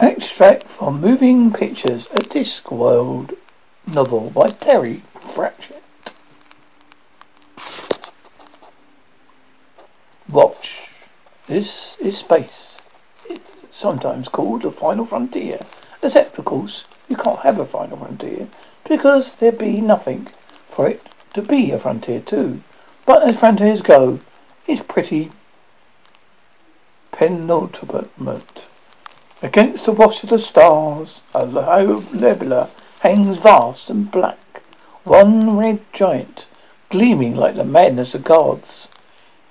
Extract 0.00 0.64
from 0.76 1.00
Moving 1.00 1.52
Pictures, 1.52 2.08
a 2.10 2.18
Discworld 2.18 3.36
novel 3.86 4.28
by 4.30 4.48
Terry 4.48 5.04
Pratchett. 5.32 5.84
Watch. 10.28 10.70
This 11.46 11.94
is 12.00 12.18
space. 12.18 12.74
It's 13.28 13.44
sometimes 13.78 14.26
called 14.26 14.62
the 14.62 14.72
final 14.72 15.06
frontier. 15.06 15.64
Except, 16.02 16.40
of 16.40 16.44
course, 16.44 16.82
you 17.08 17.16
can't 17.16 17.40
have 17.40 17.60
a 17.60 17.66
final 17.66 17.96
frontier 17.96 18.48
because 18.88 19.30
there'd 19.38 19.58
be 19.58 19.80
nothing 19.80 20.26
for 20.74 20.88
it 20.88 21.02
to 21.34 21.42
be 21.42 21.70
a 21.70 21.78
frontier 21.78 22.18
too. 22.18 22.64
But 23.06 23.22
as 23.28 23.36
frontiers 23.36 23.80
go, 23.80 24.18
it's 24.66 24.84
pretty 24.88 25.30
penultimate. 27.12 28.64
Against 29.44 29.84
the 29.84 29.92
wash 29.92 30.24
of 30.24 30.30
the 30.30 30.38
stars, 30.38 31.20
a 31.34 31.44
low 31.44 32.02
nebula 32.14 32.70
hangs 33.00 33.36
vast 33.40 33.90
and 33.90 34.10
black. 34.10 34.62
One 35.04 35.58
red 35.58 35.80
giant, 35.92 36.46
gleaming 36.88 37.36
like 37.36 37.54
the 37.54 37.62
madness 37.62 38.14
of 38.14 38.24
gods. 38.24 38.88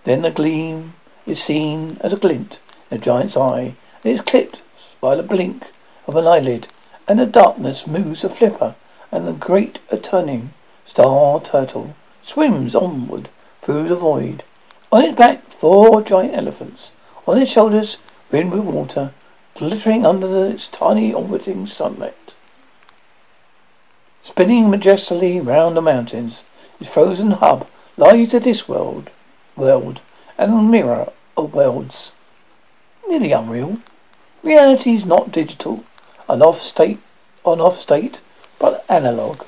Then 0.04 0.24
the 0.24 0.32
gleam 0.32 0.96
is 1.28 1.44
seen 1.44 2.00
as 2.02 2.12
a 2.12 2.16
glint 2.16 2.58
in 2.90 2.98
the 2.98 3.06
giant's 3.06 3.38
eye, 3.38 3.76
and 4.04 4.16
is 4.16 4.22
clipped 4.22 4.62
by 5.00 5.16
the 5.16 5.22
blink 5.22 5.64
of 6.08 6.16
an 6.16 6.26
eyelid, 6.26 6.70
and 7.08 7.20
the 7.20 7.28
darkness 7.28 7.86
moves 7.86 8.24
a 8.24 8.30
flipper, 8.30 8.74
and 9.12 9.28
the 9.28 9.32
great 9.32 9.78
turning 10.02 10.56
star 10.88 11.40
turtle 11.40 11.94
swims 12.26 12.74
onward 12.74 13.30
through 13.62 13.90
the 13.90 13.96
void. 13.96 14.42
On 14.92 15.04
its 15.04 15.16
back, 15.16 15.44
four 15.60 16.02
giant 16.02 16.34
elephants. 16.34 16.90
On 17.28 17.40
its 17.40 17.52
shoulders, 17.52 17.98
rimmed 18.32 18.54
with 18.54 18.64
water, 18.64 19.12
glittering 19.56 20.06
under 20.06 20.46
its 20.48 20.68
tiny 20.68 21.14
orbiting 21.14 21.68
sunlight. 21.68 22.34
Spinning 24.24 24.70
majestically 24.70 25.40
round 25.40 25.76
the 25.76 25.82
mountains, 25.82 26.44
its 26.80 26.90
frozen 26.90 27.32
hub 27.32 27.68
lies 27.98 28.32
the 28.32 28.40
Discworld, 28.40 29.08
world, 29.56 30.02
and 30.38 30.54
a 30.54 30.62
mirror 30.62 31.12
of 31.38 31.54
worlds. 31.54 32.12
Nearly 33.08 33.32
unreal. 33.32 33.78
Reality 34.42 34.96
is 34.96 35.06
not 35.06 35.32
digital, 35.32 35.84
an 36.28 36.42
off 36.42 36.62
state, 36.62 37.00
on 37.44 37.62
off 37.62 37.80
state, 37.80 38.20
but 38.60 38.86
analog. 38.90 39.44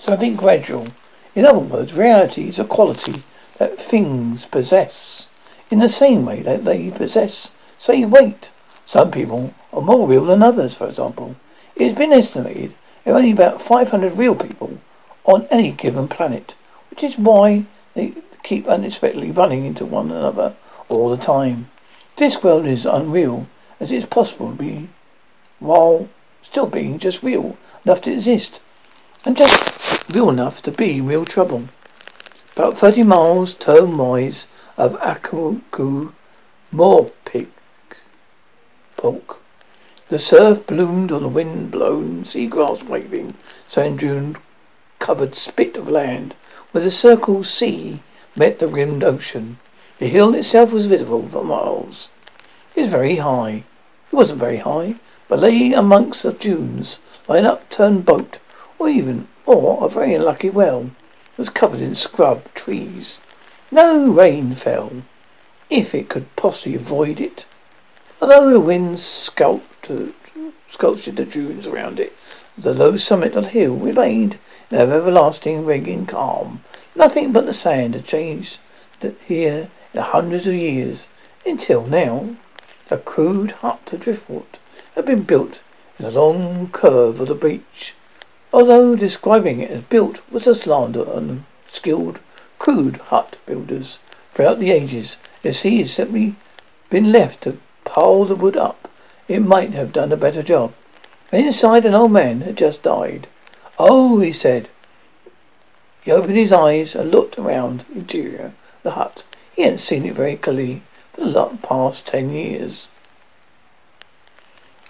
Something 0.00 0.34
gradual. 0.34 0.88
In 1.34 1.46
other 1.46 1.58
words, 1.58 1.92
reality 1.92 2.48
is 2.48 2.58
a 2.58 2.64
quality 2.64 3.22
that 3.58 3.78
things 3.78 4.46
possess, 4.46 5.26
in 5.70 5.78
the 5.78 5.88
same 5.88 6.24
way 6.24 6.42
that 6.42 6.64
they 6.64 6.90
possess, 6.90 7.50
say, 7.78 8.04
weight. 8.04 8.48
Some 8.86 9.10
people 9.10 9.54
are 9.72 9.82
more 9.82 10.06
real 10.06 10.26
than 10.26 10.42
others, 10.42 10.74
for 10.74 10.88
example. 10.88 11.36
It 11.76 11.88
has 11.88 11.96
been 11.96 12.12
estimated 12.12 12.74
there 13.04 13.12
are 13.12 13.18
only 13.18 13.32
about 13.32 13.62
500 13.62 14.16
real 14.16 14.34
people 14.34 14.78
on 15.24 15.46
any 15.50 15.72
given 15.72 16.08
planet, 16.08 16.54
which 16.88 17.02
is 17.02 17.18
why 17.18 17.66
they 17.94 18.14
keep 18.42 18.66
unexpectedly 18.66 19.30
running 19.30 19.66
into 19.66 19.84
one 19.84 20.10
another 20.10 20.56
all 20.88 21.10
the 21.10 21.22
time. 21.22 21.70
This 22.16 22.42
world 22.42 22.66
is 22.66 22.86
unreal 22.86 23.46
as 23.78 23.90
it 23.90 23.96
is 23.96 24.06
possible 24.06 24.50
to 24.50 24.56
be 24.56 24.88
while 25.58 26.08
still 26.42 26.66
being 26.66 26.98
just 26.98 27.22
real 27.22 27.56
enough 27.84 28.00
to 28.02 28.12
exist 28.12 28.60
and 29.24 29.36
just 29.36 29.72
real 30.08 30.30
enough 30.30 30.62
to 30.62 30.70
be 30.70 31.00
real 31.00 31.24
trouble. 31.24 31.68
About 32.56 32.78
30 32.78 33.02
miles 33.02 33.54
term-wise 33.54 34.46
of 34.76 34.92
Akaku 34.94 35.60
Morpik 36.72 37.23
The 40.08 40.18
surf 40.18 40.66
bloomed 40.66 41.12
on 41.12 41.20
the 41.20 41.28
wind-blown 41.28 42.24
seagrass 42.24 42.82
waving, 42.84 43.34
sand 43.68 43.98
dune 43.98 44.38
covered 44.98 45.34
spit 45.34 45.76
of 45.76 45.90
land 45.90 46.34
where 46.72 46.82
the 46.82 46.90
circled 46.90 47.46
sea 47.46 48.00
met 48.34 48.60
the 48.60 48.66
rimmed 48.66 49.04
ocean. 49.04 49.58
The 49.98 50.08
hill 50.08 50.34
itself 50.34 50.72
was 50.72 50.86
visible 50.86 51.28
for 51.28 51.44
miles. 51.44 52.08
It 52.74 52.80
was 52.80 52.90
very 52.90 53.16
high. 53.16 53.64
It 54.10 54.16
wasn't 54.16 54.40
very 54.40 54.56
high, 54.56 54.94
but 55.28 55.40
lay 55.40 55.74
amongst 55.74 56.22
the 56.22 56.32
dunes 56.32 56.98
like 57.28 57.40
an 57.40 57.46
upturned 57.46 58.06
boat, 58.06 58.38
or 58.78 58.88
even 58.88 59.28
or 59.44 59.84
a 59.84 59.88
very 59.90 60.14
unlucky 60.14 60.48
well. 60.48 60.84
It 61.32 61.38
was 61.38 61.50
covered 61.50 61.82
in 61.82 61.94
scrub 61.94 62.42
trees. 62.54 63.18
No 63.70 64.08
rain 64.08 64.54
fell, 64.54 65.02
if 65.68 65.94
it 65.94 66.08
could 66.08 66.34
possibly 66.36 66.74
avoid 66.74 67.20
it. 67.20 67.44
Although 68.20 68.50
the 68.50 68.60
wind 68.60 69.00
sculpted, 69.00 70.14
sculptured 70.70 71.16
the 71.16 71.24
dunes 71.24 71.66
around 71.66 71.98
it, 71.98 72.12
the 72.56 72.72
low 72.72 72.96
summit 72.96 73.34
of 73.34 73.42
the 73.42 73.50
hill 73.50 73.74
remained 73.74 74.38
in 74.70 74.78
an 74.78 74.92
everlasting 74.92 75.66
ringing 75.66 76.06
calm. 76.06 76.62
Nothing 76.94 77.32
but 77.32 77.44
the 77.44 77.52
sand 77.52 77.94
had 77.94 78.06
changed 78.06 78.58
here 79.26 79.68
in 79.92 80.00
hundreds 80.00 80.46
of 80.46 80.54
years, 80.54 81.06
until 81.44 81.84
now. 81.84 82.36
A 82.88 82.98
crude 82.98 83.50
hut 83.50 83.80
of 83.92 84.02
driftwood 84.02 84.58
had 84.94 85.06
been 85.06 85.24
built 85.24 85.60
in 85.98 86.04
a 86.04 86.10
long 86.10 86.68
curve 86.68 87.18
of 87.18 87.26
the 87.26 87.34
beach. 87.34 87.94
Although 88.52 88.94
describing 88.94 89.58
it 89.60 89.72
as 89.72 89.82
built 89.82 90.18
was 90.30 90.46
a 90.46 90.54
slander 90.54 91.02
on 91.12 91.46
skilled, 91.68 92.20
crude 92.60 92.96
hut 92.96 93.38
builders 93.44 93.98
throughout 94.34 94.60
the 94.60 94.70
ages, 94.70 95.16
the 95.42 95.52
had 95.52 95.90
simply 95.90 96.36
been 96.90 97.10
left 97.10 97.42
to 97.42 97.58
pile 97.84 98.24
the 98.24 98.34
wood 98.34 98.56
up. 98.56 98.88
It 99.28 99.40
might 99.40 99.72
have 99.72 99.92
done 99.92 100.12
a 100.12 100.16
better 100.16 100.42
job. 100.42 100.74
And 101.32 101.44
inside 101.44 101.84
an 101.84 101.94
old 101.94 102.12
man 102.12 102.42
had 102.42 102.56
just 102.56 102.82
died. 102.82 103.26
Oh, 103.78 104.20
he 104.20 104.32
said. 104.32 104.68
He 106.02 106.10
opened 106.10 106.36
his 106.36 106.52
eyes 106.52 106.94
and 106.94 107.10
looked 107.10 107.38
around 107.38 107.84
the 107.88 108.00
interior 108.00 108.46
of 108.46 108.82
the 108.82 108.90
hut. 108.92 109.24
He 109.56 109.62
hadn't 109.62 109.78
seen 109.78 110.04
it 110.04 110.14
very 110.14 110.36
clearly 110.36 110.82
for 111.14 111.24
the 111.24 111.58
past 111.62 112.06
ten 112.06 112.30
years. 112.30 112.88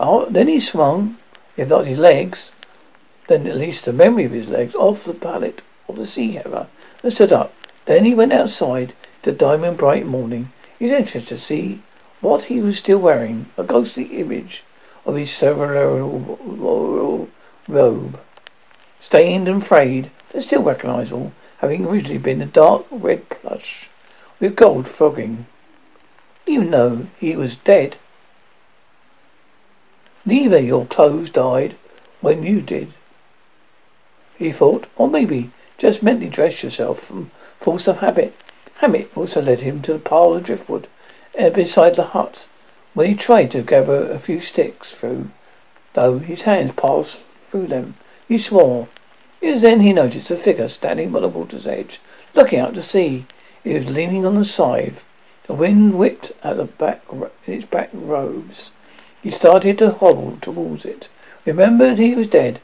Oh, 0.00 0.26
then 0.28 0.48
he 0.48 0.60
swung, 0.60 1.18
if 1.56 1.68
not 1.68 1.86
his 1.86 1.98
legs, 1.98 2.50
then 3.28 3.46
at 3.46 3.56
least 3.56 3.84
the 3.84 3.92
memory 3.92 4.24
of 4.24 4.32
his 4.32 4.48
legs, 4.48 4.74
off 4.74 5.04
the 5.04 5.14
pallet 5.14 5.62
of 5.88 5.96
the 5.96 6.06
sea 6.06 6.32
hammer 6.32 6.66
and 7.02 7.12
stood 7.12 7.32
up. 7.32 7.54
Then 7.86 8.04
he 8.04 8.14
went 8.14 8.32
outside 8.32 8.92
to 9.22 9.32
diamond 9.32 9.78
bright 9.78 10.06
morning. 10.06 10.50
He 10.78 10.86
was 10.86 10.94
interested 10.94 11.28
to 11.28 11.40
see 11.40 11.82
what 12.24 12.44
he 12.44 12.58
was 12.58 12.78
still 12.78 12.98
wearing, 12.98 13.44
a 13.58 13.62
ghostly 13.62 14.04
image 14.18 14.62
of 15.04 15.14
his 15.14 15.30
ceremonial 15.30 17.28
robe, 17.68 18.18
stained 18.98 19.46
and 19.46 19.66
frayed, 19.66 20.10
but 20.32 20.42
still 20.42 20.62
recognizable, 20.62 21.32
having 21.58 21.84
originally 21.84 22.16
been 22.16 22.40
a 22.40 22.46
dark 22.46 22.86
red 22.90 23.28
plush 23.28 23.90
with 24.40 24.56
gold 24.56 24.88
frogging. 24.88 25.44
Even 26.46 26.70
though 26.70 27.06
he 27.20 27.36
was 27.36 27.56
dead, 27.56 27.96
neither 30.24 30.58
your 30.58 30.86
clothes 30.86 31.28
died 31.28 31.76
when 32.22 32.42
you 32.42 32.62
did. 32.62 32.94
He 34.38 34.50
thought, 34.50 34.86
or 34.96 35.08
maybe 35.10 35.50
just 35.76 36.02
mentally 36.02 36.30
dressed 36.30 36.62
yourself 36.62 37.00
from 37.00 37.30
force 37.60 37.86
of 37.86 37.98
habit. 37.98 38.34
Habit 38.76 39.10
also 39.14 39.42
led 39.42 39.60
him 39.60 39.82
to 39.82 39.92
the 39.92 39.98
pile 39.98 40.32
of 40.32 40.44
driftwood 40.44 40.88
Uh, 41.36 41.50
beside 41.50 41.96
the 41.96 42.04
hut. 42.04 42.46
When 42.92 43.08
he 43.08 43.16
tried 43.16 43.50
to 43.50 43.62
gather 43.62 44.08
a 44.08 44.20
few 44.20 44.40
sticks 44.40 44.92
through, 44.92 45.30
though 45.94 46.20
his 46.20 46.42
hands 46.42 46.74
passed 46.76 47.22
through 47.50 47.66
them, 47.66 47.96
he 48.28 48.38
swore. 48.38 48.86
It 49.40 49.50
was 49.50 49.62
then 49.62 49.80
he 49.80 49.92
noticed 49.92 50.30
a 50.30 50.36
figure 50.36 50.68
standing 50.68 51.10
by 51.10 51.18
the 51.18 51.28
water's 51.28 51.66
edge, 51.66 52.00
looking 52.34 52.60
out 52.60 52.74
to 52.74 52.84
sea. 52.84 53.26
It 53.64 53.74
was 53.74 53.92
leaning 53.92 54.24
on 54.24 54.36
the 54.36 54.44
scythe. 54.44 55.02
The 55.48 55.54
wind 55.54 55.98
whipped 55.98 56.30
at 56.44 56.56
the 56.56 56.66
back 56.66 57.02
its 57.48 57.64
back 57.64 57.90
robes. 57.92 58.70
He 59.20 59.32
started 59.32 59.78
to 59.78 59.90
hobble 59.90 60.38
towards 60.40 60.84
it. 60.84 61.08
Remembered 61.44 61.98
he 61.98 62.14
was 62.14 62.28
dead, 62.28 62.60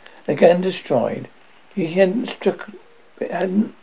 to 0.63 0.73
stride. 0.73 1.29
He 1.75 1.95
hadn't 1.95 2.29
struck, 2.29 2.71
hadn't 3.19 3.75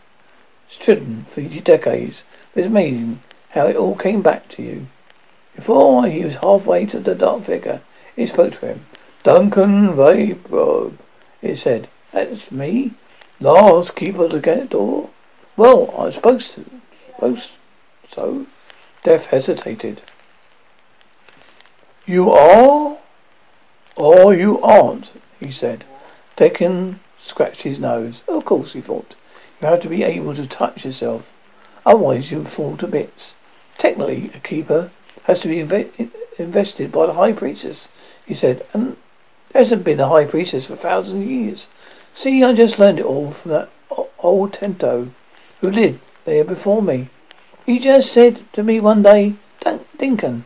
stridden 0.70 1.26
for 1.34 1.42
decades. 1.42 2.24
It 2.56 2.62
was 2.62 2.68
amazing 2.68 3.22
how 3.58 3.66
it 3.66 3.76
all 3.76 3.96
came 3.96 4.22
back 4.22 4.48
to 4.50 4.62
you. 4.62 4.88
Before 5.56 6.08
he 6.08 6.24
was 6.24 6.36
halfway 6.36 6.86
to 6.86 7.00
the 7.00 7.16
dark 7.16 7.46
figure, 7.46 7.82
it 8.16 8.30
spoke 8.30 8.60
to 8.60 8.68
him. 8.68 8.86
Duncan 9.24 9.96
Vaporob, 9.96 10.98
it 11.42 11.58
said. 11.58 11.90
That's 12.14 12.52
me? 12.52 12.94
Last 13.40 13.96
keeper 13.96 14.26
of 14.26 14.32
the 14.32 14.68
door? 14.70 15.10
Well, 15.56 15.94
I 15.98 16.12
supposed 16.12 16.54
to. 16.54 16.66
Suppose 17.16 17.50
so. 18.14 18.46
Death 19.04 19.26
hesitated. 19.26 20.02
You 22.06 22.30
are? 22.30 22.98
Or 23.96 24.36
you 24.36 24.62
aren't, 24.62 25.12
he 25.40 25.52
said. 25.52 25.84
Deacon 26.36 27.00
scratched 27.26 27.64
his 27.64 27.80
nose. 27.80 28.22
Of 28.28 28.46
course, 28.46 28.74
he 28.74 28.82
thought. 28.82 29.16
You 29.60 29.68
have 29.68 29.82
to 29.82 29.90
be 29.90 30.04
able 30.04 30.36
to 30.36 30.48
touch 30.48 30.86
yourself. 30.86 31.26
Otherwise 31.86 32.30
you'll 32.30 32.46
fall 32.46 32.78
to 32.78 32.86
bits. 32.86 33.34
Technically, 33.78 34.32
a 34.34 34.40
keeper 34.40 34.92
has 35.24 35.40
to 35.42 35.48
be 35.48 35.58
inve- 35.58 36.12
invested 36.38 36.92
by 36.92 37.06
the 37.06 37.14
high 37.14 37.34
priestess. 37.34 37.90
he 38.26 38.34
said, 38.34 38.66
and 38.74 38.98
hasn't 39.54 39.84
been 39.84 40.00
a 40.00 40.08
high 40.08 40.26
priestess 40.26 40.68
for 40.68 40.76
thousands 40.76 41.24
of 41.24 41.30
years. 41.30 41.68
See, 42.14 42.44
I 42.44 42.54
just 42.54 42.80
learned 42.80 43.00
it 43.00 43.06
all 43.06 43.34
from 43.34 43.52
that 43.52 43.70
old 44.20 44.54
Tento 44.54 45.10
who 45.62 45.72
lived 45.72 46.00
there 46.26 46.44
before 46.44 46.82
me. 46.82 47.10
He 47.66 47.80
just 47.80 48.14
said 48.14 48.46
to 48.54 48.64
me 48.64 48.80
one 48.80 49.04
day, 49.04 49.36
Dinkin, 49.98 50.44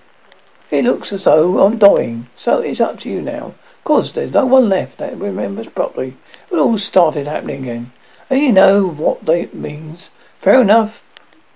it 0.72 0.86
looks 0.86 1.12
as 1.12 1.25
though 1.25 1.62
I'm 1.62 1.77
dying, 1.77 2.27
so 2.38 2.60
it's 2.60 2.80
up 2.80 3.00
to 3.01 3.10
you 3.10 3.22
now. 3.22 3.56
Of 3.80 3.84
course, 3.84 4.12
there's 4.12 4.31
no 4.31 4.45
one 4.45 4.69
left 4.69 4.98
that 5.00 5.18
remembers 5.19 5.68
properly. 5.68 6.16
It 6.50 6.56
all 6.56 6.77
started 6.77 7.27
happening 7.27 7.63
again. 7.63 7.92
And 8.30 8.39
you 8.39 8.51
know 8.51 8.88
what 8.88 9.25
that 9.25 9.54
means. 9.54 10.10
Fair 10.42 10.62
enough. 10.62 11.01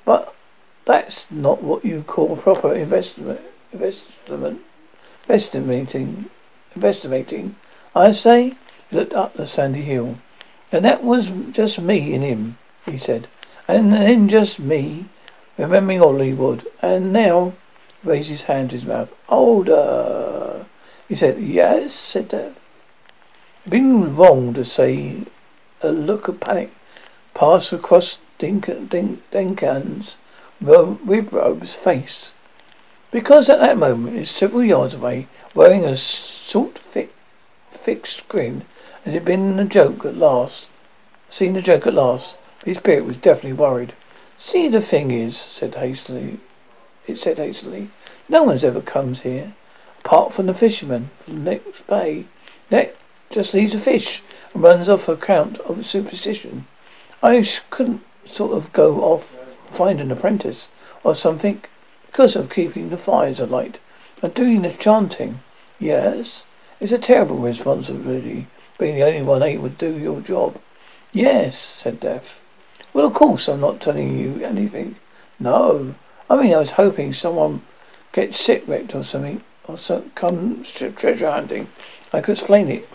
But 0.04 0.35
that's 0.86 1.26
not 1.30 1.64
what 1.64 1.84
you 1.84 2.04
call 2.04 2.38
proper 2.38 2.74
investment 2.74 3.42
investment. 3.72 4.62
I 7.96 8.12
say 8.12 8.54
he 8.90 8.96
looked 8.96 9.14
up 9.14 9.34
the 9.34 9.48
sandy 9.48 9.82
hill. 9.82 10.18
And 10.72 10.86
that 10.86 11.04
was 11.04 11.30
just 11.52 11.80
me 11.80 12.14
and 12.14 12.24
him, 12.24 12.58
he 12.86 13.00
said. 13.00 13.28
And 13.68 13.94
then 13.94 14.30
just 14.30 14.60
me, 14.60 15.06
remembering 15.58 16.00
Holy 16.00 16.34
Wood. 16.34 16.68
And 16.82 17.12
now 17.14 17.54
raised 18.04 18.30
his 18.30 18.44
hand 18.44 18.70
to 18.70 18.76
his 18.76 18.86
mouth. 18.86 19.12
Older. 19.30 20.66
He 21.08 21.16
said, 21.16 21.42
Yes, 21.42 21.94
said 21.94 22.30
Dad. 22.30 22.56
Been 23.68 24.16
wrong 24.16 24.54
to 24.54 24.64
say 24.64 25.24
a 25.82 25.90
look 25.90 26.28
of 26.28 26.40
panic 26.40 26.72
passed 27.34 27.74
across 27.74 28.18
Dinkan's 28.40 28.90
Dinkan's 29.32 30.18
robe's 30.62 31.74
face. 31.74 32.32
Because 33.12 33.50
at 33.50 33.60
that 33.60 33.78
moment, 33.78 34.18
it's 34.18 34.32
several 34.32 34.64
yards 34.64 34.94
away, 34.94 35.28
wearing 35.54 35.86
a 35.86 35.96
salt 35.96 36.80
thick, 36.92 37.14
fixed 37.84 38.28
grin, 38.28 38.64
as 39.06 39.12
it 39.12 39.16
had 39.16 39.26
been 39.26 39.60
a 39.60 39.66
joke 39.66 40.06
at 40.06 40.18
last. 40.18 40.68
Seen 41.30 41.54
the 41.54 41.62
joke 41.62 41.88
at 41.88 41.94
last. 41.94 42.36
His 42.66 42.78
spirit 42.78 43.06
was 43.06 43.18
definitely 43.18 43.54
worried. 43.54 43.94
See, 44.38 44.68
the 44.68 44.82
thing 44.82 45.12
is, 45.12 45.38
said 45.38 45.76
hastily, 45.76 46.40
it 47.08 47.20
said 47.20 47.38
hastily, 47.38 47.90
no 48.28 48.44
one's 48.44 48.64
ever 48.64 48.82
comes 48.82 49.22
here, 49.22 49.54
apart 50.04 50.34
from 50.34 50.48
the 50.48 50.54
fisherman 50.54 51.12
from 51.24 51.44
the 51.44 51.52
next 51.52 51.88
bay. 51.88 52.26
That 52.70 52.96
just 53.30 53.54
leaves 53.54 53.76
a 53.76 53.80
fish 53.80 54.24
and 54.54 54.64
runs 54.64 54.90
off 54.90 55.08
account 55.08 55.60
of 55.60 55.86
superstition. 55.86 56.68
I 57.22 57.48
couldn't 57.70 58.02
sort 58.26 58.54
of 58.54 58.74
go 58.74 59.02
off 59.02 59.24
find 59.76 60.00
an 60.02 60.12
apprentice 60.12 60.68
or 61.04 61.16
something 61.16 61.62
because 62.08 62.36
of 62.36 62.50
keeping 62.50 62.90
the 62.90 62.98
fires 62.98 63.40
alight 63.40 63.80
and 64.22 64.34
doing 64.34 64.62
the 64.62 64.74
chanting. 64.74 65.40
Yes, 65.80 66.44
it's 66.80 66.92
a 66.92 66.98
terrible 66.98 67.38
responsibility 67.38 68.48
being 68.78 68.96
the 68.96 69.04
only 69.04 69.22
one 69.22 69.44
able 69.44 69.70
to 69.70 69.76
do 69.76 69.98
your 69.98 70.22
job. 70.22 70.58
Yes, 71.12 71.58
said 71.58 72.00
Death. 72.00 72.40
Well, 72.94 73.08
of 73.08 73.14
course 73.14 73.48
I'm 73.48 73.62
not 73.62 73.82
telling 73.82 74.18
you 74.18 74.44
anything. 74.44 74.96
No, 75.40 75.96
I 76.30 76.42
mean 76.42 76.54
I 76.54 76.58
was 76.58 76.72
hoping 76.72 77.14
someone 77.14 77.62
get 78.14 78.36
shipwrecked 78.36 78.96
or 78.96 79.04
something, 79.04 79.44
or 79.68 79.78
some, 79.78 80.12
come 80.16 80.66
treasure 80.96 81.30
hunting. 81.30 81.68
I 82.14 82.22
could 82.22 82.38
explain 82.38 82.70
it. 82.70 82.88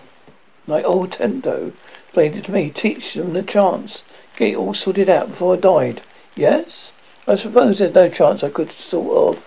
Like 0.67 0.85
old 0.85 1.12
Tento 1.12 1.73
explained 2.05 2.37
it 2.37 2.44
to 2.47 2.53
me. 2.53 2.71
Teach 2.71 3.15
them 3.15 3.35
the 3.35 3.43
chance. 3.43 4.03
Get 4.37 4.49
it 4.49 4.56
all 4.56 4.73
sorted 4.73 5.11
out 5.11 5.31
before 5.31 5.55
I 5.55 5.59
died. 5.59 6.03
Yes? 6.40 6.90
I 7.26 7.37
suppose 7.37 7.78
there's 7.78 7.94
no 7.94 8.08
chance 8.08 8.42
I 8.42 8.48
could 8.48 8.72
sort 8.72 9.37
of. 9.37 9.44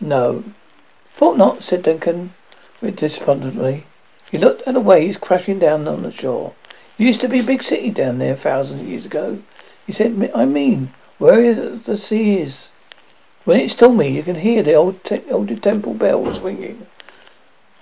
No. 0.00 0.42
Thought 1.18 1.36
not, 1.36 1.62
said 1.62 1.82
Duncan, 1.82 2.32
despondently. 2.80 3.84
He 4.30 4.38
looked 4.38 4.62
at 4.66 4.72
the 4.72 4.80
waves 4.80 5.18
crashing 5.18 5.58
down 5.58 5.86
on 5.86 6.02
the 6.02 6.10
shore. 6.10 6.54
It 6.96 7.02
used 7.04 7.20
to 7.20 7.28
be 7.28 7.40
a 7.40 7.44
big 7.44 7.62
city 7.62 7.90
down 7.90 8.16
there 8.16 8.34
thousands 8.34 8.80
of 8.80 8.88
years 8.88 9.04
ago. 9.04 9.42
He 9.86 9.92
said, 9.92 10.32
I 10.34 10.46
mean, 10.46 10.94
where 11.18 11.44
is 11.44 11.82
the 11.82 11.98
sea 11.98 12.38
is. 12.38 12.68
When 13.44 13.60
it's 13.60 13.74
stormy, 13.74 14.12
you 14.12 14.22
can 14.22 14.36
hear 14.36 14.62
the 14.62 14.72
old, 14.72 15.04
te- 15.04 15.30
old 15.30 15.62
temple 15.62 15.92
bells 15.92 16.40
ringing. 16.40 16.86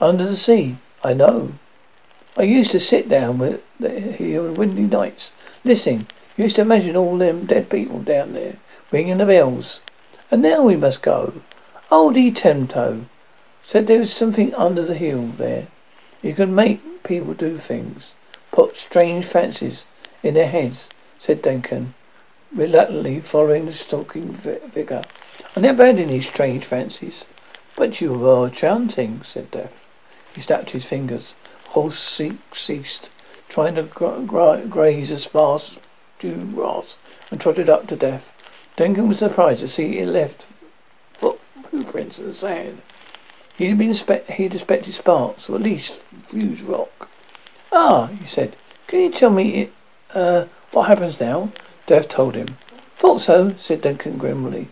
Under 0.01 0.27
the 0.27 0.37
sea, 0.37 0.79
I 1.05 1.13
know. 1.13 1.53
I 2.37 2.43
used 2.43 2.73
to 2.73 2.81
sit 2.81 3.09
down 3.09 3.39
with 3.39 3.61
the, 3.79 4.01
here 4.01 4.43
on 4.43 4.55
windy 4.55 4.83
nights, 4.83 5.31
listening. 5.63 6.09
Used 6.37 6.57
to 6.57 6.63
imagine 6.63 6.97
all 6.97 7.19
them 7.19 7.47
dead 7.47 7.69
people 7.69 7.99
down 7.99 8.35
there, 8.35 8.57
ringing 8.93 9.19
the 9.19 9.27
bells. 9.27 9.81
And 10.31 10.43
now 10.43 10.63
we 10.63 10.77
must 10.77 11.03
go. 11.03 11.35
Old 11.91 12.17
E. 12.17 12.31
Tento 12.31 13.07
said 13.67 13.87
there 13.87 13.99
was 13.99 14.13
something 14.13 14.55
under 14.55 14.83
the 14.83 14.95
hill 14.95 15.27
there. 15.37 15.67
You 16.23 16.35
can 16.35 16.55
make 16.55 17.03
people 17.03 17.35
do 17.35 17.59
things, 17.59 18.13
put 18.53 18.77
strange 18.77 19.27
fancies 19.27 19.85
in 20.23 20.35
their 20.35 20.49
heads, 20.49 20.89
said 21.19 21.43
Duncan, 21.43 21.95
reluctantly 22.55 23.21
following 23.21 23.67
the 23.67 23.75
stalking 23.75 24.35
figure. 24.35 25.03
I 25.57 25.61
never 25.61 25.85
had 25.85 25.99
any 25.99 26.23
strange 26.23 26.65
fancies. 26.65 27.25
But 27.77 28.01
you 28.01 28.13
were 28.13 28.51
chanting, 28.51 29.23
said 29.25 29.51
Death. 29.51 29.73
He 30.35 30.43
snapped 30.43 30.71
his 30.71 30.85
fingers. 30.85 31.35
Horse 31.69 31.99
ceased, 32.53 33.09
trying 33.49 33.75
to 33.77 33.83
gra- 33.85 34.65
graze 34.69 35.11
as 35.11 35.23
sparse 35.23 35.77
dew 36.21 36.45
grass, 36.55 36.97
and 37.31 37.41
trotted 37.41 37.69
up 37.69 37.89
to 37.89 37.97
Death. 37.97 38.25
Duncan 38.77 39.09
was 39.09 39.19
surprised 39.19 39.61
to 39.61 39.69
see 39.69 39.99
it 39.99 40.07
left 40.07 40.45
footprints 41.71 42.19
in 42.19 42.27
the 42.27 42.35
sand. 42.35 42.83
He 43.57 43.67
had 43.69 43.79
been 43.79 43.95
he 43.95 44.43
had 44.45 44.55
expected 44.55 44.95
sparks, 44.95 45.49
or 45.49 45.57
at 45.57 45.63
least 45.63 45.97
fused 46.31 46.63
rock. 46.63 47.09
Ah, 47.73 48.07
he 48.07 48.27
said. 48.27 48.57
Can 48.87 49.01
you 49.01 49.13
tell 49.13 49.31
me 49.31 49.63
it, 49.63 49.73
uh, 50.15 50.47
what 50.73 50.89
happens 50.89 51.21
now? 51.21 51.53
Death 51.87 52.09
told 52.09 52.35
him. 52.35 52.57
Thought 52.99 53.23
so, 53.23 53.55
said 53.61 53.83
Duncan 53.83 54.19
grimly. 54.19 54.69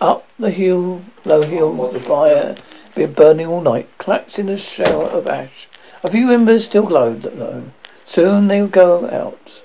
Up 0.00 0.26
the 0.38 0.50
hill, 0.50 1.04
low 1.24 1.42
hill, 1.42 1.90
the 1.92 2.00
fire 2.00 2.56
been 2.94 3.12
burning 3.12 3.46
all 3.46 3.60
night, 3.60 3.88
collapsed 3.98 4.38
in 4.38 4.48
a 4.48 4.58
shower 4.58 5.04
of 5.04 5.26
ash. 5.26 5.68
A 6.02 6.10
few 6.10 6.30
embers 6.32 6.64
still 6.64 6.84
glowed, 6.84 7.22
though. 7.22 7.64
Soon 8.06 8.48
they 8.48 8.60
would 8.60 8.72
go 8.72 9.08
out. 9.08 9.62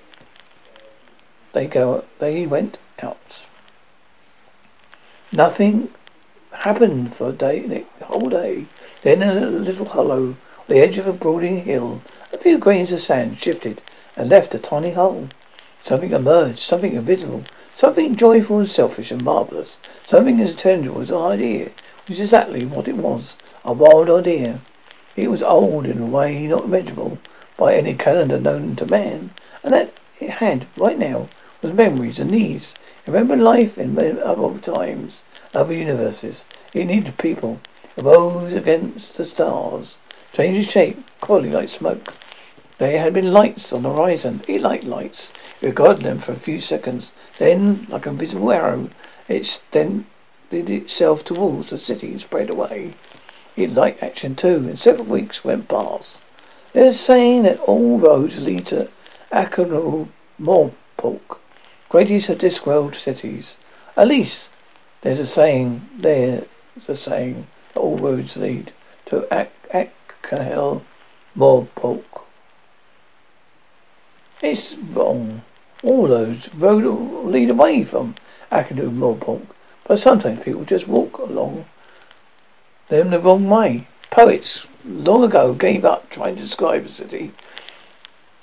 They 1.54 1.66
go. 1.66 2.04
They 2.20 2.46
went 2.46 2.78
out. 3.02 3.18
Nothing 5.32 5.90
happened 6.52 7.16
for 7.16 7.30
a 7.30 7.32
day, 7.32 7.86
the 8.00 8.06
whole 8.06 8.30
day. 8.30 8.66
Then 9.04 9.22
in 9.22 9.44
a 9.44 9.46
little 9.48 9.86
hollow, 9.86 10.36
the 10.68 10.78
edge 10.80 10.98
of 10.98 11.08
a 11.08 11.14
broadening 11.14 11.64
hill, 11.64 12.02
a 12.32 12.38
few 12.38 12.58
grains 12.58 12.92
of 12.92 13.02
sand 13.02 13.40
shifted 13.40 13.82
and 14.16 14.30
left 14.30 14.54
a 14.54 14.60
tiny 14.60 14.92
hole. 14.92 15.30
Something 15.84 16.12
emerged, 16.12 16.60
something 16.60 16.94
invisible, 16.94 17.44
something 17.78 18.16
joyful 18.16 18.60
and 18.60 18.70
selfish 18.70 19.12
and 19.12 19.24
marvellous. 19.24 19.78
Something 20.08 20.40
as 20.42 20.56
tangible 20.56 21.02
as 21.02 21.10
an 21.10 21.18
idea, 21.18 21.72
which 22.08 22.20
is 22.20 22.26
exactly 22.26 22.66
what 22.66 22.88
it 22.88 22.98
was, 22.98 23.36
a 23.64 23.74
wild 23.74 24.10
idea. 24.10 24.62
It 25.16 25.30
was 25.30 25.42
old 25.42 25.86
in 25.86 26.02
a 26.02 26.06
way 26.06 26.46
not 26.48 26.70
measurable 26.70 27.18
by 27.58 27.76
any 27.76 27.94
calendar 27.94 28.40
known 28.40 28.76
to 28.78 28.86
man, 28.86 29.32
and 29.64 29.74
that 29.74 29.94
it 30.20 30.30
had, 30.30 30.68
right 30.78 30.98
now, 30.98 31.30
was 31.62 31.74
memories, 31.74 32.20
and 32.20 32.32
these, 32.32 32.74
remember 33.06 33.36
life 33.36 33.78
in 33.78 33.98
other 34.20 34.60
times, 34.60 35.22
other 35.54 35.74
universes. 35.74 36.44
It 36.74 36.86
needed 36.86 37.18
people. 37.18 37.60
It 37.98 38.04
rose 38.04 38.54
against 38.54 39.18
the 39.18 39.26
stars, 39.26 39.98
changing 40.32 40.66
shape, 40.66 41.04
coiling 41.20 41.52
like 41.52 41.70
smoke. 41.70 42.14
There 42.78 43.02
had 43.02 43.14
been 43.14 43.34
lights 43.34 43.74
on 43.74 43.84
the 43.84 43.90
horizon. 43.90 44.42
It 44.48 44.62
liked 44.62 44.86
lights. 44.86 45.32
It 45.62 45.68
regarded 45.68 46.06
them 46.06 46.20
for 46.20 46.32
a 46.32 46.40
few 46.40 46.62
seconds. 46.62 47.12
Then, 47.38 47.88
like 47.90 48.06
a 48.06 48.12
visible 48.12 48.52
arrow, 48.54 48.90
it 49.28 49.36
extended 49.36 50.06
itself 50.52 51.26
towards 51.26 51.72
the 51.72 51.78
city 51.78 52.14
and 52.14 52.22
spread 52.22 52.50
away. 52.50 52.94
It 53.58 53.74
liked 53.74 54.02
action 54.02 54.36
too, 54.36 54.56
and 54.56 54.80
several 54.80 55.08
weeks 55.08 55.44
went 55.44 55.68
past. 55.68 56.20
There's 56.72 56.96
a 56.96 56.98
saying 56.98 57.44
that 57.44 57.60
all 57.60 58.00
roads 58.00 58.40
lead 58.40 58.68
to 58.68 58.88
Ankh 59.34 59.58
Morpork, 61.90 62.08
greatest 62.08 62.30
of 62.30 62.38
Discworld 62.38 62.96
cities. 62.96 63.56
At 63.98 64.08
least, 64.08 64.48
there's 65.02 65.20
a 65.20 65.28
saying, 65.28 65.90
there's 65.98 66.46
a 66.88 66.96
saying 66.96 67.48
that 67.74 67.80
all 67.80 67.98
roads 67.98 68.36
lead 68.38 68.72
to 69.08 69.22
Akanel 69.32 70.84
Morpork. 71.36 72.22
It's 74.42 74.76
wrong. 74.76 75.42
All 75.84 76.08
roads 76.08 76.50
lead 76.54 77.50
away 77.50 77.84
from 77.84 78.16
Ankh-Morpork. 78.52 79.48
But 79.86 80.00
sometimes 80.00 80.44
people 80.44 80.66
just 80.66 80.88
walk 80.88 81.18
along 81.18 81.66
them 82.90 83.10
the 83.10 83.20
wrong 83.20 83.50
way. 83.50 83.88
Poets 84.12 84.66
long 84.86 85.24
ago 85.24 85.54
gave 85.54 85.86
up 85.86 86.10
trying 86.10 86.36
to 86.36 86.42
describe 86.42 86.86
a 86.86 86.92
city. 86.92 87.32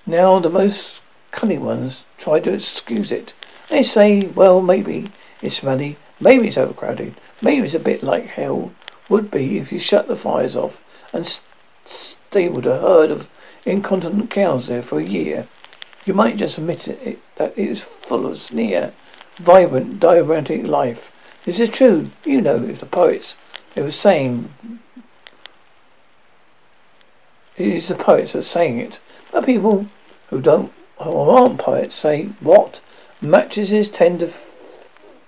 Now 0.04 0.38
the 0.40 0.50
most 0.50 1.00
cunning 1.36 1.64
ones 1.64 2.02
try 2.18 2.40
to 2.40 2.54
excuse 2.54 3.12
it. 3.12 3.32
They 3.70 3.84
say, 3.84 4.22
well, 4.22 4.60
maybe 4.60 5.12
it's 5.40 5.62
muddy, 5.62 5.98
maybe 6.18 6.48
it's 6.48 6.56
overcrowded, 6.56 7.14
maybe 7.40 7.66
it's 7.66 7.74
a 7.74 7.78
bit 7.78 8.02
like 8.02 8.26
hell 8.26 8.72
would 9.08 9.30
be 9.30 9.58
if 9.58 9.70
you 9.70 9.78
shut 9.78 10.08
the 10.08 10.16
fires 10.16 10.56
off 10.56 10.74
and 11.12 11.38
stabled 11.84 12.66
a 12.66 12.80
herd 12.80 13.10
of 13.10 13.28
incontinent 13.64 14.30
cows 14.30 14.66
there 14.66 14.82
for 14.82 14.98
a 14.98 15.04
year. 15.04 15.46
You 16.04 16.14
might 16.14 16.36
just 16.36 16.58
admit 16.58 16.88
it, 16.88 17.20
that 17.36 17.56
it 17.58 17.68
is 17.68 17.84
full 18.08 18.26
of 18.26 18.40
sneer, 18.40 18.92
vibrant, 19.38 20.00
diabetic 20.00 20.66
life. 20.66 21.10
This 21.44 21.60
is 21.60 21.70
true. 21.70 22.10
You 22.24 22.40
know, 22.40 22.64
if 22.64 22.80
the 22.80 22.86
poets, 22.86 23.34
they 23.74 23.82
were 23.82 23.92
saying, 23.92 24.50
it 27.56 27.66
is 27.66 27.88
the 27.88 27.94
poets 27.94 28.32
that 28.32 28.40
are 28.40 28.42
saying 28.42 28.78
it. 28.80 28.98
But 29.32 29.46
people 29.46 29.86
who 30.30 30.40
don't, 30.40 30.72
aren't 30.98 31.58
poets 31.58 31.96
say, 31.96 32.30
what? 32.40 32.80
Mattresses 33.20 33.88
tend 33.88 34.20
to 34.20 34.32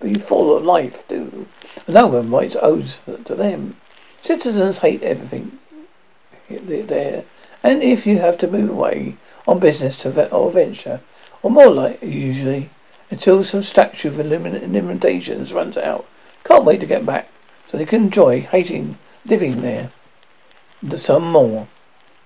be 0.00 0.14
full 0.14 0.56
of 0.56 0.64
life, 0.64 0.94
do. 1.08 1.46
No 1.86 2.06
one 2.06 2.30
writes 2.30 2.56
odes 2.60 2.98
to 3.06 3.34
them. 3.34 3.76
Citizens 4.22 4.78
hate 4.78 5.02
everything 5.02 5.58
there. 6.48 7.24
And 7.62 7.82
if 7.82 8.06
you 8.06 8.18
have 8.18 8.38
to 8.38 8.46
move 8.46 8.70
away 8.70 9.16
on 9.46 9.58
business 9.58 9.96
to 9.98 10.30
or 10.30 10.50
venture, 10.50 11.00
or 11.42 11.50
more 11.50 11.70
like 11.70 12.02
usually, 12.02 12.70
until 13.10 13.44
some 13.44 13.62
statute 13.62 14.18
of 14.18 14.26
limitations 14.26 15.52
runs 15.52 15.76
out, 15.76 16.06
can't 16.44 16.64
wait 16.64 16.80
to 16.80 16.86
get 16.86 17.04
back 17.04 17.28
so 17.70 17.76
they 17.76 17.84
can 17.84 18.04
enjoy 18.04 18.40
hating 18.42 18.98
living 19.24 19.60
there. 19.62 19.90
Some 20.96 21.32
more. 21.32 21.68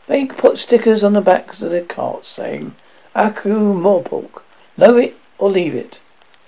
They 0.07 0.27
put 0.27 0.59
stickers 0.59 1.03
on 1.03 1.15
the 1.15 1.21
backs 1.21 1.63
of 1.63 1.71
their 1.71 1.85
carts 1.85 2.29
saying, 2.29 2.75
Ankh-Morpork. 3.15 4.43
Know 4.77 4.97
it 4.97 5.17
or 5.39 5.51
leave 5.51 5.75
it. 5.75 6.01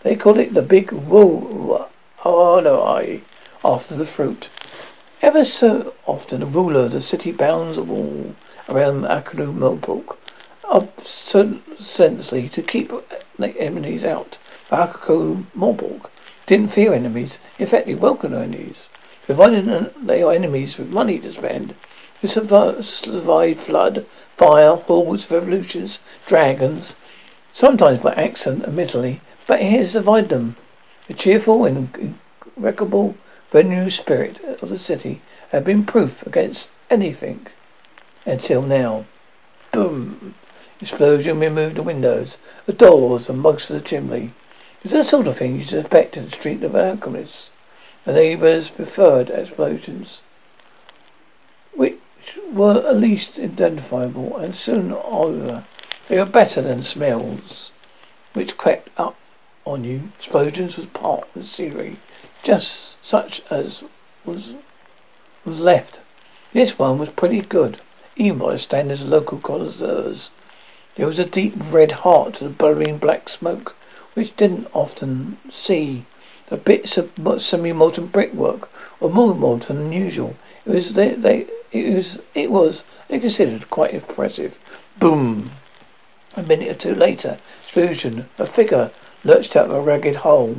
They 0.02 0.16
call 0.16 0.38
it 0.38 0.54
the 0.54 0.62
big 0.62 0.92
woo. 0.92 1.84
Oh 2.24 2.60
no, 2.60 2.82
I. 2.82 3.22
After 3.64 3.94
the 3.94 4.06
fruit. 4.06 4.48
Ever 5.22 5.44
so 5.44 5.94
often 6.06 6.42
a 6.42 6.46
ruler 6.46 6.86
of 6.86 6.92
the 6.92 7.02
city 7.02 7.32
bounds 7.32 7.78
a 7.78 7.82
wall 7.82 8.34
around 8.68 9.04
Aku 9.06 9.36
Morpork 9.52 10.16
ostensibly 10.64 12.48
to 12.48 12.62
keep 12.62 12.90
the 13.38 13.60
enemies 13.60 14.04
out. 14.04 14.38
But 14.68 14.80
Aku 14.80 15.44
Morpork 15.56 16.10
didn't 16.46 16.72
fear 16.72 16.92
enemies. 16.94 17.38
In 17.58 17.66
fact, 17.66 17.86
he 17.86 17.94
welcomed 17.94 18.34
enemies. 18.34 18.88
Provided 19.26 19.94
they 20.02 20.22
are 20.22 20.32
enemies 20.32 20.76
with 20.76 20.88
money 20.88 21.18
to 21.18 21.32
spend. 21.32 21.74
Who 22.20 22.28
survived 22.28 23.60
flood, 23.60 24.06
fire, 24.36 24.76
hordes, 24.76 25.30
revolutions, 25.30 25.98
dragons, 26.26 26.94
sometimes 27.52 28.00
by 28.00 28.12
accident, 28.14 28.64
admittedly, 28.64 29.20
but 29.46 29.60
he 29.60 29.76
has 29.76 29.92
survived 29.92 30.30
them. 30.30 30.56
The 31.08 31.14
cheerful 31.14 31.64
and 31.64 32.16
irreparable 32.56 33.16
venue 33.50 33.90
spirit 33.90 34.40
of 34.62 34.68
the 34.68 34.78
city 34.78 35.20
had 35.50 35.64
been 35.64 35.84
proof 35.84 36.26
against 36.26 36.70
anything 36.90 37.46
until 38.26 38.62
now. 38.62 39.04
Boom! 39.72 40.34
Explosion 40.80 41.38
removed 41.38 41.76
the 41.76 41.82
windows, 41.82 42.36
the 42.66 42.72
doors, 42.72 43.28
and 43.28 43.40
mugs 43.40 43.70
of 43.70 43.80
the 43.80 43.88
chimney. 43.88 44.32
It's 44.82 44.92
the 44.92 45.04
sort 45.04 45.26
of 45.26 45.38
thing 45.38 45.58
you 45.58 45.64
suspect 45.64 46.16
in 46.16 46.26
the 46.26 46.30
street 46.30 46.62
of 46.62 46.74
alchemists. 46.74 47.50
The 48.04 48.12
neighbours 48.12 48.68
preferred 48.68 49.30
explosions, 49.30 50.20
which 51.74 51.98
were 52.52 52.86
at 52.86 52.96
least 52.96 53.38
identifiable 53.38 54.36
and 54.36 54.54
soon 54.56 54.92
over. 54.92 55.64
They 56.08 56.18
were 56.18 56.24
better 56.24 56.62
than 56.62 56.82
smells, 56.82 57.70
which 58.32 58.56
crept 58.56 58.88
up 58.96 59.16
on 59.64 59.84
you. 59.84 60.10
Explosions 60.18 60.76
was 60.76 60.86
part 60.86 61.28
of 61.34 61.42
the 61.42 61.46
scenery, 61.46 61.98
just 62.42 62.94
such 63.02 63.42
as 63.50 63.82
was 64.24 64.54
was 65.44 65.58
left. 65.58 66.00
This 66.52 66.78
one 66.78 66.98
was 66.98 67.10
pretty 67.10 67.40
good, 67.40 67.80
even 68.16 68.38
by 68.38 68.52
the 68.52 68.58
standards 68.58 69.02
of 69.02 69.08
local 69.08 69.38
connoisseurs. 69.38 70.30
There 70.96 71.06
was 71.06 71.18
a 71.18 71.24
deep 71.24 71.54
red 71.58 71.92
heart 71.92 72.34
to 72.34 72.44
the 72.44 72.50
billowing 72.50 72.98
black 72.98 73.28
smoke, 73.28 73.74
which 74.14 74.36
didn't 74.36 74.68
often 74.72 75.38
see. 75.52 76.06
The 76.48 76.56
bits 76.56 76.96
of 76.96 77.10
semi-molten 77.40 78.06
brickwork 78.06 78.70
were 79.00 79.08
more 79.08 79.34
molten 79.34 79.76
than 79.78 79.92
usual. 79.92 80.36
It 80.64 80.70
was 80.70 80.92
they, 80.94 81.14
they 81.14 81.46
it 81.74 81.92
was 81.96 82.18
it 82.34 82.50
was 82.52 82.84
they 83.08 83.18
considered 83.18 83.68
quite 83.68 83.92
impressive. 83.92 84.56
Boom! 84.98 85.50
A 86.36 86.42
minute 86.42 86.68
or 86.68 86.74
two 86.74 86.94
later, 86.94 87.38
explosion. 87.64 88.28
A 88.38 88.46
figure 88.46 88.92
lurched 89.24 89.56
out 89.56 89.66
of 89.66 89.72
a 89.72 89.80
ragged 89.80 90.16
hole 90.16 90.58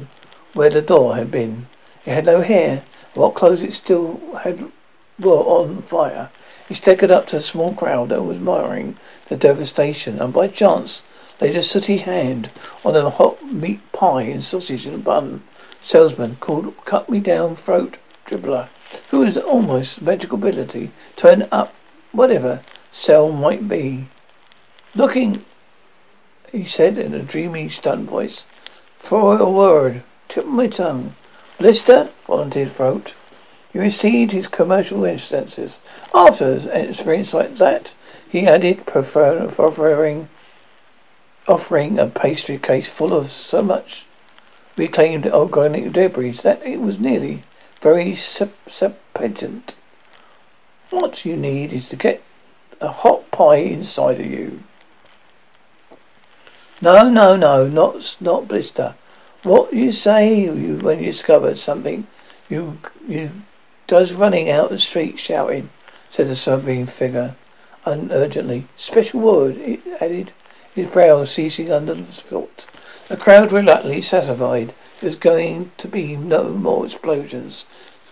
where 0.54 0.70
the 0.70 0.82
door 0.82 1.16
had 1.16 1.32
been. 1.32 1.68
It 2.06 2.14
had 2.14 2.26
no 2.26 2.42
hair. 2.42 2.84
What 3.14 3.34
clothes 3.34 3.62
it 3.62 3.74
still 3.74 4.20
had 4.44 4.72
were 5.18 5.32
on 5.32 5.84
fire. 5.84 6.30
He 6.68 6.76
staggered 6.76 7.12
up 7.12 7.28
to 7.28 7.38
a 7.38 7.42
small 7.42 7.74
crowd 7.74 8.10
that 8.10 8.22
was 8.22 8.36
admiring 8.36 8.98
the 9.30 9.38
devastation, 9.38 10.20
and 10.20 10.34
by 10.34 10.50
chance 10.50 11.04
laid 11.40 11.56
a 11.56 11.64
sooty 11.64 11.98
hand 11.98 12.50
on 12.84 12.96
a 12.96 13.10
hot 13.10 13.42
meat 13.44 13.80
pie 13.94 14.24
and 14.24 14.44
sausage 14.44 14.86
in 14.86 14.94
a 14.94 14.98
bun. 14.98 15.44
Salesman 15.82 16.38
called 16.42 16.74
Cut 16.84 17.10
Me 17.10 17.20
Down 17.20 17.56
Throat 17.56 17.98
Dibbler, 18.28 18.70
who 19.12 19.22
has 19.22 19.38
almost 19.38 20.02
magical 20.02 20.38
ability 20.38 20.92
turn 21.16 21.48
up 21.52 21.74
whatever 22.12 22.62
cell 22.92 23.32
might 23.32 23.68
be. 23.68 24.08
Looking, 24.94 25.44
he 26.52 26.68
said 26.68 26.98
in 26.98 27.14
a 27.14 27.22
dreamy, 27.22 27.70
stunned 27.70 28.10
voice, 28.10 28.44
for 29.00 29.38
a 29.38 29.50
word, 29.50 30.04
tip 30.30 30.46
my 30.46 30.68
tongue. 30.68 31.16
Blister, 31.60 32.10
volunteered 32.28 32.76
Throat. 32.76 33.14
He 33.72 33.80
received 33.80 34.32
his 34.32 34.48
commercial 34.48 35.04
instances. 35.04 35.80
After 36.14 36.54
an 36.54 36.90
experience 36.90 37.34
like 37.34 37.58
that, 37.58 37.94
he 38.28 38.48
added, 38.48 38.86
prefer- 38.86 39.48
preferring 39.48 40.30
offering 41.48 42.00
a 42.00 42.08
pastry 42.08 42.58
case 42.58 42.90
full 42.90 43.14
of 43.14 43.32
so 43.32 43.62
much 43.62 44.06
reclaimed 44.78 45.28
organic 45.28 45.94
debris 45.94 46.40
that 46.44 46.66
it 46.66 46.80
was 46.82 47.00
nearly 47.00 47.44
very 47.82 48.16
sepulchent. 48.16 49.76
What 50.96 51.26
you 51.26 51.36
need 51.36 51.74
is 51.74 51.90
to 51.90 51.98
get 51.98 52.24
a 52.80 52.88
hot 52.88 53.30
pie 53.30 53.58
inside 53.58 54.22
of 54.22 54.28
you. 54.28 54.64
No, 56.80 57.10
no, 57.10 57.36
no, 57.36 57.68
not 57.68 58.16
not 58.22 58.48
blister. 58.48 58.96
What 59.44 59.74
you 59.74 59.92
say 59.92 60.34
you 60.40 60.80
when 60.82 61.04
you 61.04 61.12
discover 61.12 61.58
something, 61.58 62.08
you 62.48 62.78
you 63.06 63.32
does 63.88 64.14
running 64.14 64.50
out 64.50 64.70
the 64.70 64.80
street 64.80 65.20
shouting, 65.20 65.70
said 66.12 66.30
the 66.30 66.36
serving 66.38 66.88
figure 66.88 67.36
urgently. 67.86 68.66
Special 68.78 69.20
word, 69.20 69.58
it 69.58 69.82
added, 70.00 70.32
his 70.74 70.88
brows 70.88 71.30
ceasing 71.30 71.74
under 71.74 71.94
the 71.94 72.06
foot. 72.06 72.68
The 73.10 73.18
crowd 73.18 73.52
reluctantly 73.52 74.02
satisfied. 74.02 74.74
There's 75.02 75.18
going 75.18 75.74
to 75.78 75.90
be 75.90 76.16
no 76.16 76.46
more 76.52 76.86
explosions 76.86 77.66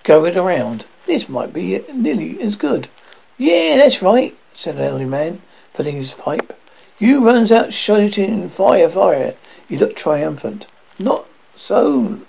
going 0.04 0.38
around. 0.38 0.86
This 1.06 1.28
might 1.28 1.54
be 1.54 1.80
nearly 1.94 2.42
as 2.42 2.56
good. 2.56 2.90
Yeah, 3.38 3.78
that's 3.78 4.02
right, 4.02 4.38
said 4.56 4.78
the 4.78 4.84
elderly 4.84 5.06
man, 5.06 5.42
filling 5.74 5.98
his 5.98 6.12
pipe. 6.12 6.58
You 7.00 7.26
runs 7.26 7.52
out 7.52 7.74
shouting 7.74 8.50
fire, 8.50 8.90
fire. 8.90 9.36
He 9.68 9.78
looked 9.78 9.98
triumphant. 9.98 10.68
Not 11.00 11.26
so, 11.56 12.22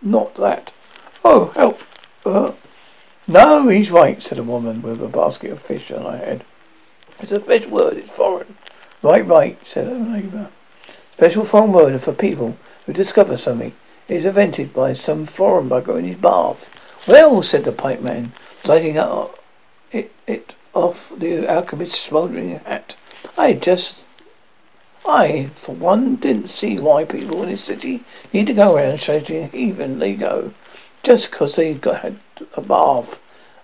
not 0.00 0.34
that. 0.36 0.72
Oh, 1.24 1.46
help. 1.54 1.80
Uh, 2.24 2.52
no, 3.26 3.68
he's 3.68 3.90
right, 3.90 4.22
said 4.22 4.38
a 4.38 4.42
woman 4.42 4.82
with 4.82 5.02
a 5.02 5.08
basket 5.08 5.50
of 5.50 5.62
fish 5.62 5.90
on 5.90 6.02
her 6.02 6.18
head. 6.18 6.44
It's 7.20 7.32
a 7.32 7.40
fish 7.40 7.66
word, 7.66 7.96
it's 7.96 8.10
foreign. 8.10 8.56
Right, 9.02 9.26
right, 9.26 9.58
said 9.66 9.86
her 9.86 9.98
neighbour. 9.98 10.50
Special 11.16 11.46
foreign 11.46 11.72
word 11.72 12.02
for 12.02 12.12
people 12.12 12.56
who 12.86 12.92
discover 12.92 13.36
something. 13.36 13.72
It 14.08 14.16
is 14.16 14.24
invented 14.24 14.72
by 14.72 14.94
some 14.94 15.26
foreign 15.26 15.68
bugger 15.68 15.98
in 15.98 16.04
his 16.04 16.16
bath. 16.16 16.58
Well, 17.06 17.42
said 17.42 17.64
the 17.64 17.72
pipe 17.72 18.00
man, 18.00 18.32
lighting 18.64 18.96
up 18.96 19.36
it, 19.90 20.12
it 20.28 20.54
off 20.72 20.98
the 21.16 21.48
alchemist's 21.48 21.98
smouldering 21.98 22.60
hat. 22.60 22.94
I 23.36 23.54
just, 23.54 23.96
I, 25.04 25.50
for 25.64 25.74
one, 25.74 26.14
didn't 26.14 26.48
see 26.48 26.78
why 26.78 27.04
people 27.04 27.42
in 27.42 27.50
this 27.50 27.64
city 27.64 28.04
need 28.32 28.46
to 28.46 28.54
go 28.54 28.76
around 28.76 29.00
shouting 29.00 29.50
heathen 29.50 29.98
they 29.98 30.14
go, 30.14 30.52
just 31.02 31.32
'cause 31.32 31.56
they've 31.56 31.80
got 31.80 32.02
had 32.02 32.20
a 32.54 32.60
bath. 32.60 33.18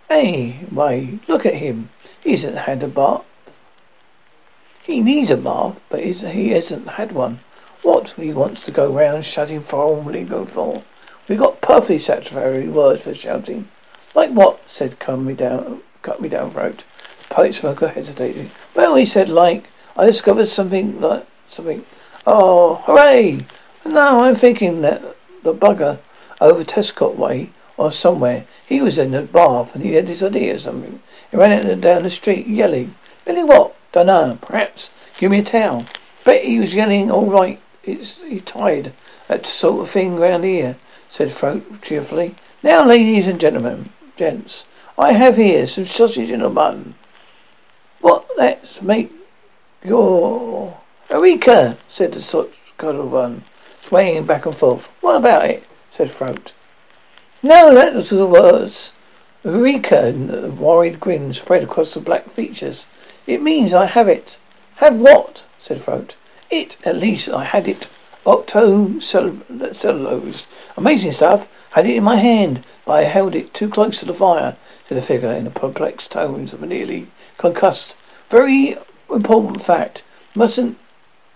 Hey, 0.09 0.67
why, 0.71 1.21
look 1.29 1.47
at 1.47 1.55
him. 1.55 1.91
He 2.21 2.33
hasn't 2.33 2.59
had 2.59 2.83
a 2.83 2.89
bath. 2.89 3.25
He 4.83 5.01
needs 5.01 5.31
a 5.31 5.37
bath, 5.37 5.77
but 5.89 6.01
he 6.01 6.49
hasn't 6.49 6.89
had 6.89 7.13
one. 7.13 7.39
What 7.83 8.11
he 8.17 8.33
wants 8.33 8.63
to 8.65 8.73
go 8.73 8.93
round 8.93 9.25
shouting 9.25 9.63
for 9.63 10.03
legal 10.03 10.45
for? 10.47 10.83
We 11.29 11.37
got 11.37 11.61
perfectly 11.61 11.99
satisfactory 11.99 12.69
words 12.69 13.03
for 13.03 13.15
shouting. 13.15 13.69
Like 14.15 14.31
what? 14.31 14.61
said 14.67 14.99
cut 14.99 15.19
me 15.19 15.35
down 15.35 15.83
cut 16.01 16.23
me 16.23 16.29
down 16.31 16.53
throat. 16.53 16.85
Pipe 17.29 17.55
smoker 17.55 17.89
hesitated. 17.89 18.51
Well 18.75 18.95
he 18.95 19.05
said 19.05 19.29
like 19.29 19.69
I 19.95 20.07
discovered 20.07 20.49
something 20.49 21.01
like 21.01 21.27
something 21.53 21.85
Oh 22.27 22.77
hooray! 22.85 23.47
No, 23.85 24.25
I'm 24.25 24.37
thinking 24.37 24.81
that 24.83 25.03
the 25.43 25.53
bugger 25.53 25.99
over 26.41 26.65
Tescott 26.65 27.19
way 27.19 27.51
or 27.77 27.93
somewhere. 27.93 28.47
He 28.67 28.81
was 28.81 28.99
in 28.99 29.11
the 29.11 29.23
bath 29.23 29.75
and 29.75 29.83
he 29.83 29.95
had 29.95 30.07
this 30.07 30.23
idea 30.23 30.57
or 30.57 30.59
something. 30.59 31.01
He 31.31 31.37
ran 31.37 31.53
out 31.53 31.81
down 31.81 32.03
the 32.05 32.11
street 32.11 32.47
yelling. 32.47 32.95
Yelling 33.27 33.47
what? 33.47 33.75
Dunno. 33.93 34.39
Perhaps. 34.43 34.91
Give 35.19 35.31
me 35.31 35.41
a 35.41 35.45
towel. 35.45 35.87
Bet 36.25 36.45
he 36.45 36.59
was 36.59 36.75
yelling 36.75 37.11
all 37.11 37.31
right. 37.31 37.61
It's 37.83 38.17
he 38.27 38.41
tired. 38.41 38.93
That 39.29 39.47
sort 39.47 39.87
of 39.87 39.93
thing 39.93 40.17
round 40.17 40.45
here, 40.45 40.77
said 41.11 41.35
Throat 41.37 41.65
cheerfully. 41.83 42.37
Now, 42.63 42.85
ladies 42.85 43.27
and 43.27 43.41
gentlemen, 43.41 43.91
gents, 44.17 44.65
I 44.97 45.13
have 45.13 45.37
here 45.37 45.67
some 45.67 45.87
sausage 45.87 46.31
in 46.31 46.43
a 46.43 46.51
bun. 46.51 46.97
What? 48.01 48.27
Let's 48.37 48.83
make 48.83 49.13
your 49.85 50.79
Eureka! 51.11 51.79
said 51.89 52.13
the 52.13 52.23
such 52.23 52.51
cuddle 52.77 53.09
one, 53.09 53.45
swaying 53.87 54.27
back 54.27 54.45
and 54.45 54.57
forth. 54.57 54.85
What 55.01 55.17
about 55.17 55.47
it? 55.47 55.65
said 55.91 56.13
Throat. 56.13 56.53
No, 57.43 57.73
that 57.75 57.95
was 57.95 58.11
the 58.11 58.27
words. 58.27 58.93
Eureka! 59.45 60.07
And 60.07 60.29
the 60.29 60.51
worried 60.51 61.01
grin 61.01 61.33
spread 61.33 61.63
across 61.63 61.95
the 61.95 62.01
black 62.01 62.31
features. 62.35 62.85
It 63.27 63.41
means 63.41 63.73
I 63.73 63.87
have 63.87 64.09
it. 64.09 64.37
Have 64.77 64.97
what? 64.97 65.45
said 65.63 65.85
Throat. 65.85 66.15
It, 66.51 66.77
at 66.85 66.97
least, 66.97 67.29
I 67.29 67.45
had 67.45 67.67
it. 67.67 67.89
Octo 68.27 68.99
cellulose. 69.01 70.47
Amazing 70.77 71.13
stuff. 71.13 71.47
Had 71.71 71.87
it 71.87 71.97
in 71.97 72.05
my 72.05 72.17
hand, 72.17 72.65
but 72.85 72.93
I 72.93 73.05
held 73.05 73.35
it 73.35 73.55
too 73.55 73.69
close 73.69 74.01
to 74.01 74.07
the 74.07 74.15
fire, 74.15 74.57
said 74.89 74.99
the 74.99 75.03
figure 75.03 75.33
in 75.33 75.45
the 75.45 75.51
perplexed 75.51 76.11
tones 76.11 76.53
of 76.53 76.63
a 76.63 76.67
nearly 76.67 77.09
concussed. 77.37 77.95
Very 78.31 78.77
important 79.11 79.65
fact. 79.65 80.03
Mustn't 80.35 80.79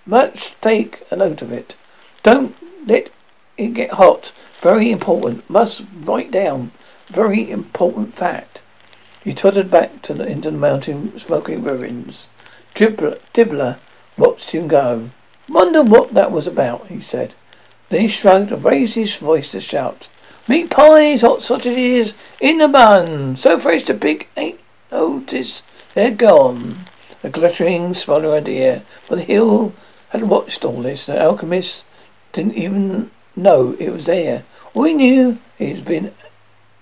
much 0.07 0.53
take 0.61 1.03
a 1.11 1.17
note 1.17 1.43
of 1.43 1.53
it. 1.53 1.75
Don't 2.23 2.57
let 2.87 3.11
it 3.57 3.75
get 3.75 3.93
hot. 3.93 4.33
Very 4.63 4.91
important. 4.91 5.49
Must 5.49 5.83
write 6.05 6.31
down. 6.31 6.73
Very 7.09 7.51
important 7.51 8.17
fact. 8.17 8.61
He 9.23 9.35
tottered 9.35 9.71
back 9.71 10.03
to 10.03 10.15
the, 10.15 10.27
into 10.27 10.51
the 10.51 10.57
mountain 10.57 11.19
smoking 11.21 11.63
ruins. 11.63 12.29
Dibbler, 12.75 13.21
Dibbler 13.35 13.79
watched 14.17 14.51
him 14.51 14.67
go. 14.67 15.11
Wonder 15.53 15.83
what 15.83 16.15
that 16.15 16.33
was 16.33 16.47
about, 16.47 16.87
he 16.87 17.03
said. 17.03 17.35
Then 17.91 18.01
he 18.01 18.09
shrugged 18.09 18.53
and 18.53 18.65
raised 18.65 18.95
his 18.95 19.15
voice 19.17 19.51
to 19.51 19.61
shout. 19.61 20.09
Meat 20.49 20.71
pies, 20.71 21.21
hot 21.21 21.43
sausages, 21.43 22.15
in 22.41 22.57
the 22.57 22.69
bun. 22.69 23.37
So 23.37 23.61
fresh 23.61 23.85
the 23.85 23.93
pig 23.93 24.29
ain't 24.35 24.59
noticed. 24.91 25.63
They're 25.95 26.11
gone. 26.11 26.89
A 27.23 27.29
glittering 27.29 27.95
smell 27.95 28.25
of 28.25 28.33
idea. 28.33 28.83
But 29.07 29.17
the 29.17 29.25
hill 29.25 29.75
had 30.09 30.23
watched 30.23 30.65
all 30.65 30.81
this. 30.81 31.05
The 31.05 31.23
alchemist 31.23 31.85
didn't 32.33 32.57
even 32.57 33.11
know 33.37 33.77
it 33.79 33.91
was 33.91 34.07
there. 34.07 34.45
He 34.73 34.95
knew 34.95 35.39
he'd 35.59 35.85
been 35.85 36.15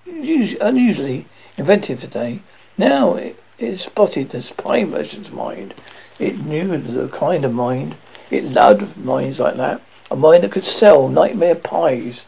unusually 0.06 1.26
inventive 1.56 2.00
today. 2.00 2.40
Now 2.78 3.16
it, 3.16 3.36
it 3.58 3.80
spotted 3.80 4.30
the 4.30 4.42
spy 4.42 4.84
merchant's 4.84 5.30
mind. 5.30 5.74
It 6.20 6.38
knew 6.38 6.78
the 6.78 7.08
kind 7.08 7.44
of 7.44 7.52
mind. 7.52 7.96
It 8.30 8.44
loved 8.44 8.96
minds 8.96 9.38
like 9.38 9.56
that. 9.56 9.82
A 10.10 10.16
mind 10.16 10.44
that 10.44 10.52
could 10.52 10.64
sell 10.64 11.08
nightmare 11.08 11.54
pies. 11.54 12.24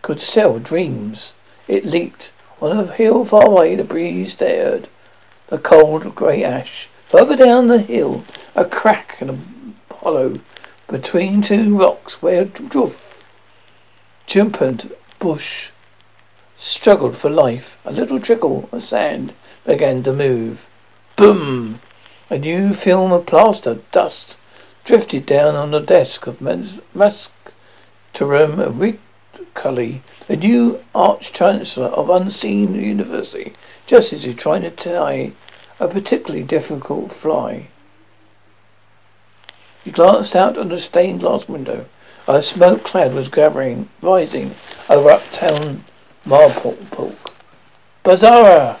Could 0.00 0.22
sell 0.22 0.58
dreams. 0.58 1.32
It 1.68 1.84
leaped. 1.84 2.30
On 2.60 2.78
a 2.78 2.92
hill 2.92 3.24
far 3.24 3.46
away, 3.46 3.74
the 3.74 3.84
breeze 3.84 4.34
dared. 4.34 4.88
the 5.48 5.58
cold 5.58 6.14
grey 6.14 6.42
ash. 6.42 6.88
Further 7.10 7.36
down 7.36 7.66
the 7.66 7.80
hill, 7.80 8.24
a 8.54 8.64
crack 8.64 9.16
and 9.20 9.30
a 9.30 9.94
hollow 9.94 10.40
between 10.88 11.42
two 11.42 11.76
rocks 11.76 12.22
where 12.22 12.44
Droof, 12.44 12.94
jumpened 14.26 14.94
bush 15.18 15.70
struggled 16.58 17.18
for 17.18 17.28
life. 17.30 17.76
A 17.84 17.92
little 17.92 18.20
trickle 18.20 18.68
of 18.72 18.84
sand 18.84 19.34
began 19.66 20.02
to 20.04 20.12
move. 20.12 20.60
Boom! 21.16 21.80
A 22.32 22.38
new 22.38 22.72
film 22.72 23.12
of 23.12 23.26
plaster 23.26 23.80
dust 23.92 24.38
drifted 24.86 25.26
down 25.26 25.54
on 25.54 25.70
the 25.70 25.80
desk 25.80 26.26
of 26.26 26.40
Mustrum 26.40 27.28
Ridcully, 28.14 30.00
the 30.28 30.36
new 30.38 30.82
Arch 30.94 31.34
Chancellor 31.34 31.88
of 31.88 32.08
Unseen 32.08 32.74
University, 32.74 33.52
just 33.86 34.14
as 34.14 34.22
he's 34.22 34.36
trying 34.36 34.62
to 34.62 34.70
tie 34.70 35.32
a 35.78 35.86
particularly 35.88 36.42
difficult 36.42 37.12
fly. 37.12 37.66
He 39.84 39.90
glanced 39.90 40.34
out 40.34 40.56
of 40.56 40.70
the 40.70 40.80
stained 40.80 41.20
glass 41.20 41.46
window. 41.46 41.84
A 42.26 42.42
smoke 42.42 42.82
cloud 42.82 43.12
was 43.12 43.28
gathering, 43.28 43.90
rising 44.00 44.54
over 44.88 45.10
uptown 45.10 45.84
Morpork. 46.24 47.30
Bursar! 48.02 48.78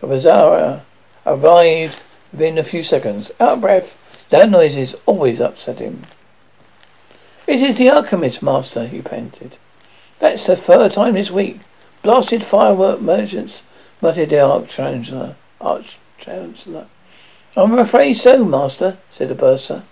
The 0.00 0.06
Bursar 0.06 0.80
arrived 1.26 1.98
within 2.34 2.58
a 2.58 2.64
few 2.64 2.82
seconds. 2.82 3.30
Out 3.38 3.54
of 3.54 3.60
breath, 3.60 3.90
loud 4.30 4.50
noises 4.50 4.96
always 5.06 5.40
upset 5.40 5.78
him. 5.78 6.06
It 7.46 7.62
is 7.62 7.78
the 7.78 7.90
alchemist, 7.90 8.42
master, 8.42 8.86
he 8.86 9.02
panted. 9.02 9.56
That's 10.18 10.46
the 10.46 10.56
third 10.56 10.92
time 10.92 11.14
this 11.14 11.30
week. 11.30 11.60
Blasted 12.02 12.44
firework 12.44 13.00
merchants, 13.00 13.62
muttered 14.00 14.30
the 14.30 14.40
Arch-Chancellor. 14.40 15.36
Arch 15.60 15.98
Chancellor. 16.18 16.86
I'm 17.56 17.78
afraid 17.78 18.14
so, 18.14 18.44
Master, 18.44 18.98
said 19.16 19.28
the 19.28 19.34
bursar. 19.34 19.84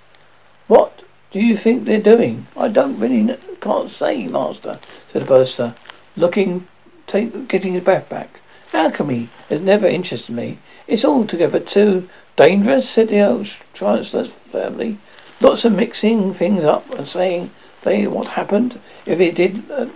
What 0.67 1.03
do 1.31 1.41
you 1.41 1.57
think 1.57 1.85
they're 1.85 2.01
doing? 2.01 2.47
I 2.57 2.69
don't 2.69 2.99
really 2.99 3.23
know, 3.23 3.39
can't 3.61 3.91
say, 3.91 4.27
Master, 4.27 4.81
said 5.13 5.23
the 5.23 5.27
bursar, 5.27 5.75
looking, 6.17 6.67
take, 7.07 7.49
getting 7.49 7.75
his 7.75 7.85
breath 7.85 8.09
back. 8.09 8.41
Alchemy 8.73 9.31
has 9.49 9.61
never 9.61 9.87
interested 9.87 10.35
me. 10.35 10.59
It's 10.87 11.05
altogether 11.05 11.61
too 11.61 12.09
dangerous, 12.37 12.89
said 12.89 13.09
the 13.09 13.21
old 13.21 13.49
Chancellor's 13.75 14.31
family. 14.51 14.99
Lots 15.41 15.65
of 15.65 15.73
mixing 15.73 16.35
things 16.35 16.65
up 16.65 16.91
and 16.91 17.09
saying 17.09 17.51
they 17.83 18.07
what 18.07 18.29
happened 18.29 18.81
if 19.07 19.21
it 19.21 19.35
did 19.35 19.71
uh, 19.71 19.87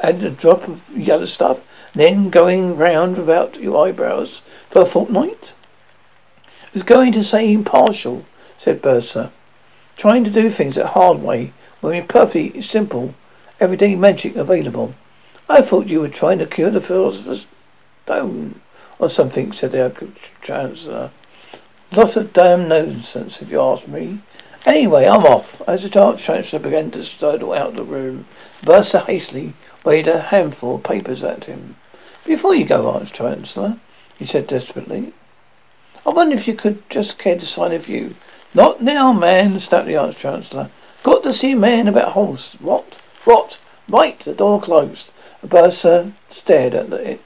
add 0.00 0.22
a 0.22 0.30
drop 0.30 0.68
of 0.68 0.80
yellow 0.96 1.26
stuff, 1.26 1.58
then 1.94 2.30
going 2.30 2.76
round 2.76 3.18
about 3.18 3.60
your 3.60 3.86
eyebrows 3.86 4.42
for 4.70 4.82
a 4.82 4.86
fortnight 4.86 5.52
I 6.74 6.78
was 6.78 6.84
going 6.84 7.12
to 7.12 7.22
say 7.22 7.52
impartial, 7.52 8.24
said 8.58 8.80
Bursar. 8.80 9.30
Trying 9.98 10.24
to 10.24 10.30
do 10.30 10.50
things 10.50 10.76
the 10.76 10.86
hard 10.86 11.20
way 11.20 11.52
when 11.82 11.92
we're 11.92 12.06
perfectly 12.06 12.62
simple, 12.62 13.14
everyday 13.60 13.94
magic 13.94 14.36
available. 14.36 14.94
I 15.50 15.60
thought 15.60 15.88
you 15.88 16.00
were 16.00 16.08
trying 16.08 16.38
to 16.38 16.46
cure 16.46 16.70
the 16.70 16.80
philosopher's 16.80 17.44
stone 18.04 18.62
or 18.98 19.10
something, 19.10 19.52
said 19.52 19.72
the 19.72 19.82
old 19.82 20.16
Chancellor. 20.40 21.10
Lot 21.94 22.16
of 22.16 22.32
damn 22.32 22.68
nonsense, 22.68 23.42
if 23.42 23.50
you 23.50 23.60
ask 23.60 23.86
me. 23.86 24.20
Anyway, 24.64 25.06
I'm 25.06 25.26
off. 25.26 25.60
As 25.68 25.82
the 25.82 25.90
Dark 25.90 26.16
Chancellor 26.16 26.58
began 26.58 26.90
to 26.92 27.04
sidle 27.04 27.52
out 27.52 27.68
of 27.68 27.76
the 27.76 27.84
room, 27.84 28.26
Bursar 28.62 29.00
hastily 29.00 29.52
waved 29.84 30.08
a 30.08 30.22
handful 30.22 30.76
of 30.76 30.84
papers 30.84 31.22
at 31.22 31.44
him. 31.44 31.76
Before 32.24 32.54
you 32.54 32.64
go, 32.64 32.88
Arch 32.88 33.12
Chancellor, 33.12 33.78
he 34.18 34.24
said 34.24 34.46
desperately, 34.46 35.12
I 36.06 36.10
wonder 36.10 36.34
if 36.34 36.48
you 36.48 36.54
could 36.54 36.88
just 36.88 37.18
care 37.18 37.38
to 37.38 37.44
sign 37.44 37.72
a 37.72 37.78
few. 37.78 38.14
Not 38.54 38.80
now, 38.80 39.12
man, 39.12 39.60
snapped 39.60 39.86
the 39.86 39.96
Arch 39.96 40.16
Chancellor. 40.16 40.70
Got 41.02 41.22
to 41.24 41.34
see 41.34 41.52
a 41.52 41.56
man 41.56 41.88
about 41.88 42.12
horse. 42.12 42.56
What? 42.58 42.96
What? 43.24 43.58
Right, 43.86 44.18
the 44.24 44.32
door 44.32 44.62
closed. 44.62 45.10
The 45.42 45.46
bursar 45.46 46.14
stared 46.30 46.74
at 46.74 46.90
it, 46.90 47.20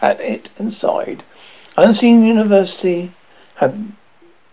at 0.00 0.20
it 0.20 0.50
and 0.56 0.72
sighed. 0.72 1.24
Unseen 1.76 2.24
University 2.24 3.10
had 3.56 3.92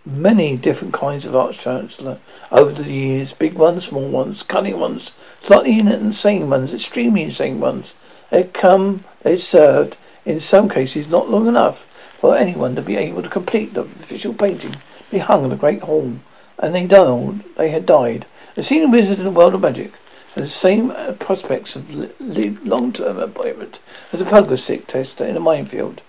many 0.05 0.57
different 0.57 0.93
kinds 0.93 1.25
of 1.25 1.35
Arch 1.35 1.59
Chancellor 1.59 2.19
over 2.51 2.71
the 2.71 2.89
years. 2.89 3.33
Big 3.33 3.53
ones, 3.53 3.85
small 3.85 4.09
ones, 4.09 4.43
cunning 4.43 4.79
ones, 4.79 5.13
slightly 5.43 5.79
insane 5.79 6.49
ones, 6.49 6.73
extremely 6.73 7.23
insane 7.23 7.59
ones. 7.59 7.93
They'd 8.29 8.53
come, 8.53 9.05
they'd 9.23 9.41
served, 9.41 9.97
in 10.25 10.39
some 10.39 10.69
cases 10.69 11.07
not 11.07 11.29
long 11.29 11.47
enough 11.47 11.85
for 12.19 12.37
anyone 12.37 12.75
to 12.75 12.81
be 12.81 12.95
able 12.95 13.23
to 13.23 13.29
complete 13.29 13.73
the 13.73 13.81
official 13.81 14.33
painting 14.33 14.75
be 15.11 15.19
hung 15.19 15.43
in 15.43 15.49
the 15.49 15.55
great 15.55 15.81
hall. 15.81 16.13
And 16.57 16.73
they 16.73 16.87
died. 16.87 17.43
They 17.57 17.69
had 17.69 17.85
died. 17.85 18.25
A 18.55 18.63
senior 18.63 18.89
wizard 18.89 19.19
in 19.19 19.25
the 19.25 19.31
world 19.31 19.53
of 19.53 19.61
magic 19.61 19.91
had 20.35 20.45
the 20.45 20.49
same 20.49 20.91
uh, 20.91 21.13
prospects 21.13 21.75
of 21.75 21.89
long-term 22.19 23.19
employment 23.19 23.79
as 24.13 24.21
a 24.21 24.25
prognostic 24.25 24.87
tester 24.87 25.25
in 25.25 25.35
a 25.35 25.39
minefield. 25.39 26.01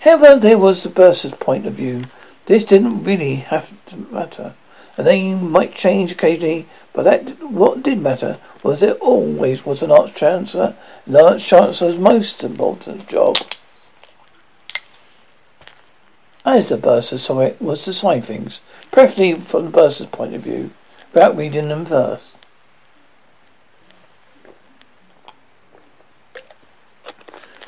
However, 0.00 0.38
there 0.38 0.58
was 0.58 0.82
the 0.82 0.88
bursar's 0.88 1.32
point 1.32 1.66
of 1.66 1.74
view. 1.74 2.04
This 2.50 2.64
didn't 2.64 3.04
really 3.04 3.36
have 3.36 3.68
to 3.90 3.96
matter. 3.96 4.54
A 4.96 5.04
name 5.04 5.52
might 5.52 5.72
change 5.72 6.10
occasionally, 6.10 6.66
but 6.92 7.04
that 7.04 7.40
what 7.40 7.84
did 7.84 8.02
matter 8.02 8.38
was 8.64 8.80
there 8.80 8.94
always 8.94 9.64
was 9.64 9.84
an 9.84 9.92
arch 9.92 10.16
chancellor, 10.16 10.74
and 11.06 11.14
the 11.14 11.24
arch 11.24 11.46
chancellor's 11.46 11.96
most 11.96 12.42
important 12.42 13.06
job. 13.06 13.36
As 16.44 16.68
the 16.68 16.76
bursar 16.76 17.18
saw 17.18 17.38
it, 17.38 17.62
was 17.62 17.84
to 17.84 17.92
sign 17.92 18.22
things, 18.22 18.58
preferably 18.90 19.40
from 19.42 19.66
the 19.66 19.70
bursar's 19.70 20.08
point 20.08 20.34
of 20.34 20.42
view, 20.42 20.72
without 21.14 21.36
reading 21.36 21.68
them 21.68 21.86
first. 21.86 22.32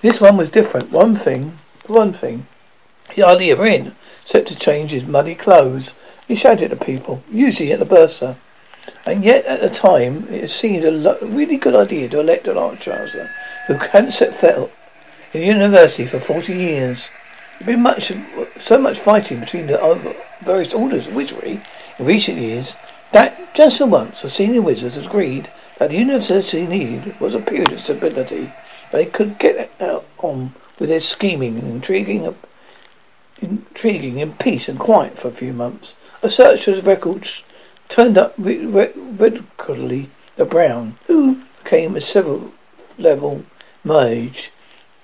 This 0.02 0.20
one 0.20 0.36
was 0.36 0.50
different. 0.50 0.90
One 0.90 1.14
thing, 1.14 1.60
one 1.86 2.12
thing, 2.12 2.48
he 3.12 3.20
hardly 3.20 3.52
ever 3.52 3.64
in, 3.64 3.94
except 4.22 4.48
to 4.48 4.56
change 4.56 4.90
his 4.90 5.04
muddy 5.04 5.34
clothes. 5.34 5.94
He 6.26 6.36
shouted 6.36 6.72
at 6.72 6.80
people, 6.80 7.22
usually 7.30 7.72
at 7.72 7.78
the 7.78 7.84
bursar. 7.84 8.36
And 9.04 9.24
yet, 9.24 9.44
at 9.46 9.60
the 9.60 9.70
time, 9.70 10.26
it 10.28 10.50
seemed 10.50 10.84
a 10.84 10.90
lo- 10.90 11.18
really 11.22 11.56
good 11.56 11.76
idea 11.76 12.08
to 12.08 12.20
elect 12.20 12.48
an 12.48 12.58
art 12.58 12.80
chancellor 12.80 13.30
who 13.66 13.74
hadn't 13.74 14.12
set 14.12 14.40
foot 14.40 14.70
in 15.32 15.42
university 15.42 16.06
for 16.06 16.20
40 16.20 16.52
years. 16.52 17.08
There'd 17.58 17.66
been 17.66 17.82
much, 17.82 18.12
so 18.60 18.78
much 18.78 18.98
fighting 18.98 19.40
between 19.40 19.66
the 19.68 20.16
various 20.44 20.74
orders 20.74 21.06
of 21.06 21.14
wizardry 21.14 21.62
in 21.98 22.06
recent 22.06 22.38
years 22.38 22.74
that 23.12 23.54
just 23.54 23.76
for 23.76 23.86
once 23.86 24.22
the 24.22 24.30
senior 24.30 24.62
wizards 24.62 24.96
agreed 24.96 25.50
that 25.78 25.90
the 25.90 25.96
university 25.96 26.66
needed 26.66 27.20
was 27.20 27.34
a 27.34 27.40
period 27.40 27.72
of 27.72 27.80
stability. 27.80 28.52
They 28.90 29.04
could 29.04 29.38
get 29.38 29.70
out 29.80 30.06
on 30.18 30.54
with 30.78 30.88
their 30.88 31.00
scheming 31.00 31.58
and 31.58 31.70
intriguing, 31.70 32.34
intriguing 33.42 34.18
in 34.18 34.32
peace 34.34 34.68
and 34.68 34.78
quiet 34.78 35.18
for 35.18 35.28
a 35.28 35.32
few 35.32 35.52
months. 35.52 35.94
A 36.22 36.30
search 36.30 36.64
for 36.64 36.80
records 36.80 37.42
turned 37.88 38.16
up 38.16 38.34
regularly 38.38 40.10
the 40.36 40.44
Brown, 40.44 40.96
who 41.06 41.42
came 41.64 41.96
a 41.96 42.00
several 42.00 42.52
level 42.96 43.44
mage 43.84 44.50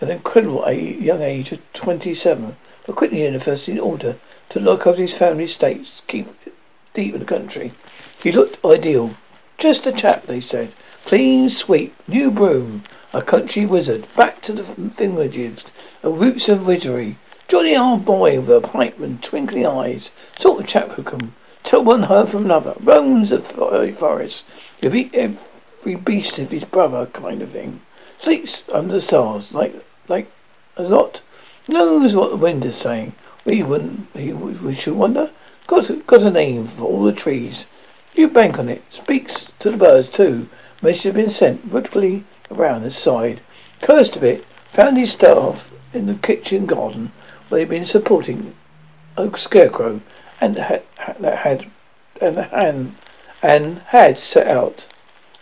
at 0.01 0.09
an 0.09 0.17
incredible 0.17 0.71
young 0.73 1.21
age 1.23 1.53
of 1.53 1.61
27, 1.75 2.57
but 2.87 2.97
quit 2.97 3.11
the 3.11 3.19
university 3.19 3.73
in 3.73 3.81
order 3.81 4.17
to 4.51 4.61
look 4.61 4.87
after 4.87 5.03
his 5.03 5.13
family 5.13 5.45
estates, 5.45 6.01
keep 6.07 6.29
deep 6.95 7.13
in 7.15 7.21
the 7.21 7.27
country. 7.27 7.73
He 8.23 8.33
looked 8.33 8.65
ideal. 8.65 9.15
Just 9.59 9.87
a 9.87 9.93
chap, 9.93 10.27
they 10.27 10.41
said. 10.41 10.73
Clean 11.05 11.51
sweep, 11.51 11.95
new 12.07 12.31
broom, 12.31 12.85
a 13.13 13.23
country 13.23 13.67
wizard, 13.67 14.07
back 14.17 14.41
to 14.43 14.53
the 14.53 14.63
thingamajigs, 14.63 15.65
a 16.03 16.11
roots 16.11 16.49
of 16.49 16.67
wizardry. 16.67 17.19
Jolly 17.49 17.75
old 17.75 18.05
boy 18.05 18.39
with 18.41 18.63
a 18.63 18.69
pipe 18.69 19.01
and 19.01 19.23
twinkling 19.23 19.65
eyes, 19.65 20.11
sort 20.39 20.61
of 20.61 20.67
chap 20.67 20.91
who 20.91 21.03
can 21.03 21.33
tell 21.65 21.83
one 21.83 22.03
herb 22.03 22.29
from 22.31 22.45
another, 22.45 22.75
roams 22.79 23.31
the 23.31 23.39
forest, 23.99 24.45
with 24.83 25.15
every 25.15 25.95
beast 25.95 26.39
of 26.39 26.51
his 26.51 26.65
brother 26.65 27.07
kind 27.07 27.41
of 27.41 27.53
thing. 27.53 27.81
Sleeps 28.21 28.65
under 28.71 28.93
the 28.93 29.01
stars, 29.01 29.51
like 29.51 29.75
like 30.09 30.31
a 30.77 30.83
lot. 30.83 31.23
Knows 31.67 32.15
what 32.15 32.29
the 32.29 32.37
wind 32.37 32.67
is 32.67 32.77
saying. 32.77 33.15
We 33.47 33.63
wouldn't. 33.63 34.15
We, 34.15 34.35
we 34.35 34.75
should 34.75 34.97
wonder. 34.97 35.31
Got 35.67 36.07
got 36.07 36.21
a 36.21 36.31
name 36.31 36.69
for 36.69 36.85
all 36.85 37.03
the 37.03 37.13
trees. 37.13 37.65
You 38.15 38.29
bank 38.29 38.59
on 38.59 38.69
it. 38.69 38.83
Speaks 38.91 39.47
to 39.61 39.71
the 39.71 39.79
birds 39.79 40.11
too. 40.11 40.51
Message 40.83 41.05
have 41.05 41.15
been 41.15 41.31
sent 41.31 41.65
vertically 41.65 42.25
around 42.51 42.83
his 42.83 42.99
side. 42.99 43.41
Cursed 43.81 44.17
a 44.17 44.21
bit. 44.21 44.45
Found 44.75 44.99
his 44.99 45.13
staff 45.13 45.65
in 45.95 46.05
the 46.05 46.15
kitchen 46.15 46.67
garden 46.67 47.11
where 47.49 47.61
they'd 47.61 47.69
been 47.69 47.87
supporting 47.87 48.55
a 49.17 49.37
scarecrow 49.37 50.01
and 50.41 50.57
had, 50.57 50.83
that 51.21 51.39
had 51.39 51.71
and 52.21 52.39
and 52.39 52.95
and 53.43 53.79
had 53.89 54.19
set 54.19 54.47
out. 54.47 54.87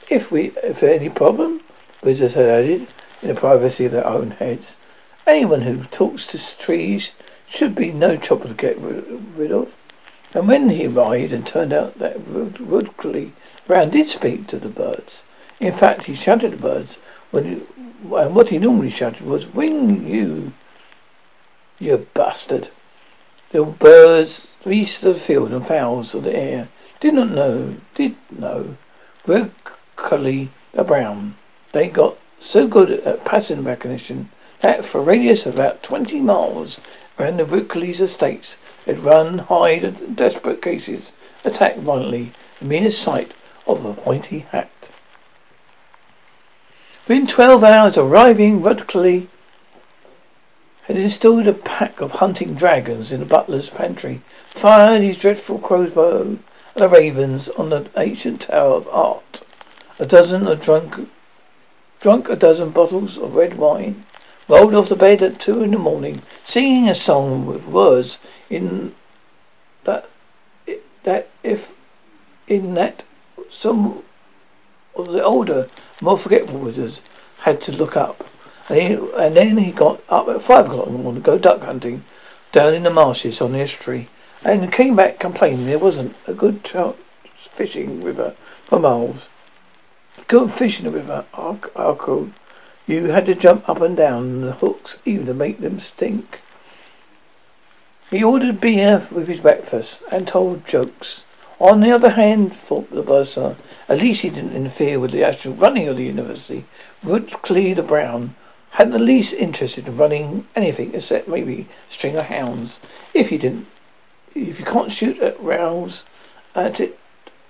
If 0.09 0.31
we 0.31 0.53
if 0.63 0.81
there 0.81 0.95
any 0.95 1.09
problem, 1.09 1.63
Wizards 2.03 2.35
had 2.35 2.47
added, 2.47 2.87
in 3.23 3.29
the 3.29 3.35
privacy 3.35 3.85
of 3.87 3.93
their 3.93 4.07
own 4.07 4.33
heads, 4.33 4.77
anyone 5.27 5.63
who 5.63 5.85
talks 5.85 6.27
to 6.27 6.39
trees 6.59 7.11
should 7.49 7.75
be 7.75 7.93
no 7.93 8.17
trouble 8.17 8.49
to 8.49 8.55
get 8.55 8.79
rid 8.79 9.53
of. 9.53 9.73
And 10.35 10.49
when 10.49 10.69
he 10.71 10.87
arrived 10.87 11.33
and 11.33 11.47
turned 11.47 11.73
out 11.73 11.99
that 11.99 12.27
Woodley 12.29 13.33
Brown 13.67 13.91
did 13.91 14.09
speak 14.09 14.47
to 14.49 14.59
the 14.59 14.69
birds. 14.69 15.23
In 15.59 15.77
fact, 15.77 16.05
he 16.05 16.15
shouted 16.15 16.53
at 16.53 16.61
the 16.61 16.69
birds 16.69 16.99
when 17.31 17.45
he, 17.45 17.53
and 18.15 18.35
what 18.35 18.51
he 18.51 18.59
normally 18.59 18.91
shouted 18.91 19.23
was, 19.23 19.47
"Wing 19.55 20.07
you, 20.07 20.53
you 21.79 22.07
bastard!" 22.15 22.69
The 23.51 23.63
birds 23.65 24.49
beasts 24.65 25.03
of 25.05 25.15
the 25.15 25.21
field 25.21 25.53
and 25.53 25.67
fowls 25.67 26.15
of 26.15 26.25
the 26.25 26.35
air 26.35 26.69
did 27.01 27.15
not 27.15 27.31
know, 27.31 27.77
did 27.95 28.17
know, 28.31 28.77
Ridcully 29.27 30.49
the 30.73 30.85
Brown. 30.85 31.37
They 31.73 31.89
got 31.89 32.17
so 32.41 32.67
good 32.67 32.91
at 32.91 33.25
pattern 33.25 33.65
recognition 33.65 34.31
that 34.63 34.85
for 34.85 34.99
a 34.99 35.05
radius 35.05 35.47
of 35.47 35.55
about 35.55 35.83
20 35.83 36.21
miles 36.21 36.81
around 37.19 37.39
the 37.39 37.45
Ridcully's 37.45 38.01
estates, 38.01 38.57
they'd 38.85 38.99
run, 38.99 39.39
hide, 39.39 39.85
and 39.85 40.01
in 40.01 40.15
desperate 40.15 40.63
cases 40.63 41.13
attack 41.45 41.77
violently, 41.77 42.33
the 42.59 42.67
meanest 42.67 43.01
sight 43.01 43.33
of 43.67 43.85
a 43.85 43.95
pointy 43.95 44.47
hat. 44.51 44.71
Within 47.07 47.27
12 47.27 47.63
hours 47.63 47.97
of 47.97 48.07
arriving, 48.11 48.63
Ruckley 48.63 49.29
had 50.87 50.97
installed 50.97 51.49
a 51.49 51.53
pack 51.53 52.01
of 52.01 52.13
hunting 52.13 52.55
dragons 52.55 53.11
in 53.11 53.19
the 53.19 53.27
butler's 53.27 53.71
pantry, 53.71 54.23
fired 54.55 55.03
his 55.03 55.19
dreadful 55.19 55.59
crossbow 55.59 56.39
at 56.77 56.83
the 56.83 56.89
ravens 56.89 57.49
on 57.51 57.71
the 57.71 57.85
ancient 57.97 58.43
tower 58.43 58.75
of 58.75 58.89
art. 58.89 59.43
A 59.99 60.07
dozen 60.07 60.47
of 60.47 60.61
drunk, 60.61 61.09
drunk 62.01 62.29
a 62.29 62.37
dozen 62.37 62.71
bottles 62.71 63.19
of 63.19 63.35
red 63.35 63.59
wine, 63.59 64.07
rolled 64.49 64.75
off 64.75 64.89
the 64.89 64.95
bed 64.95 65.25
at 65.25 65.41
two 65.41 65.61
in 65.61 65.73
the 65.73 65.79
morning, 65.79 66.23
singing 66.47 66.89
a 66.89 66.95
song 66.95 67.47
with 67.47 67.65
words 67.65 68.19
in 68.49 68.95
that 69.83 70.09
that 71.03 71.29
if 71.43 71.67
in 72.47 72.75
that 72.75 73.03
some 73.51 74.05
of 74.95 75.09
the 75.09 75.23
older, 75.23 75.69
more 76.01 76.19
forgetful 76.19 76.61
wizards 76.61 77.01
had 77.39 77.61
to 77.63 77.73
look 77.73 77.97
up. 77.97 78.25
And, 78.69 78.79
he, 78.79 78.95
and 79.17 79.37
then 79.37 79.59
he 79.59 79.71
got 79.71 80.03
up 80.09 80.29
at 80.29 80.43
five 80.43 80.67
o'clock 80.67 80.89
in 80.89 80.95
the 80.95 80.99
morning 80.99 81.23
to 81.23 81.27
go 81.27 81.39
duck 81.39 81.63
hunting 81.63 82.05
down 82.53 82.75
in 82.75 82.83
the 82.83 82.91
marshes 82.91 83.41
on 83.41 83.53
the 83.53 83.61
estuary, 83.61 84.09
and 84.43 84.73
came 84.73 84.97
back 84.97 85.19
complaining 85.19 85.67
there 85.67 85.79
wasn't 85.79 86.17
a 86.27 86.35
good 86.35 86.65
trout 86.65 86.99
fishing 87.55 88.03
river 88.03 88.35
for 88.67 88.79
miles. 88.79 89.29
Good 90.29 90.55
fishing 90.55 90.91
river, 90.91 91.25
Arco. 91.35 92.33
You 92.87 93.07
had 93.07 93.27
to 93.27 93.35
jump 93.35 93.69
up 93.69 93.81
and 93.81 93.97
down 93.97 94.41
the 94.41 94.53
hooks 94.53 94.99
even 95.05 95.27
to 95.27 95.35
make 95.35 95.61
them 95.61 95.81
stink. 95.81 96.41
He 98.11 98.23
ordered 98.23 98.61
beer 98.61 99.07
with 99.11 99.29
his 99.29 99.41
breakfast 99.41 99.99
and 100.11 100.27
told 100.27 100.67
jokes. 100.67 101.23
On 101.59 101.81
the 101.81 101.91
other 101.91 102.11
hand, 102.11 102.57
thought 102.57 102.91
the 102.91 103.03
bursar, 103.03 103.57
at 103.89 103.99
least 103.99 104.23
he 104.23 104.31
didn't 104.31 104.55
interfere 104.55 105.01
with 105.01 105.11
the 105.11 105.25
actual 105.25 105.55
running 105.55 105.89
of 105.89 105.97
the 105.97 106.05
university. 106.05 106.65
Woodley 107.03 107.75
the 107.75 107.83
Brown 107.83 108.35
hadn't 108.71 108.93
the 108.93 108.99
least 108.99 109.33
interest 109.33 109.79
in 109.79 109.97
running 109.97 110.47
anything 110.55 110.95
except 110.95 111.29
maybe 111.29 111.69
a 111.91 111.93
string 111.93 112.17
of 112.17 112.27
hounds. 112.27 112.81
If 113.15 113.33
you 113.33 113.39
didn't, 113.39 113.67
if 114.35 114.59
you 114.59 114.65
can't 114.65 114.93
shoot 114.93 115.19
at 115.21 115.41
rouse 115.43 116.03
at 116.55 116.81
it, 116.81 116.99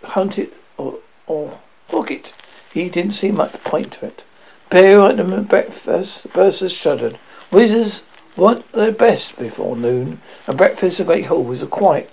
hunt 0.03 0.39
it, 0.39 0.53
or 0.77 0.99
or 1.27 1.59
hook 1.89 2.11
it, 2.11 2.33
he 2.73 2.89
didn't 2.89 3.15
see 3.15 3.31
much 3.31 3.53
point 3.65 3.93
to 3.95 4.07
it. 4.07 4.25
Bear 4.71 5.01
at 5.03 5.17
them 5.17 5.33
at 5.33 5.49
breakfast, 5.49 6.27
Bursar 6.33 6.69
shuddered. 6.69 7.19
Wizards 7.51 8.03
want 8.37 8.71
their 8.73 8.93
best 8.93 9.39
before 9.39 9.77
noon, 9.77 10.21
and 10.47 10.59
breakfast 10.59 11.01
at 11.01 11.07
the 11.07 11.13
great 11.13 11.27
hall 11.27 11.43
was 11.43 11.63
a 11.63 11.67
quiet, 11.67 12.11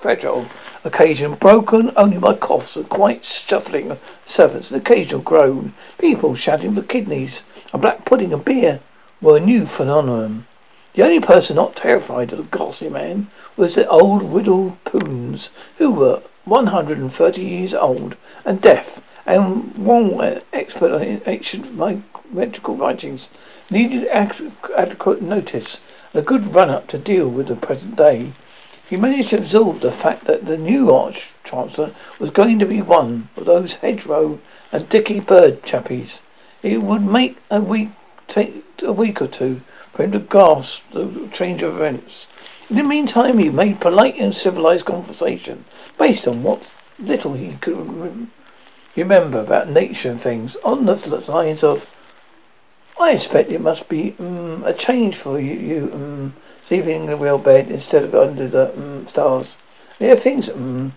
fragile 0.00 0.46
occasion, 0.84 1.34
broken 1.34 1.92
only 1.96 2.16
by 2.16 2.34
coughs 2.34 2.76
and 2.76 2.88
quiet 2.88 3.24
shuffling 3.24 3.98
servants, 4.24 4.70
an 4.70 4.76
occasional 4.76 5.20
groan, 5.20 5.74
people 5.98 6.34
shouting 6.34 6.74
for 6.74 6.82
kidneys, 6.82 7.42
a 7.72 7.78
black 7.78 8.04
pudding 8.04 8.32
and 8.32 8.44
beer 8.44 8.80
were 9.20 9.36
a 9.36 9.40
new 9.40 9.66
phenomenon. 9.66 10.46
The 10.94 11.04
only 11.04 11.20
person 11.20 11.56
not 11.56 11.76
terrified 11.76 12.32
of 12.32 12.38
the 12.38 12.56
ghastly 12.58 12.90
man 12.90 13.30
was 13.56 13.74
the 13.74 13.86
old 13.88 14.22
Windle 14.22 14.76
Poons, 14.84 15.50
who 15.78 15.92
were 15.92 16.22
one 16.44 16.66
hundred 16.66 16.98
and 16.98 17.12
thirty 17.12 17.44
years 17.44 17.72
old 17.72 18.16
and 18.44 18.60
deaf, 18.60 19.00
and 19.24 19.76
one 19.76 20.42
expert 20.52 20.90
on 20.90 21.22
ancient 21.26 21.76
metrical 22.32 22.74
writings 22.74 23.28
needed 23.70 24.08
adequate 24.08 25.22
notice, 25.22 25.78
and 26.12 26.22
a 26.22 26.26
good 26.26 26.52
run-up 26.52 26.88
to 26.88 26.98
deal 26.98 27.28
with 27.28 27.46
the 27.46 27.54
present 27.54 27.94
day. 27.94 28.32
He 28.88 28.96
managed 28.96 29.30
to 29.30 29.38
absorb 29.38 29.80
the 29.80 29.92
fact 29.92 30.24
that 30.24 30.46
the 30.46 30.56
new 30.56 30.92
Arch 30.92 31.28
Chancellor 31.44 31.94
was 32.18 32.30
going 32.30 32.58
to 32.58 32.66
be 32.66 32.82
one 32.82 33.28
of 33.36 33.44
those 33.44 33.74
hedgerow 33.74 34.40
and 34.72 34.88
Dicky 34.88 35.20
Bird 35.20 35.62
chappies. 35.62 36.18
It 36.62 36.82
would 36.82 37.02
make 37.02 37.38
a 37.50 37.60
week 37.60 37.88
take 38.28 38.64
a 38.82 38.92
week 38.92 39.22
or 39.22 39.26
two 39.26 39.62
for 39.92 40.04
him 40.04 40.12
to 40.12 40.18
grasp 40.18 40.82
the 40.92 41.28
change 41.32 41.62
of 41.62 41.74
events. 41.74 42.26
In 42.68 42.76
the 42.76 42.82
meantime, 42.82 43.38
he 43.38 43.48
made 43.48 43.80
polite 43.80 44.16
and 44.18 44.34
civilized 44.34 44.84
conversation 44.84 45.64
based 45.98 46.28
on 46.28 46.42
what 46.42 46.62
little 46.98 47.32
he 47.32 47.56
could 47.60 48.28
remember 48.94 49.40
about 49.40 49.68
nature 49.68 50.10
and 50.10 50.20
things, 50.20 50.56
on 50.62 50.84
the 50.84 50.96
lines 51.26 51.64
of, 51.64 51.86
"I 52.98 53.12
expect 53.12 53.50
it 53.50 53.60
must 53.60 53.88
be 53.88 54.14
um, 54.18 54.62
a 54.64 54.74
change 54.74 55.16
for 55.16 55.40
you, 55.40 55.54
you 55.54 55.90
um, 55.94 56.34
sleeping 56.68 57.04
in 57.04 57.08
a 57.08 57.16
real 57.16 57.38
bed 57.38 57.70
instead 57.70 58.04
of 58.04 58.14
under 58.14 58.46
the 58.46 58.72
um, 58.74 59.08
stars. 59.08 59.56
There 59.98 60.12
are 60.12 60.20
things 60.20 60.48
um, 60.48 60.94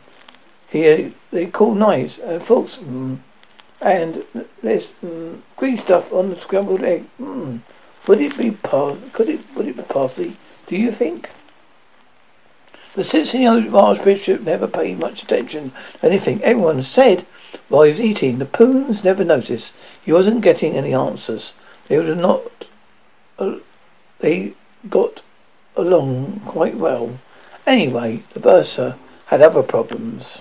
here 0.69 1.13
they 1.31 1.45
call 1.45 1.73
nice 1.73 2.19
and 2.19 2.45
false." 2.45 2.79
Um, 2.79 3.23
and 3.83 4.23
there's 4.61 4.93
mm, 5.03 5.41
green 5.57 5.77
stuff 5.77 6.11
on 6.13 6.29
the 6.29 6.39
scrambled 6.39 6.83
egg. 6.83 7.05
Mm. 7.19 7.61
Would 8.07 8.21
it 8.21 8.37
be 8.37 8.51
par- 8.51 8.97
could 9.11 9.29
it 9.29 9.41
would 9.55 9.67
it 9.67 9.75
be 9.75 9.83
parsley, 9.83 10.37
do 10.67 10.77
you 10.77 10.91
think? 10.91 11.29
But 12.95 13.07
since 13.07 13.31
The 13.31 13.47
Archbishop 13.47 14.41
never 14.41 14.67
paid 14.67 14.99
much 14.99 15.23
attention 15.23 15.71
to 15.71 16.05
anything 16.05 16.41
everyone 16.43 16.83
said 16.83 17.25
while 17.67 17.83
he 17.83 17.91
was 17.91 17.99
eating. 17.99 18.39
The 18.39 18.45
Poons 18.45 19.03
never 19.03 19.23
noticed. 19.23 19.73
He 20.03 20.13
wasn't 20.13 20.41
getting 20.41 20.75
any 20.75 20.93
answers. 20.93 21.53
They 21.87 21.97
were 21.97 22.15
not. 22.15 22.65
Uh, 23.37 23.55
they 24.19 24.53
got 24.89 25.21
along 25.75 26.41
quite 26.45 26.77
well. 26.77 27.19
Anyway, 27.65 28.23
the 28.33 28.39
bursar 28.39 28.95
had 29.25 29.41
other 29.41 29.63
problems. 29.63 30.39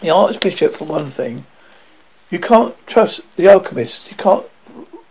The 0.00 0.08
Archbishop, 0.10 0.76
for 0.76 0.86
one 0.86 1.10
thing, 1.10 1.44
you 2.30 2.38
can't 2.38 2.74
trust 2.86 3.20
the 3.36 3.48
alchemists. 3.48 4.08
You 4.10 4.16
can't, 4.16 4.46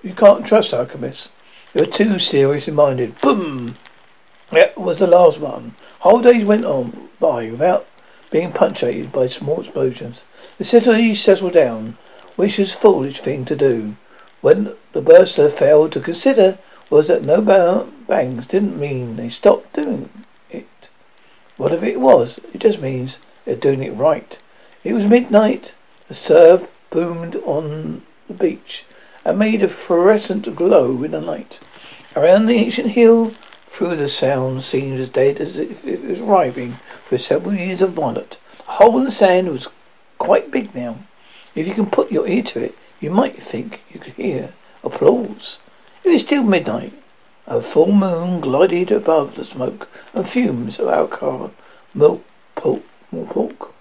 you 0.02 0.16
can't 0.16 0.46
trust 0.46 0.74
alchemists. 0.74 1.30
They're 1.74 1.86
too 1.86 2.18
seriously 2.18 2.74
minded. 2.74 3.22
Boom! 3.22 3.78
That 4.52 4.76
was 4.80 4.98
the 4.98 5.06
last 5.06 5.40
one. 5.40 5.76
Whole 6.00 6.22
days 6.22 6.44
went 6.44 6.66
on 6.66 7.10
by 7.20 7.52
without 7.52 7.86
being 8.32 8.52
punctuated 8.52 9.12
by 9.12 9.28
small 9.28 9.62
explosions. 9.62 10.24
The 10.58 10.66
city 10.66 11.14
settled 11.14 11.54
down, 11.54 11.98
which 12.36 12.58
is 12.58 12.74
a 12.74 12.78
foolish 12.78 13.20
thing 13.20 13.46
to 13.46 13.56
do. 13.56 13.96
When 14.42 14.74
the 14.94 15.02
bursar 15.02 15.52
failed 15.52 15.92
to 15.92 16.00
consider 16.00 16.58
was 16.90 17.10
that 17.10 17.24
no 17.24 17.42
bangs 18.08 18.48
didn't 18.48 18.80
mean 18.80 19.18
they 19.18 19.30
stopped 19.30 19.74
doing 19.74 20.10
it. 20.50 20.66
Whatever 21.58 21.86
it 21.86 22.00
was, 22.00 22.40
it 22.54 22.60
just 22.60 22.80
means 22.80 23.18
they're 23.46 23.56
doing 23.56 23.84
it 23.84 23.92
right. 23.92 24.40
It 24.90 24.94
was 24.94 25.06
midnight. 25.06 25.74
The 26.08 26.16
surf 26.16 26.68
boomed 26.90 27.36
on 27.46 28.02
the 28.28 28.34
beach 28.34 28.86
and 29.24 29.38
made 29.38 29.62
a 29.62 29.68
fluorescent 29.68 30.56
glow 30.56 31.04
in 31.04 31.12
the 31.12 31.22
night. 31.22 31.60
Around 32.16 32.48
the 32.48 32.56
ancient 32.56 32.94
hill, 32.94 33.34
through 33.72 33.98
the 33.98 34.10
sound 34.10 34.64
seemed 34.64 35.00
as 35.00 35.10
dead 35.10 35.40
as 35.40 35.60
if 35.60 35.86
it 35.86 36.04
was 36.04 36.20
arriving 36.20 36.80
for 37.08 37.20
several 37.20 37.54
years 37.54 37.84
of 37.84 37.94
violet. 37.94 38.40
The 38.58 38.64
hole 38.72 38.98
in 38.98 39.04
the 39.04 39.12
sand 39.12 39.50
was 39.50 39.68
quite 40.18 40.50
big 40.50 40.74
now. 40.74 40.98
If 41.54 41.68
you 41.68 41.76
can 41.76 41.92
put 41.92 42.12
your 42.12 42.28
ear 42.28 42.42
to 42.42 42.60
it, 42.60 42.76
you 43.00 43.12
might 43.12 43.44
think 43.44 43.82
you 43.92 44.00
could 44.00 44.14
hear 44.14 44.56
applause. 44.84 45.60
It 46.04 46.10
was 46.10 46.24
still 46.24 46.42
midnight. 46.42 46.94
A 47.46 47.62
full 47.62 47.92
moon 47.92 48.42
glided 48.42 48.90
above 48.90 49.36
the 49.36 49.46
smoke 49.46 49.88
and 50.16 50.28
fumes 50.28 50.80
of 50.80 50.88
alcohol 50.88 51.52
milk 51.94 52.24
pork. 52.56 52.82
Milk 53.12 53.30
pork. 53.30 53.76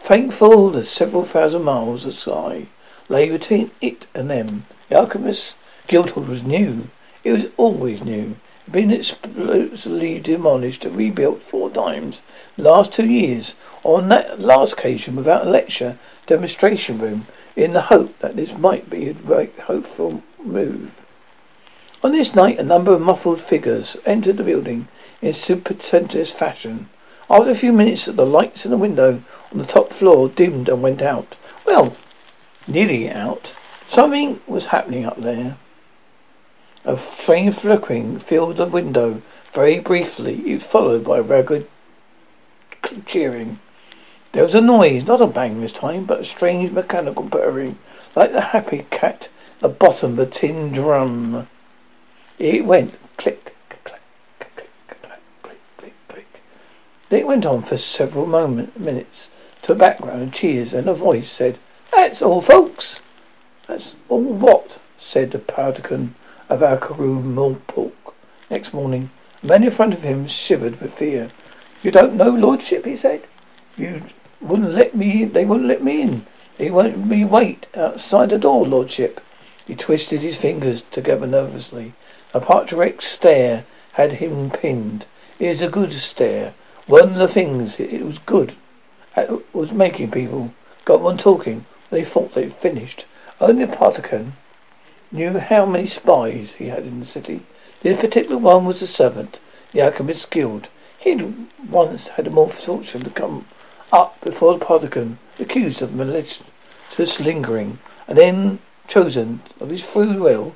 Thankful 0.00 0.70
that 0.70 0.86
several 0.86 1.24
thousand 1.24 1.64
miles 1.64 2.06
of 2.06 2.14
sky 2.14 2.68
lay 3.08 3.28
between 3.28 3.70
it 3.80 4.06
and 4.14 4.30
them. 4.30 4.66
The 4.88 4.96
Alchemist's 4.96 5.56
Guildhall 5.86 6.24
was 6.24 6.42
new. 6.42 6.88
It 7.24 7.32
was 7.32 7.44
always 7.56 8.02
new. 8.02 8.36
It 8.66 8.66
had 8.66 8.72
been 8.72 8.90
explosively 8.90 10.18
demolished 10.18 10.84
and 10.84 10.96
rebuilt 10.96 11.42
four 11.42 11.70
times 11.70 12.20
the 12.56 12.62
last 12.62 12.92
two 12.92 13.06
years. 13.06 13.54
On 13.82 14.08
that 14.08 14.40
last 14.40 14.74
occasion 14.74 15.16
without 15.16 15.46
a 15.46 15.50
lecture 15.50 15.98
demonstration 16.26 16.98
room 16.98 17.26
in 17.56 17.72
the 17.72 17.82
hope 17.82 18.18
that 18.20 18.36
this 18.36 18.52
might 18.56 18.88
be 18.88 19.08
a 19.08 19.62
hopeful 19.62 20.22
move. 20.42 20.92
On 22.04 22.12
this 22.12 22.34
night 22.34 22.60
a 22.60 22.62
number 22.62 22.92
of 22.92 23.00
muffled 23.00 23.40
figures 23.40 23.96
entered 24.06 24.36
the 24.36 24.44
building 24.44 24.86
in 25.20 25.34
superstitious 25.34 26.30
fashion. 26.30 26.88
After 27.28 27.50
a 27.50 27.56
few 27.56 27.72
minutes 27.72 28.06
the 28.06 28.24
lights 28.24 28.64
in 28.64 28.70
the 28.70 28.76
window 28.76 29.22
on 29.52 29.58
the 29.58 29.64
top 29.64 29.92
floor 29.92 30.28
dimmed 30.28 30.68
and 30.68 30.82
went 30.82 31.00
out. 31.00 31.36
Well, 31.64 31.96
nearly 32.66 33.10
out. 33.10 33.54
Something 33.88 34.40
was 34.46 34.66
happening 34.66 35.06
up 35.06 35.20
there. 35.20 35.56
A 36.84 36.96
faint 36.96 37.60
flickering 37.60 38.18
filled 38.18 38.58
the 38.58 38.66
window. 38.66 39.22
Very 39.54 39.80
briefly, 39.80 40.50
it 40.50 40.54
was 40.54 40.62
followed 40.64 41.04
by 41.04 41.18
ragged 41.18 41.66
cheering. 43.06 43.58
There 44.32 44.44
was 44.44 44.54
a 44.54 44.60
noise, 44.60 45.04
not 45.04 45.22
a 45.22 45.26
bang 45.26 45.60
this 45.60 45.72
time, 45.72 46.04
but 46.04 46.20
a 46.20 46.24
strange 46.24 46.70
mechanical 46.70 47.28
purring, 47.28 47.78
like 48.14 48.32
the 48.32 48.40
happy 48.40 48.86
cat 48.90 49.28
at 49.56 49.60
the 49.60 49.68
bottom 49.68 50.12
of 50.12 50.18
a 50.18 50.26
tin 50.26 50.72
drum. 50.72 51.48
It 52.38 52.64
went 52.64 52.94
click, 53.16 53.54
click, 53.68 53.84
click, 53.84 54.00
click, 54.46 54.70
click, 55.42 55.60
click, 55.78 55.94
click. 56.08 56.26
It 57.10 57.26
went 57.26 57.46
on 57.46 57.62
for 57.62 57.78
several 57.78 58.26
moment, 58.26 58.78
minutes 58.78 59.30
to 59.68 59.74
a 59.74 59.76
background 59.76 60.22
of 60.22 60.32
cheers, 60.32 60.72
and 60.72 60.88
a 60.88 60.94
voice 60.94 61.30
said, 61.30 61.58
That's 61.94 62.22
all, 62.22 62.40
folks. 62.40 63.00
That's 63.66 63.96
all 64.08 64.22
what? 64.22 64.78
said 64.98 65.30
the 65.30 65.38
Patrician 65.38 66.14
of 66.48 66.62
Ankh-Morpork. 66.62 67.92
Next 68.48 68.72
morning, 68.72 69.10
a 69.42 69.46
man 69.46 69.64
in 69.64 69.70
front 69.70 69.92
of 69.92 70.00
him 70.00 70.26
shivered 70.26 70.80
with 70.80 70.94
fear. 70.94 71.30
You 71.82 71.90
don't 71.90 72.14
know, 72.14 72.30
Lordship, 72.30 72.86
he 72.86 72.96
said. 72.96 73.24
You 73.76 74.04
wouldn't 74.40 74.72
let 74.72 74.96
me 74.96 75.24
in. 75.24 75.32
they 75.34 75.44
wouldn't 75.44 75.68
let 75.68 75.84
me 75.84 76.00
in. 76.00 76.26
They 76.56 76.70
won't 76.70 77.06
me 77.06 77.26
wait 77.26 77.66
outside 77.76 78.30
the 78.30 78.38
door, 78.38 78.66
Lordship. 78.66 79.20
He 79.66 79.74
twisted 79.74 80.22
his 80.22 80.38
fingers 80.38 80.82
together 80.90 81.26
nervously. 81.26 81.92
A 82.32 82.40
Patrician's 82.40 83.04
stare 83.04 83.66
had 83.92 84.12
him 84.12 84.50
pinned. 84.50 85.04
It 85.38 85.48
was 85.48 85.60
a 85.60 85.68
good 85.68 85.92
stare. 85.92 86.54
One 86.86 87.12
of 87.12 87.16
the 87.16 87.28
things 87.28 87.78
it 87.78 88.02
was 88.02 88.16
good 88.24 88.54
was 89.52 89.72
making 89.72 90.10
people 90.10 90.52
got 90.84 91.00
one 91.00 91.18
talking. 91.18 91.66
They 91.90 92.04
thought 92.04 92.34
they'd 92.34 92.54
finished. 92.56 93.04
Only 93.40 93.66
Patrician 93.66 94.34
knew 95.10 95.38
how 95.38 95.64
many 95.64 95.88
spies 95.88 96.52
he 96.58 96.68
had 96.68 96.84
in 96.84 97.00
the 97.00 97.06
city. 97.06 97.42
This 97.82 98.00
particular 98.00 98.38
one 98.38 98.64
was 98.64 98.82
a 98.82 98.86
servant, 98.86 99.40
the 99.72 99.82
Alchemist's 99.82 100.26
Guild. 100.26 100.68
He'd 100.98 101.48
once 101.70 102.08
had 102.08 102.26
a 102.26 102.30
more 102.30 102.50
fortune 102.50 103.04
to 103.04 103.10
come 103.10 103.46
up 103.92 104.20
before 104.20 104.58
the 104.58 104.64
Patrician, 104.64 105.18
accused 105.38 105.80
of 105.80 105.94
malicious 105.94 106.40
lingering, 107.20 107.78
and 108.06 108.18
then 108.18 108.58
chosen 108.86 109.42
of 109.60 109.70
his 109.70 109.82
free 109.82 110.16
will 110.16 110.54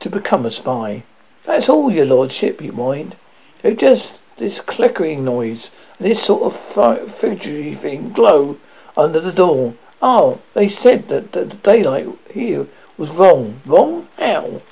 to 0.00 0.10
become 0.10 0.44
a 0.44 0.50
spy. 0.50 1.02
That's 1.44 1.68
all, 1.68 1.90
your 1.90 2.06
lordship, 2.06 2.60
he 2.60 2.68
whined. 2.68 3.16
It 3.62 3.78
just 3.78 4.18
this 4.38 4.60
clickering 4.60 5.24
noise 5.24 5.70
and 5.98 6.10
this 6.10 6.22
sort 6.22 6.42
of 6.42 7.14
fidgety 7.20 7.74
thing 7.74 8.12
glow 8.12 8.56
under 8.96 9.20
the 9.20 9.32
door. 9.32 9.74
Oh, 10.00 10.40
they 10.54 10.68
said 10.68 11.08
that, 11.08 11.32
the 11.32 11.44
daylight 11.44 12.06
here 12.30 12.66
was 12.96 13.10
wrong. 13.10 13.60
Wrong? 13.66 14.08
How? 14.16 14.62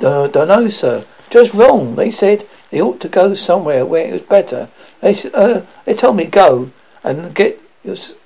Don't 0.00 0.34
know, 0.34 0.68
sir. 0.68 1.04
Just 1.30 1.54
wrong. 1.54 1.96
They 1.96 2.10
said 2.10 2.46
they 2.70 2.80
ought 2.80 3.00
to 3.00 3.08
go 3.08 3.34
somewhere 3.34 3.84
where 3.86 4.08
it 4.08 4.12
was 4.12 4.22
better. 4.22 4.68
They 5.00 5.20
uh, 5.32 5.62
they 5.84 5.94
told 5.94 6.16
me 6.16 6.24
go 6.24 6.70
and 7.02 7.34
get 7.34 7.60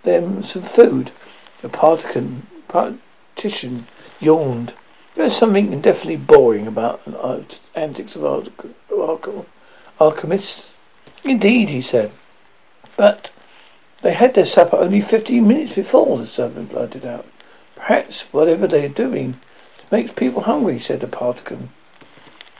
them 0.02 0.42
some 0.42 0.62
food. 0.62 1.12
The 1.62 1.68
partisan 1.68 2.46
partition 2.68 3.86
yawned. 4.20 4.72
There's 5.14 5.36
something 5.36 5.80
definitely 5.80 6.16
boring 6.16 6.66
about 6.66 7.04
the 7.04 7.44
antics 7.74 8.16
of 8.16 8.48
alchemists. 10.00 10.70
Indeed, 11.24 11.68
he 11.68 11.82
said. 11.82 12.12
But 12.96 13.30
they 14.02 14.14
had 14.14 14.34
their 14.34 14.46
supper 14.46 14.76
only 14.76 15.00
fifteen 15.00 15.48
minutes 15.48 15.72
before, 15.72 16.18
the 16.18 16.26
servant 16.26 16.70
blurted 16.70 17.04
out. 17.04 17.26
Perhaps 17.76 18.24
whatever 18.32 18.66
they're 18.66 18.88
doing 18.88 19.40
makes 19.90 20.12
people 20.12 20.42
hungry, 20.42 20.80
said 20.80 21.00
the 21.00 21.06
Patrician. 21.06 21.70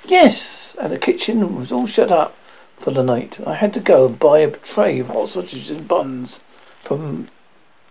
Yes, 0.04 0.74
and 0.80 0.92
the 0.92 0.98
kitchen 0.98 1.58
was 1.58 1.70
all 1.70 1.86
shut 1.86 2.10
up 2.10 2.34
for 2.80 2.92
the 2.92 3.02
night. 3.02 3.38
I 3.46 3.54
had 3.54 3.74
to 3.74 3.80
go 3.80 4.06
and 4.06 4.18
buy 4.18 4.40
a 4.40 4.50
tray 4.50 5.00
of 5.00 5.08
hot 5.08 5.30
sausages 5.30 5.70
and 5.70 5.86
buns 5.86 6.40
from 6.84 7.28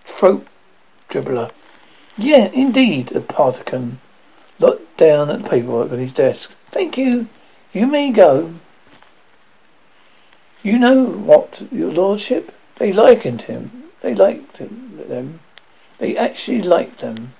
Throat 0.06 0.48
Dibbler. 1.10 1.52
Yeah, 2.18 2.50
indeed, 2.54 3.10
the 3.10 3.22
Patrician 3.22 4.00
looked 4.60 4.98
down 4.98 5.30
at 5.30 5.44
the 5.44 5.50
paperwork 5.50 5.92
on 5.92 6.00
his 6.00 6.14
desk. 6.14 6.50
Thank 6.72 6.98
you. 6.98 7.28
You 7.74 7.86
may 7.86 8.12
go. 8.12 8.54
You 10.68 10.78
know 10.78 11.06
what, 11.06 11.72
your 11.72 11.94
lordship? 11.94 12.54
They 12.78 12.92
likened 12.92 13.44
him. 13.44 13.86
They 14.02 14.14
liked 14.14 14.58
him, 14.58 15.02
them. 15.08 15.40
They 15.98 16.18
actually 16.18 16.62
liked 16.62 17.00
them. 17.00 17.36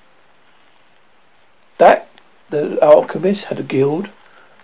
That 1.78 2.08
the 2.50 2.82
alchemists 2.82 3.44
had 3.44 3.60
a 3.60 3.64
guild 3.64 4.08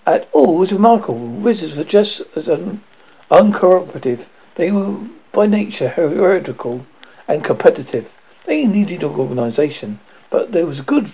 at 0.05 0.29
oh, 0.33 0.45
all 0.45 0.57
was 0.59 0.71
remarkable. 0.71 1.27
Wizards 1.27 1.75
were 1.75 1.83
just 1.83 2.21
as 2.37 2.47
un- 2.47 2.81
uncooperative. 3.29 4.27
They 4.55 4.71
were 4.71 5.09
by 5.33 5.45
nature 5.45 5.89
heretical 5.89 6.85
and 7.27 7.43
competitive. 7.43 8.09
They 8.45 8.63
needed 8.63 9.03
organisation, 9.03 9.99
but 10.29 10.53
there 10.53 10.65
was 10.65 10.79
good 10.79 11.11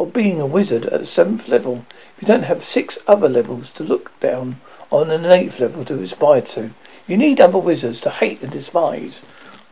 of 0.00 0.12
being 0.12 0.40
a 0.40 0.46
wizard 0.46 0.86
at 0.86 0.98
the 0.98 1.06
seventh 1.06 1.46
level 1.46 1.86
if 2.16 2.22
you 2.22 2.26
don't 2.26 2.42
have 2.42 2.64
six 2.64 2.98
other 3.06 3.28
levels 3.28 3.70
to 3.76 3.84
look 3.84 4.10
down 4.18 4.60
on 4.94 5.10
an 5.10 5.26
eighth 5.26 5.58
level 5.58 5.84
to 5.84 6.00
aspire 6.02 6.40
to. 6.40 6.70
You 7.08 7.16
need 7.16 7.40
other 7.40 7.58
wizards 7.58 8.00
to 8.02 8.10
hate 8.10 8.40
and 8.42 8.52
despise. 8.52 9.22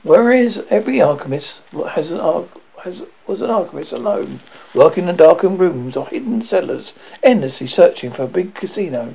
Whereas 0.02 0.62
every 0.68 1.00
alchemist 1.00 1.60
has 1.90 2.10
an 2.10 2.48
has, 2.82 3.02
was 3.28 3.40
an 3.40 3.48
alchemist 3.48 3.92
alone, 3.92 4.40
working 4.74 5.08
in 5.08 5.14
darkened 5.16 5.60
rooms 5.60 5.96
or 5.96 6.08
hidden 6.08 6.42
cellars, 6.42 6.94
endlessly 7.22 7.68
searching 7.68 8.10
for 8.10 8.24
a 8.24 8.26
big 8.26 8.56
casino. 8.56 9.14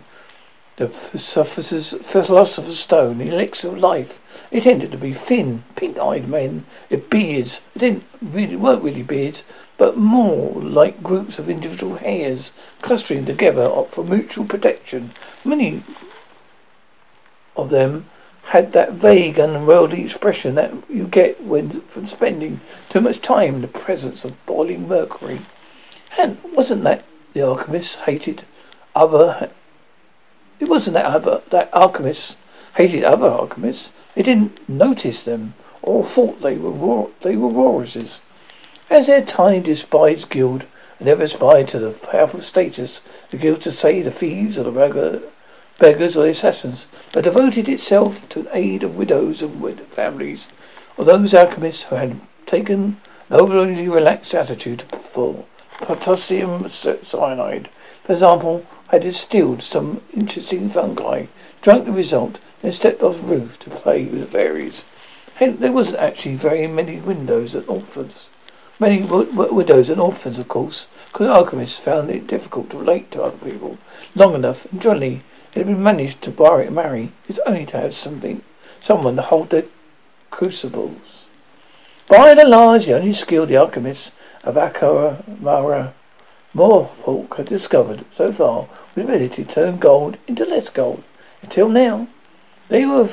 The 0.77 0.87
philosopher's 0.87 2.79
stone, 2.79 3.17
the 3.17 3.27
elixir 3.27 3.67
of 3.67 3.77
life. 3.77 4.13
They 4.49 4.61
tended 4.61 4.91
to 4.91 4.97
be 4.97 5.13
thin, 5.13 5.65
pink-eyed 5.75 6.29
men 6.29 6.65
with 6.89 7.09
beards. 7.09 7.59
They 7.73 7.79
didn't 7.89 8.05
really 8.21 8.55
weren't 8.55 8.83
really 8.83 9.03
beards, 9.03 9.43
but 9.77 9.97
more 9.97 10.61
like 10.61 11.03
groups 11.03 11.37
of 11.37 11.49
individual 11.49 11.97
hairs 11.97 12.51
clustering 12.81 13.25
together 13.25 13.69
for 13.91 14.03
mutual 14.05 14.45
protection. 14.45 15.11
Many 15.47 15.81
of 17.55 17.69
them 17.69 18.09
had 18.43 18.73
that 18.73 18.91
vague 18.91 19.39
and 19.39 19.55
unworldly 19.55 20.03
expression 20.03 20.55
that 20.55 20.73
you 20.89 21.05
get 21.05 21.41
when 21.41 21.79
from 21.87 22.09
spending 22.09 22.59
too 22.89 22.99
much 22.99 23.21
time 23.21 23.55
in 23.55 23.61
the 23.61 23.69
presence 23.69 24.25
of 24.25 24.45
boiling 24.45 24.89
mercury. 24.89 25.45
And 26.17 26.37
wasn't 26.53 26.83
that 26.83 27.05
the 27.33 27.43
alchemists 27.43 27.95
hated 27.95 28.43
other? 28.93 29.49
It 30.59 30.67
wasn't 30.67 30.95
that 30.95 31.05
other 31.05 31.41
that 31.51 31.69
alchemists 31.73 32.35
hated 32.75 33.05
other 33.05 33.27
alchemists. 33.27 33.89
They 34.15 34.23
didn't 34.23 34.67
notice 34.67 35.23
them 35.23 35.53
or 35.81 36.05
thought 36.05 36.41
they 36.41 36.57
were 36.57 37.07
they 37.21 37.37
were 37.37 37.47
walruses. 37.47 38.19
As 38.89 39.07
their 39.07 39.23
tiny 39.23 39.61
despised 39.61 40.29
guild 40.29 40.65
never 40.99 41.23
aspired 41.23 41.69
to 41.69 41.79
the 41.79 41.91
powerful 41.91 42.41
status 42.41 42.99
the 43.31 43.37
guild 43.37 43.61
to 43.61 43.71
say 43.71 44.01
the 44.01 44.11
thieves 44.11 44.57
or 44.57 44.63
the 44.63 44.71
regular 44.71 45.21
beggars 45.79 46.17
or 46.17 46.23
the 46.23 46.31
assassins, 46.31 46.87
but 47.11 47.23
devoted 47.23 47.69
itself 47.69 48.17
to 48.29 48.41
the 48.41 48.57
aid 48.57 48.83
of 48.83 48.95
widows 48.95 49.41
and 49.41 49.61
wid- 49.61 49.85
families, 49.95 50.49
or 50.97 51.05
those 51.05 51.33
alchemists 51.33 51.83
who 51.83 51.95
had 51.95 52.19
taken 52.45 52.99
an 53.29 53.39
overly 53.39 53.87
relaxed 53.87 54.33
attitude 54.33 54.83
for 55.13 55.45
potassium 55.81 56.69
cyanide. 56.69 57.69
For 58.03 58.13
example, 58.13 58.65
had 58.87 59.03
distilled 59.03 59.61
some 59.61 60.01
interesting 60.13 60.69
fungi, 60.69 61.25
drank 61.61 61.85
the 61.85 61.91
result, 61.91 62.39
then 62.61 62.71
stepped 62.71 63.03
off 63.03 63.17
the 63.17 63.23
roof 63.23 63.59
to 63.59 63.69
play 63.69 64.05
with 64.05 64.21
the 64.21 64.25
fairies. 64.25 64.83
Hence, 65.35 65.59
there 65.59 65.71
wasn't 65.71 65.97
actually 65.97 66.35
very 66.35 66.65
many 66.65 66.99
windows 66.99 67.53
and 67.53 67.67
orphans. 67.69 68.25
Many 68.79 69.01
w- 69.01 69.29
w- 69.29 69.53
widows 69.53 69.89
and 69.89 69.99
orphans, 69.99 70.39
of 70.39 70.47
course, 70.47 70.87
because 71.11 71.27
alchemists 71.27 71.79
found 71.79 72.09
it 72.09 72.27
difficult 72.27 72.69
to 72.71 72.77
relate 72.77 73.11
to 73.11 73.21
other 73.21 73.37
people 73.37 73.77
long 74.15 74.33
enough, 74.33 74.65
and 74.71 74.81
generally 74.81 75.21
it 75.53 75.59
had 75.59 75.67
been 75.67 75.81
managed 75.81 76.21
to 76.23 76.43
and 76.59 76.75
marry 76.75 77.11
is 77.27 77.39
only 77.45 77.65
to 77.65 77.77
have 77.79 77.95
something, 77.95 78.41
someone 78.81 79.15
to 79.15 79.21
hold 79.21 79.49
their 79.49 79.63
crucibles. 80.29 81.25
By 82.07 82.31
and 82.31 82.49
large, 82.49 82.85
the 82.85 82.93
only 82.93 83.13
skilled 83.13 83.49
the 83.49 83.57
alchemists 83.57 84.11
of 84.43 84.55
Akara 84.55 85.23
Mara 85.39 85.93
Morhawk 86.55 87.35
had 87.35 87.47
discovered 87.47 88.05
so 88.15 88.31
far 88.31 88.61
was 88.61 88.69
the 88.95 89.01
ability 89.03 89.43
to 89.43 89.53
turn 89.53 89.77
gold 89.77 90.17
into 90.27 90.45
less 90.45 90.69
gold. 90.69 91.03
Until 91.41 91.69
now, 91.69 92.07
they 92.69 92.85
were 92.85 93.09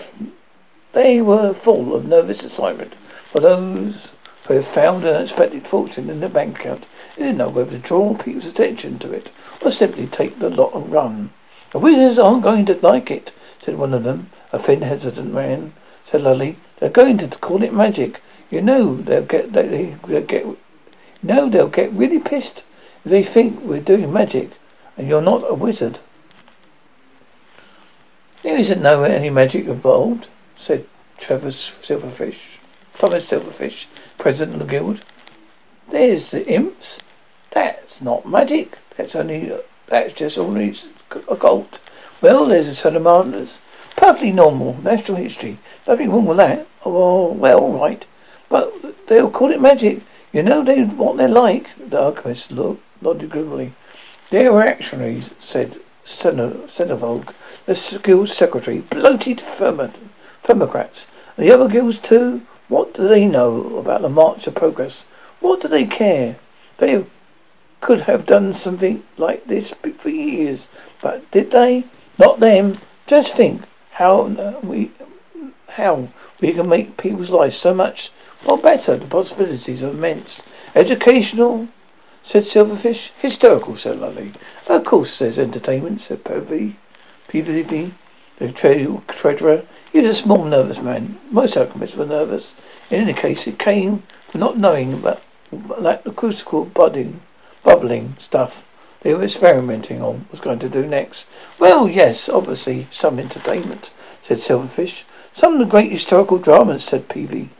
they 0.92 1.20
were 1.20 1.52
full 1.54 1.94
of 1.94 2.04
nervous 2.04 2.44
excitement 2.44 2.94
for 3.30 3.40
those 3.40 4.08
who 4.46 4.54
had 4.54 4.66
found 4.66 5.04
an 5.04 5.14
unexpected 5.14 5.66
fortune 5.66 6.08
in 6.08 6.20
their 6.20 6.28
bank 6.28 6.60
account. 6.60 6.86
They 7.16 7.24
didn't 7.24 7.38
know 7.38 7.48
whether 7.48 7.72
to 7.72 7.78
draw 7.78 8.16
people's 8.16 8.46
attention 8.46 8.98
to 9.00 9.12
it 9.12 9.30
or 9.60 9.70
simply 9.70 10.06
take 10.06 10.38
the 10.38 10.50
lot 10.50 10.74
and 10.74 10.92
run. 10.92 11.32
The 11.74 11.80
wizards 11.80 12.20
aren't 12.20 12.44
going 12.44 12.66
to 12.66 12.78
like 12.86 13.10
it, 13.10 13.32
said 13.60 13.76
one 13.76 13.94
of 13.94 14.04
them, 14.04 14.30
a 14.52 14.62
thin, 14.62 14.82
hesitant 14.82 15.34
man. 15.34 15.72
Said 16.08 16.22
Lully, 16.22 16.56
they're 16.78 16.88
going 16.88 17.18
to 17.18 17.26
call 17.26 17.64
it 17.64 17.72
magic. 17.72 18.20
You 18.48 18.62
know 18.62 18.94
they'll 18.94 19.24
get 19.24 19.52
they, 19.52 19.96
will 20.06 20.20
get 20.20 20.46
know 21.20 21.50
they'll 21.50 21.66
get 21.66 21.92
really 21.92 22.20
pissed 22.20 22.62
if 23.04 23.10
they 23.10 23.24
think 23.24 23.60
we're 23.60 23.80
doing 23.80 24.12
magic 24.12 24.52
and 24.96 25.08
you're 25.08 25.20
not 25.20 25.50
a 25.50 25.54
wizard. 25.54 25.98
There 28.44 28.56
isn't 28.56 28.80
no 28.80 29.02
any 29.02 29.30
magic 29.30 29.66
involved, 29.66 30.28
said 30.56 30.86
Trevor 31.18 31.50
Silverfish. 31.50 32.38
Thomas 32.96 33.24
Silverfish, 33.24 33.86
president 34.16 34.62
of 34.62 34.68
the 34.68 34.72
guild. 34.72 35.00
There's 35.90 36.30
the 36.30 36.46
imps. 36.46 37.00
That's 37.50 38.00
not 38.00 38.28
magic. 38.28 38.78
That's 38.96 39.16
only 39.16 39.50
that's 39.88 40.12
just 40.12 40.38
ordinary 40.38 40.78
occult. 41.28 41.78
Well, 42.20 42.46
there's 42.46 42.68
a 42.68 42.74
salamanders. 42.74 43.60
Perfectly 43.96 44.32
normal. 44.32 44.80
Natural 44.82 45.16
history. 45.16 45.58
Nothing 45.86 46.10
wrong 46.10 46.26
with 46.26 46.38
that. 46.38 46.66
Oh, 46.84 47.32
well, 47.32 47.72
right. 47.72 48.04
But 48.48 48.72
they'll 49.08 49.30
call 49.30 49.50
it 49.52 49.60
magic. 49.60 50.02
You 50.32 50.42
know 50.42 50.64
they 50.64 50.82
what 50.82 51.16
they're 51.16 51.28
like. 51.28 51.68
The 51.78 51.98
alchemist 51.98 52.50
nodded 52.50 53.30
grimly. 53.30 53.72
They're 54.30 54.52
reactionaries, 54.52 55.30
said 55.38 55.80
Sendivoge, 56.06 57.32
the 57.66 58.00
guild 58.02 58.30
secretary. 58.30 58.78
Bloated 58.80 59.38
Thermocrats. 59.38 61.06
The 61.38 61.52
other 61.52 61.68
guilds 61.68 61.98
too? 61.98 62.42
What 62.68 62.94
do 62.94 63.06
they 63.06 63.26
know 63.26 63.76
about 63.76 64.02
the 64.02 64.08
march 64.08 64.46
of 64.46 64.54
progress? 64.54 65.04
What 65.40 65.60
do 65.60 65.68
they 65.68 65.84
care? 65.84 66.36
They 66.78 67.04
could 67.84 68.00
have 68.00 68.24
done 68.24 68.54
something 68.54 69.02
like 69.18 69.46
this 69.46 69.74
for 70.00 70.08
years, 70.08 70.68
but 71.02 71.30
did 71.30 71.50
they? 71.50 71.84
Not 72.18 72.40
them. 72.40 72.78
Just 73.06 73.34
think 73.34 73.60
how 73.90 74.22
we 74.62 74.90
how 75.68 76.08
we 76.40 76.54
can 76.54 76.66
make 76.66 76.96
people's 76.96 77.28
lives 77.28 77.58
so 77.58 77.74
much 77.74 78.10
more 78.46 78.56
better. 78.56 78.96
The 78.96 79.04
possibilities 79.04 79.82
are 79.82 79.90
immense. 79.90 80.40
Educational, 80.74 81.68
said 82.22 82.44
Silverfish. 82.44 83.10
Historical, 83.18 83.76
said 83.76 84.00
Lully. 84.00 84.32
Of 84.66 84.86
course, 84.86 85.12
says 85.12 85.38
entertainment, 85.38 86.00
said 86.00 86.24
Peavie. 86.24 86.76
PVP, 87.28 87.92
the 88.38 88.52
treasurer. 88.52 89.62
He 89.92 90.00
was 90.00 90.18
a 90.18 90.22
small, 90.22 90.44
nervous 90.44 90.78
man. 90.78 91.20
Most 91.30 91.54
alchemists 91.54 91.96
were 91.96 92.06
nervous. 92.06 92.54
In 92.88 93.02
any 93.02 93.12
case, 93.12 93.46
it 93.46 93.58
came 93.58 94.04
from 94.30 94.40
not 94.40 94.56
knowing 94.56 94.94
about 94.94 95.20
the 95.50 96.12
crucible 96.16 96.64
budding 96.64 97.20
bubbling 97.64 98.16
stuff 98.20 98.54
they 99.04 99.12
were 99.12 99.24
experimenting 99.24 100.00
on 100.00 100.26
was 100.30 100.40
going 100.40 100.58
to 100.58 100.68
do 100.68 100.86
next. 100.86 101.26
Well, 101.58 101.88
yes, 101.88 102.28
obviously 102.28 102.88
some 102.90 103.18
entertainment, 103.18 103.90
said 104.26 104.38
Silverfish. 104.38 105.02
Some 105.34 105.52
of 105.52 105.58
the 105.58 105.66
great 105.66 105.92
historical 105.92 106.38
dramas, 106.38 106.84
said 106.84 107.08
Peavie. 107.08 107.50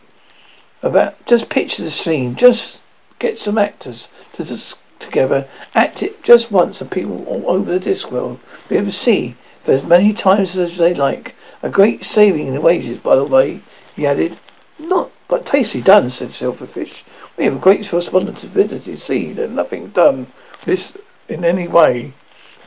About 0.83 1.25
just 1.27 1.51
picture 1.51 1.85
the 1.85 1.91
scene, 1.91 2.35
just 2.35 2.79
get 3.19 3.39
some 3.39 3.59
actors 3.59 4.09
to 4.33 4.45
just 4.45 4.77
together, 4.99 5.47
act 5.75 6.03
it 6.03 6.23
just 6.23 6.51
once, 6.51 6.81
and 6.81 6.91
people 6.91 7.25
all 7.27 7.45
over 7.47 7.73
the 7.73 7.79
disc 7.79 8.11
world 8.11 8.41
be 8.69 8.77
able 8.77 8.87
to 8.87 8.93
see 8.93 9.37
for 9.65 9.73
as 9.73 9.85
many 9.85 10.15
times 10.15 10.57
as 10.57 10.79
they 10.79 10.95
like. 10.95 11.35
A 11.63 11.69
great 11.69 12.07
saving 12.07 12.47
in 12.47 12.55
the 12.55 12.61
wages, 12.61 12.99
by 12.99 13.17
the 13.17 13.25
way, 13.25 13.61
he 13.95 14.07
added. 14.07 14.39
Not 14.79 15.11
but 15.29 15.45
tasty 15.45 15.83
done, 15.83 16.09
said 16.09 16.31
Silverfish. 16.31 17.03
We 17.37 17.45
have 17.45 17.57
a 17.57 17.59
great 17.59 17.93
responsibility 17.93 18.97
to 18.97 19.01
see 19.01 19.33
that 19.33 19.51
nothing 19.51 19.89
done 19.89 20.29
this 20.65 20.93
in 21.29 21.45
any 21.45 21.67
way. 21.67 22.15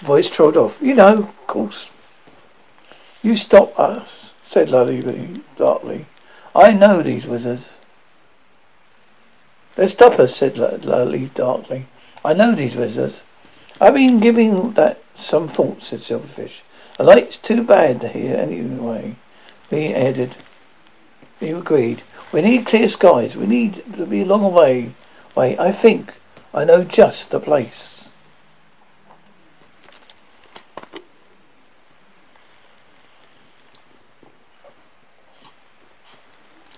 Voice 0.01 0.29
trod 0.29 0.57
off. 0.57 0.75
You 0.81 0.95
know, 0.95 1.17
of 1.17 1.47
course. 1.47 1.87
You 3.21 3.35
stop 3.35 3.77
us, 3.79 4.31
said 4.49 4.69
Lully 4.69 5.43
darkly. 5.57 6.05
I 6.55 6.71
know 6.71 7.01
these 7.01 7.25
wizards. 7.25 7.69
They 9.75 9.87
stop 9.87 10.19
us, 10.19 10.35
said 10.35 10.57
Lully 10.57 11.31
darkly. 11.33 11.87
I 12.23 12.33
know 12.33 12.55
these 12.55 12.75
wizards. 12.75 13.21
I've 13.79 13.93
been 13.93 14.19
giving 14.19 14.73
that 14.73 15.01
some 15.19 15.49
thought, 15.49 15.83
said 15.83 16.01
Silverfish. 16.01 16.61
The 16.97 17.03
light's 17.03 17.37
too 17.37 17.63
bad 17.63 18.03
here 18.03 18.35
anyway. 18.35 19.15
He 19.69 19.93
added. 19.93 20.35
He 21.39 21.49
agreed. 21.49 22.01
We 22.31 22.41
need 22.41 22.65
clear 22.65 22.89
skies. 22.89 23.35
We 23.35 23.47
need 23.47 23.83
to 23.95 24.05
be 24.05 24.21
a 24.21 24.25
long 24.25 24.53
way. 24.53 24.93
Wait, 25.35 25.59
I 25.59 25.71
think 25.71 26.13
I 26.53 26.65
know 26.65 26.83
just 26.83 27.31
the 27.31 27.39
place. 27.39 28.09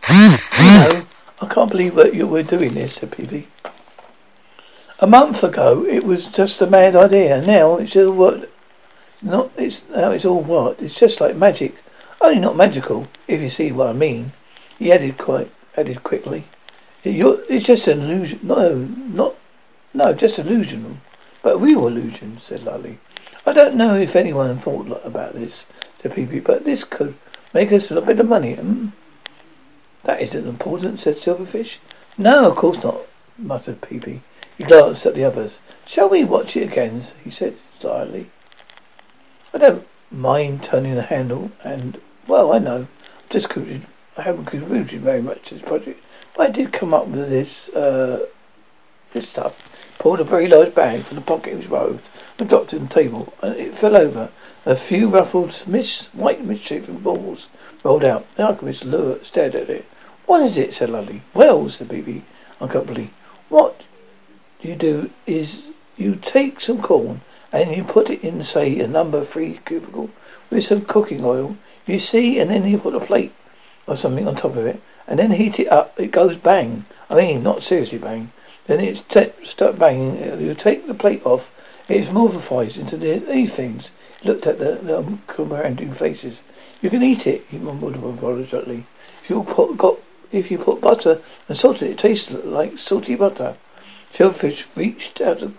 know, 0.10 1.06
I 1.41 1.47
can't 1.47 1.70
believe 1.72 1.95
that 1.95 2.14
you 2.14 2.28
were 2.28 2.43
doing 2.43 2.74
this, 2.74 2.95
said 2.95 3.12
Peavie. 3.12 3.47
A 5.00 5.08
month 5.08 5.43
ago, 5.43 5.86
it 5.86 6.04
was 6.04 6.26
just 6.26 6.62
a 6.62 6.68
mad 6.68 6.95
idea. 6.95 7.41
Now 7.41 7.78
it's 7.78 7.95
all 7.95 8.12
what? 8.12 8.50
Not 9.22 9.52
it's 9.58 9.82
now 9.89 10.12
it's 10.12 10.26
all 10.26 10.41
what? 10.41 10.82
It's 10.82 10.95
just 10.95 11.22
like 11.22 11.36
magic, 11.36 11.76
only 12.22 12.39
not 12.39 12.58
magical, 12.58 13.08
if 13.28 13.39
you 13.41 13.50
see 13.50 13.72
what 13.72 13.88
I 13.88 13.93
mean. 13.93 14.34
He 14.80 14.91
added 14.91 15.17
quite 15.17 15.51
added 15.77 16.03
quickly. 16.03 16.45
It's 17.03 17.65
just 17.65 17.88
an 17.88 18.01
illusion. 18.01 18.39
No, 18.41 18.75
not 18.75 19.36
no, 19.93 20.13
just 20.13 20.39
illusion. 20.39 21.01
But 21.41 21.55
a 21.55 21.57
real 21.57 21.88
illusion, 21.88 22.39
said 22.43 22.63
Lully. 22.63 22.99
I 23.45 23.53
don't 23.53 23.75
know 23.75 23.95
if 23.95 24.15
anyone 24.15 24.59
thought 24.59 25.01
about 25.03 25.34
this, 25.34 25.65
said 26.01 26.13
Peavie, 26.13 26.39
but 26.39 26.63
this 26.63 26.84
could 26.84 27.15
make 27.53 27.71
us 27.71 27.91
a 27.91 27.99
bit 27.99 28.19
of 28.19 28.27
money. 28.27 28.55
Hmm? 28.55 28.89
That 30.03 30.21
isn't 30.21 30.47
important, 30.47 30.99
said 30.99 31.17
Silverfish. 31.17 31.77
No, 32.17 32.49
of 32.49 32.55
course 32.55 32.84
not, 32.84 33.01
muttered 33.38 33.82
Peepee. 33.82 34.21
He 34.57 34.63
glanced 34.63 35.05
at 35.05 35.15
the 35.15 35.23
others. 35.25 35.57
Shall 35.86 36.09
we 36.09 36.23
watch 36.23 36.55
it 36.55 36.71
again? 36.71 37.07
he 37.23 37.32
said 37.32 37.57
slyly. 37.82 38.30
I 39.53 39.57
don't 39.57 39.88
mind 40.11 40.63
turning 40.63 40.95
the 40.95 41.01
handle 41.01 41.51
and, 41.63 41.99
well, 42.27 42.53
I 42.53 42.59
know. 42.59 42.88
Just 43.30 43.49
contributed, 43.49 43.88
I 44.20 44.24
haven't 44.24 44.47
contributed 44.47 44.99
very 44.99 45.22
much 45.22 45.47
to 45.47 45.55
this 45.55 45.63
project. 45.63 46.03
But 46.36 46.49
I 46.49 46.51
did 46.51 46.74
come 46.74 46.93
up 46.93 47.07
with 47.07 47.30
this, 47.30 47.70
uh, 47.70 48.26
this 49.13 49.30
stuff. 49.30 49.55
Pulled 49.97 50.20
a 50.20 50.26
very 50.26 50.49
large 50.49 50.76
bag 50.76 51.05
from 51.05 51.15
the 51.15 51.22
pocket 51.22 51.53
of 51.53 51.61
his 51.61 51.72
robes 51.72 52.03
and 52.38 52.49
dropped 52.49 52.74
it 52.74 52.82
on 52.82 52.89
the 52.89 52.93
table. 52.93 53.32
And 53.41 53.55
it 53.55 53.78
fell 53.78 53.95
over. 53.95 54.30
A 54.65 54.76
few 54.76 55.07
ruffled, 55.07 55.63
mis- 55.65 56.09
white 56.11 56.43
misshapen 56.43 56.97
balls 56.97 57.47
rolled 57.82 58.03
out. 58.03 58.28
The 58.36 58.43
alchemist 58.43 58.84
lured, 58.84 59.26
stared 59.26 59.55
at 59.55 59.70
it. 59.70 59.86
What 60.26 60.41
is 60.41 60.57
it? 60.57 60.74
said 60.74 60.89
Lully. 60.89 61.22
Well, 61.34 61.70
said 61.70 61.88
Peepee 61.88 62.24
uncomfortably. 62.59 63.13
What 63.47 63.84
you 64.59 64.76
do 64.76 65.11
is 65.28 65.63
you 65.95 66.17
take 66.17 66.59
some 66.59 66.82
corn 66.82 67.22
and 67.53 67.74
you 67.74 67.86
put 67.86 68.09
it 68.09 68.22
in, 68.22 68.43
say, 68.43 68.78
a 68.82 68.88
number 68.88 69.26
three 69.26 69.61
crucible 69.65 70.09
with 70.49 70.65
some 70.65 70.82
cooking 70.82 71.24
oil. 71.24 71.55
You 71.86 72.01
see, 72.01 72.38
and 72.38 72.51
then 72.51 72.67
you 72.67 72.80
put 72.80 72.95
a 72.95 72.99
plate 72.99 73.32
or 73.90 73.98
something 73.98 74.28
on 74.28 74.36
top 74.36 74.56
of 74.56 74.66
it, 74.66 74.82
and 75.08 75.20
then 75.20 75.32
heat 75.32 75.60
it 75.60 75.72
up. 75.72 76.00
It 76.00 76.12
goes 76.12 76.38
bang. 76.38 76.86
I 77.10 77.16
mean, 77.16 77.44
not 77.44 77.64
seriously 77.64 77.98
bang. 77.98 78.32
Then 78.68 78.80
it 78.80 79.04
t- 79.10 79.32
start 79.44 79.80
banging. 79.80 80.32
Uh, 80.32 80.36
you 80.36 80.54
take 80.54 80.86
the 80.86 80.94
plate 80.94 81.26
off. 81.26 81.48
It 81.88 82.08
morphifies 82.08 82.78
into 82.78 82.98
these 82.98 83.52
things. 83.52 83.90
He 84.22 84.30
looked 84.30 84.46
at 84.46 84.60
the, 84.60 84.80
the 84.84 85.18
comprehending 85.28 85.94
faces. 85.96 86.44
You 86.82 86.90
can 86.90 87.02
eat 87.02 87.26
it, 87.26 87.46
he 87.50 87.58
mumbled 87.58 87.96
apologetically. 87.96 88.86
If 89.24 89.30
you 89.30 89.44
put 89.44 89.76
got 89.76 89.98
if 90.32 90.52
you 90.52 90.60
put 90.60 90.82
butter 90.82 91.22
and 91.48 91.58
salt 91.58 91.82
in 91.82 91.88
it, 91.88 91.92
it 91.92 91.98
tastes 91.98 92.30
like 92.30 92.78
salty 92.78 93.16
butter. 93.16 93.58
Silverfish 94.14 94.66
reached 94.76 95.20
out 95.20 95.42
a, 95.42 95.52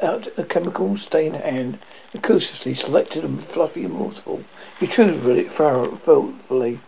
out 0.00 0.28
a 0.38 0.44
chemical 0.44 0.96
stained 0.96 1.36
hand 1.36 1.78
and 2.12 2.22
cautiously 2.22 2.74
selected 2.74 3.24
a 3.24 3.42
fluffy 3.52 3.86
morsel. 3.86 4.44
He 4.78 4.86
chewed 4.86 5.26
it 5.26 5.52
thoughtfully. 5.52 6.80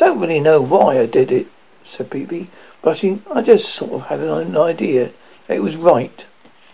Don't 0.00 0.18
really 0.18 0.40
know 0.40 0.62
why 0.62 0.98
I 0.98 1.04
did 1.04 1.30
it, 1.30 1.46
said 1.84 2.08
Peepee, 2.08 2.48
but 2.80 3.04
I 3.04 3.42
just 3.42 3.68
sort 3.68 3.92
of 3.92 4.06
had 4.06 4.20
an 4.20 4.56
idea 4.56 5.10
it 5.46 5.62
was 5.62 5.76
right. 5.76 6.24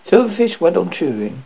Silverfish 0.06 0.60
went 0.60 0.76
on 0.76 0.90
chewing. 0.90 1.44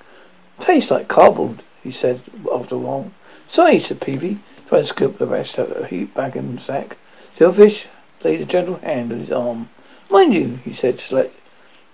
Tastes 0.61 0.91
like 0.91 1.09
cardboard, 1.09 1.63
he 1.83 1.91
said 1.91 2.21
after 2.53 2.75
a 2.75 2.79
while. 2.79 3.11
Sorry, 3.49 3.81
said 3.81 3.99
Peepee, 4.03 4.41
trying 4.69 4.83
to 4.83 4.89
scoop 4.89 5.17
the 5.17 5.27
rest 5.27 5.59
out 5.59 5.71
of 5.71 5.79
the 5.79 5.87
heap 5.87 6.13
bag 6.13 6.37
and 6.37 6.61
sack. 6.61 6.99
Silverfish 7.39 7.87
laid 8.23 8.43
a 8.43 8.45
gentle 8.45 8.77
hand 8.81 9.11
on 9.11 9.21
his 9.21 9.33
arm. 9.33 9.71
Mind 10.11 10.35
you, 10.35 10.57
he 10.63 10.75
said, 10.75 11.01
select, 11.01 11.35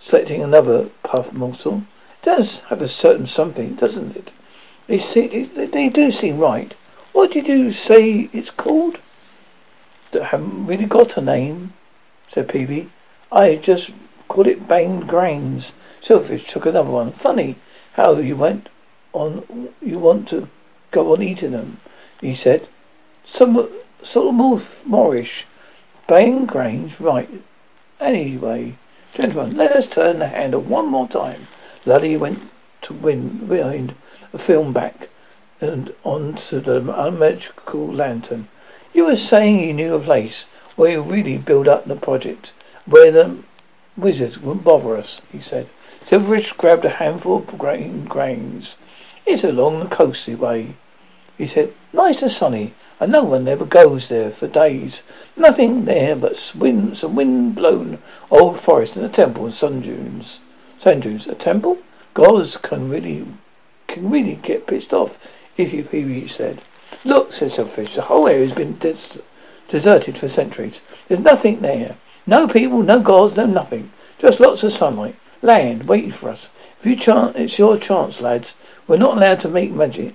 selecting 0.00 0.42
another 0.42 0.90
puff 1.04 1.32
morsel, 1.32 1.84
it 2.20 2.24
does 2.24 2.58
have 2.70 2.82
a 2.82 2.88
certain 2.88 3.28
something, 3.28 3.76
doesn't 3.76 4.16
it? 4.16 4.32
They, 4.88 4.98
see, 4.98 5.44
they 5.44 5.88
do 5.90 6.10
seem 6.10 6.40
right. 6.40 6.74
What 7.12 7.30
did 7.30 7.46
you 7.46 7.72
say 7.72 8.28
it's 8.32 8.50
called? 8.50 8.98
That 10.12 10.24
haven't 10.24 10.66
really 10.66 10.86
got 10.86 11.16
a 11.16 11.20
name, 11.20 11.74
said 12.32 12.48
Peepee. 12.48 12.90
I 13.32 13.56
just 13.56 13.90
call 14.28 14.46
it 14.46 14.68
banged 14.68 15.08
grains. 15.08 15.72
Silverfish 16.02 16.46
took 16.46 16.66
another 16.66 16.90
one. 16.90 17.12
Funny 17.12 17.56
how 17.94 18.16
you 18.16 18.36
went 18.36 18.68
on. 19.12 19.70
You 19.80 19.98
want 19.98 20.28
to 20.28 20.48
go 20.90 21.12
on 21.12 21.22
eating 21.22 21.52
them, 21.52 21.80
he 22.20 22.34
said. 22.34 22.68
Some 23.26 23.68
sort 24.02 24.28
of 24.28 24.34
more 24.34 24.62
Moorish. 24.84 25.46
Bang 26.06 26.46
grains, 26.46 27.00
right. 27.00 27.28
Anyway, 27.98 28.76
gentlemen, 29.14 29.56
let 29.56 29.72
us 29.72 29.88
turn 29.88 30.20
the 30.20 30.28
handle 30.28 30.60
one 30.60 30.86
more 30.86 31.08
time. 31.08 31.48
Lully 31.84 32.16
went 32.16 32.42
to 32.82 32.92
win 32.92 33.46
behind 33.48 33.94
a 34.32 34.38
film 34.38 34.72
back 34.72 35.08
and 35.60 35.92
onto 36.04 36.60
the 36.60 36.80
magical 36.80 37.92
lantern. 37.92 38.48
You 38.96 39.04
were 39.04 39.16
saying 39.16 39.60
you 39.60 39.74
knew 39.74 39.94
a 39.94 40.00
place 40.00 40.46
where 40.74 40.92
you 40.92 41.02
really 41.02 41.36
build 41.36 41.68
up 41.68 41.84
the 41.84 41.96
project, 41.96 42.52
where 42.86 43.12
the 43.12 43.36
wizards 43.94 44.38
wouldn't 44.38 44.64
bother 44.64 44.96
us, 44.96 45.20
he 45.30 45.42
said. 45.42 45.68
Silverfish 46.08 46.56
grabbed 46.56 46.86
a 46.86 46.88
handful 46.88 47.36
of 47.36 47.58
grain 47.58 48.06
grains. 48.06 48.78
It's 49.26 49.44
along 49.44 49.80
the 49.80 49.94
coasty 49.94 50.34
way, 50.34 50.76
he 51.36 51.46
said. 51.46 51.74
Nice 51.92 52.22
and 52.22 52.32
sunny 52.32 52.72
and 52.98 53.12
no 53.12 53.22
one 53.22 53.46
ever 53.46 53.66
goes 53.66 54.08
there 54.08 54.30
for 54.30 54.46
days. 54.46 55.02
Nothing 55.36 55.84
there 55.84 56.16
but 56.16 56.52
wind, 56.56 56.96
some 56.96 57.16
wind-blown 57.16 57.98
old 58.30 58.62
forest 58.62 58.96
and 58.96 59.04
a 59.04 59.10
temple 59.10 59.44
and 59.44 59.54
sun 59.54 59.82
dunes. 59.82 60.40
Sand 60.80 61.02
dunes. 61.02 61.26
A 61.26 61.34
temple? 61.34 61.76
Gods 62.14 62.56
can 62.56 62.88
really, 62.88 63.26
can 63.88 64.08
really 64.08 64.36
get 64.36 64.66
pissed 64.66 64.94
off 64.94 65.10
if 65.58 65.74
you, 65.74 65.84
he 65.84 66.26
said. 66.26 66.62
Look, 67.04 67.32
said 67.32 67.52
Silverfish, 67.52 67.94
the 67.94 68.02
whole 68.02 68.28
area 68.28 68.46
has 68.46 68.56
been 68.56 68.78
des- 68.78 69.20
deserted 69.68 70.18
for 70.18 70.28
centuries. 70.28 70.80
There's 71.08 71.20
nothing 71.20 71.60
there. 71.60 71.96
No 72.26 72.48
people, 72.48 72.82
no 72.82 73.00
gods, 73.00 73.36
no 73.36 73.46
nothing. 73.46 73.92
Just 74.18 74.40
lots 74.40 74.62
of 74.62 74.72
sunlight. 74.72 75.16
Land 75.42 75.88
waiting 75.88 76.12
for 76.12 76.30
us. 76.30 76.48
If 76.80 76.86
you 76.86 76.96
chance, 76.96 77.36
it's 77.36 77.58
your 77.58 77.78
chance, 77.78 78.20
lads. 78.20 78.54
We're 78.86 78.96
not 78.96 79.16
allowed 79.16 79.40
to 79.40 79.48
make 79.48 79.70
magic. 79.70 80.14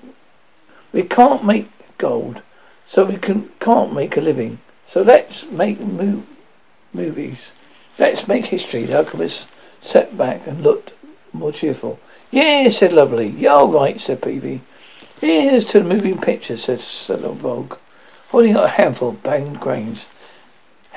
We 0.91 1.03
can't 1.03 1.45
make 1.45 1.69
gold. 1.97 2.41
So 2.87 3.05
we 3.05 3.17
can, 3.17 3.49
can't 3.59 3.93
make 3.93 4.17
a 4.17 4.21
living. 4.21 4.59
So 4.87 5.01
let's 5.01 5.43
make 5.51 5.79
mo- 5.79 6.23
movies. 6.93 7.51
Let's 7.97 8.27
make 8.27 8.45
history. 8.45 8.85
The 8.85 8.97
alchemist 8.97 9.47
sat 9.81 10.17
back 10.17 10.45
and 10.47 10.61
looked 10.61 10.93
more 11.31 11.51
cheerful. 11.51 11.99
Yeah, 12.31 12.69
said 12.71 12.91
Lovely. 12.91 13.27
You're 13.27 13.67
right, 13.67 13.99
said 13.99 14.21
Peepee. 14.21 14.61
Here's 15.21 15.65
to 15.65 15.79
the 15.79 15.85
moving 15.85 16.19
pictures, 16.19 16.63
said 16.63 16.81
Vogue, 16.81 17.75
holding 18.29 18.57
out 18.57 18.65
a 18.65 18.69
handful 18.69 19.09
of 19.09 19.21
banged 19.21 19.59
grains. 19.59 20.07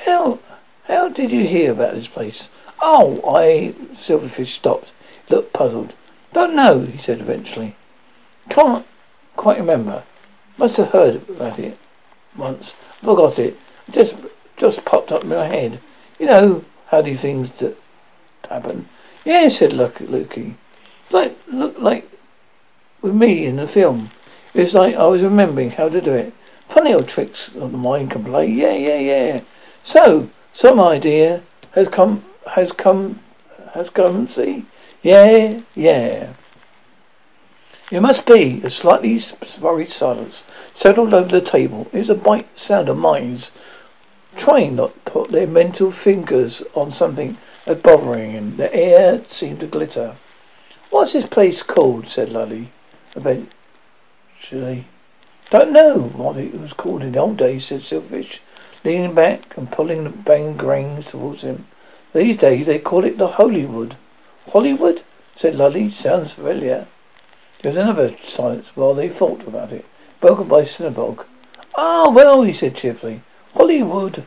How, 0.07 0.39
how 0.85 1.11
did 1.11 1.31
you 1.31 1.47
hear 1.47 1.73
about 1.73 1.95
this 1.95 2.09
place? 2.09 2.49
Oh, 2.81 3.21
I... 3.37 3.75
Silverfish 3.97 4.53
stopped, 4.53 4.93
looked 5.29 5.53
puzzled. 5.53 5.93
Don't 6.33 6.57
know, 6.57 6.81
he 6.81 7.03
said 7.03 7.21
eventually. 7.21 7.77
Can't 8.49 8.87
quite 9.37 9.59
remember. 9.59 10.05
Must 10.57 10.79
have 10.79 10.89
heard 10.89 11.29
about 11.29 11.59
it 11.59 11.77
once. 12.35 12.73
Forgot 13.03 13.39
it. 13.39 13.59
Just 13.91 14.15
just 14.57 14.85
popped 14.87 15.13
up 15.13 15.25
in 15.25 15.29
my 15.29 15.49
head. 15.49 15.81
You 16.19 16.27
know 16.27 16.65
how 16.87 17.03
these 17.03 17.21
things 17.21 17.51
that 17.59 17.77
happen. 18.49 18.89
Yeah, 19.25 19.49
said 19.49 19.73
Lukey. 19.73 20.55
Like 21.11 21.37
look 21.47 21.79
like 21.79 22.09
with 23.05 23.15
me 23.15 23.45
in 23.45 23.57
the 23.57 23.69
film. 23.69 24.11
It's 24.55 24.73
like 24.73 24.95
I 24.95 25.05
was 25.05 25.21
remembering 25.21 25.73
how 25.73 25.91
to 25.91 26.01
do 26.01 26.15
it. 26.15 26.33
Funny 26.71 26.95
old 26.95 27.07
tricks 27.07 27.51
that 27.53 27.61
the 27.61 27.77
mind 27.77 28.11
can 28.11 28.25
play. 28.25 28.47
Yeah, 28.47 28.73
yeah, 28.73 28.99
yeah. 28.99 29.41
So 29.85 30.31
some 30.55 30.81
idea 30.81 31.43
has 31.73 31.89
come 31.89 32.25
has 32.55 32.73
come 32.73 33.21
has 33.75 33.91
come 33.91 34.27
see? 34.27 34.65
Yeah, 35.03 35.61
yeah. 35.75 36.33
It 37.91 38.01
must 38.01 38.25
be. 38.25 38.63
A 38.65 38.71
slightly 38.71 39.23
worried 39.61 39.93
silence 39.93 40.45
settled 40.75 41.13
over 41.13 41.29
the 41.29 41.45
table. 41.45 41.89
It 41.93 41.99
was 41.99 42.11
a 42.11 42.15
bright 42.15 42.49
sound 42.57 42.89
of 42.89 42.97
minds 42.97 43.51
trying 44.35 44.77
not 44.77 44.95
to 44.95 45.11
put 45.11 45.31
their 45.31 45.47
mental 45.47 45.93
fingers 45.93 46.63
on 46.73 46.95
something 46.95 47.37
that's 47.67 47.83
bothering 47.83 48.31
him. 48.31 48.57
The 48.57 48.75
air 48.75 49.23
seemed 49.29 49.61
to 49.61 49.67
glitter. 49.67 50.17
What's 50.89 51.13
this 51.13 51.27
place 51.27 51.63
called? 51.63 52.09
said 52.09 52.33
Lully. 52.33 52.73
Eventually. 53.15 54.87
Don't 55.51 55.73
know 55.73 55.99
what 55.99 56.37
it 56.37 56.59
was 56.59 56.73
called 56.73 57.03
in 57.03 57.13
the 57.13 57.19
old 57.19 57.37
days, 57.37 57.67
said 57.67 57.83
Silverfish, 57.83 58.41
leaning 58.85 59.15
back 59.15 59.57
and 59.57 59.71
pulling 59.71 60.05
the 60.05 60.11
bang 60.11 60.57
grains 60.57 61.07
towards 61.07 61.43
him. 61.43 61.67
These 62.13 62.39
days 62.39 62.67
they 62.67 62.79
call 62.79 63.05
it 63.05 63.19
the 63.19 63.29
Hollywood. 63.29 63.97
Hollywood? 64.51 65.03
said 65.37 65.57
Lully. 65.57 65.91
Sounds 65.91 66.33
familiar. 66.33 66.87
There 67.63 67.73
was 67.73 67.81
another 67.81 68.17
silence 68.25 68.67
while 68.75 68.95
they 68.95 69.09
thought 69.09 69.47
about 69.47 69.73
it, 69.73 69.85
broken 70.21 70.49
by 70.49 70.65
Sendivoge. 70.65 71.25
Ah, 71.75 72.11
well, 72.11 72.43
he 72.43 72.53
said 72.53 72.77
cheerfully. 72.77 73.23
Hollywood, 73.55 74.27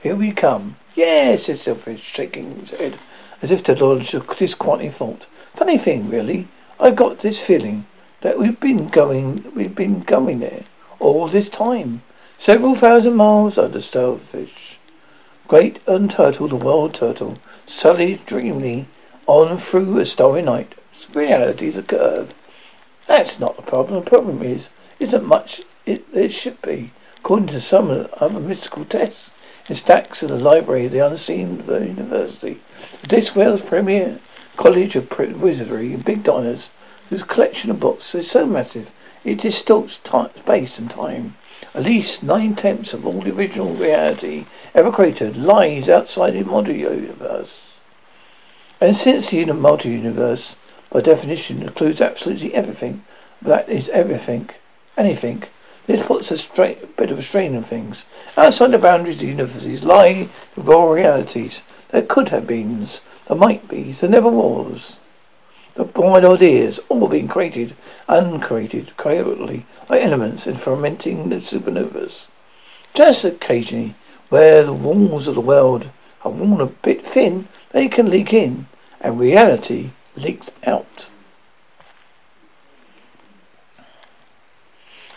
here 0.00 0.16
we 0.16 0.32
come. 0.32 0.76
Yes, 0.94 1.44
said 1.44 1.58
Silverfish, 1.58 2.02
shaking 2.02 2.60
his 2.60 2.70
head 2.70 2.98
as 3.44 3.50
if 3.50 3.62
to 3.62 3.74
lodge 3.74 4.14
a 4.14 4.20
disquieting 4.38 4.90
thought. 4.90 5.26
Funny 5.54 5.76
thing, 5.76 6.08
really. 6.08 6.48
I've 6.80 6.96
got 6.96 7.20
this 7.20 7.40
feeling 7.40 7.84
that 8.24 8.38
we've 8.38 8.58
been 8.58 8.88
going, 8.88 9.52
we've 9.54 9.74
been 9.74 10.00
going 10.00 10.38
there 10.38 10.64
all 10.98 11.28
this 11.28 11.50
time. 11.50 12.00
Several 12.38 12.74
thousand 12.74 13.16
miles 13.16 13.58
under 13.58 13.82
starfish. 13.82 14.78
Great 15.46 15.78
and 15.86 16.10
turtle, 16.10 16.48
the 16.48 16.56
world 16.56 16.94
turtle, 16.94 17.36
sullied 17.66 18.24
dreamily 18.24 18.88
on 19.26 19.60
through 19.60 19.98
a 19.98 20.06
starry 20.06 20.40
night. 20.40 20.74
Reality's 21.12 21.76
a 21.76 21.82
curve. 21.82 22.32
That's 23.06 23.38
not 23.38 23.56
the 23.56 23.62
problem. 23.62 24.02
The 24.02 24.10
problem 24.10 24.42
is, 24.42 24.70
isn't 24.98 25.26
much 25.26 25.60
it, 25.84 26.06
it 26.14 26.32
should 26.32 26.62
be. 26.62 26.92
According 27.18 27.48
to 27.48 27.60
some 27.60 28.08
other 28.14 28.40
mystical 28.40 28.86
tests, 28.86 29.28
in 29.68 29.76
stacks 29.76 30.22
in 30.22 30.28
the 30.28 30.38
library 30.38 30.86
of 30.86 30.92
the 30.92 31.06
unseen 31.06 31.62
university. 31.68 32.62
this 33.06 33.34
world's 33.34 33.62
premier 33.64 34.18
college 34.56 34.96
of 34.96 35.10
wizardry 35.18 35.92
and 35.92 36.06
big 36.06 36.22
diners, 36.22 36.70
whose 37.14 37.22
collection 37.22 37.70
of 37.70 37.78
books 37.78 38.12
is 38.16 38.28
so 38.28 38.44
massive 38.44 38.90
it 39.24 39.40
distorts 39.40 39.98
time, 40.02 40.30
space 40.36 40.78
and 40.78 40.90
time. 40.90 41.36
At 41.72 41.84
least 41.84 42.24
nine 42.24 42.56
tenths 42.56 42.92
of 42.92 43.06
all 43.06 43.22
the 43.22 43.32
original 43.32 43.72
reality 43.72 44.46
ever 44.74 44.90
created 44.90 45.36
lies 45.36 45.88
outside 45.88 46.34
the 46.34 46.42
multi-universe. 46.42 47.52
And 48.80 48.96
since 48.96 49.30
the 49.30 49.44
multi-universe, 49.46 50.56
by 50.90 51.02
definition, 51.02 51.62
includes 51.62 52.00
absolutely 52.00 52.52
everything, 52.52 53.04
that 53.40 53.68
is 53.68 53.88
everything, 53.90 54.50
anything, 54.96 55.44
this 55.86 56.04
puts 56.04 56.32
a 56.32 56.76
bit 56.96 57.10
of 57.10 57.18
a 57.18 57.22
strain 57.22 57.54
on 57.54 57.62
things. 57.64 58.04
Outside 58.36 58.72
the 58.72 58.78
boundaries 58.78 59.16
of 59.16 59.20
the 59.20 59.26
universes 59.28 59.84
lie 59.84 60.28
raw 60.56 60.90
realities. 60.90 61.62
There 61.92 62.02
could 62.02 62.30
have 62.30 62.46
been, 62.46 62.88
there 63.28 63.36
might 63.36 63.68
be, 63.68 63.92
there 63.92 64.10
never 64.10 64.28
was. 64.28 64.96
The 65.74 65.82
wide 65.82 66.24
ideas, 66.24 66.78
all 66.88 67.08
being 67.08 67.26
created, 67.26 67.74
uncreated, 68.06 68.96
creatively, 68.96 69.66
like 69.88 70.02
elements 70.02 70.46
in 70.46 70.56
fermenting 70.56 71.28
the 71.28 71.36
supernovas. 71.36 72.28
Just 72.94 73.24
occasionally, 73.24 73.96
where 74.28 74.64
the 74.64 74.72
walls 74.72 75.26
of 75.26 75.34
the 75.34 75.40
world 75.40 75.88
are 76.22 76.30
worn 76.30 76.60
a 76.60 76.66
bit 76.66 77.04
thin, 77.04 77.48
they 77.72 77.88
can 77.88 78.08
leak 78.08 78.32
in, 78.32 78.66
and 79.00 79.18
reality 79.18 79.90
leaks 80.16 80.50
out. 80.64 81.08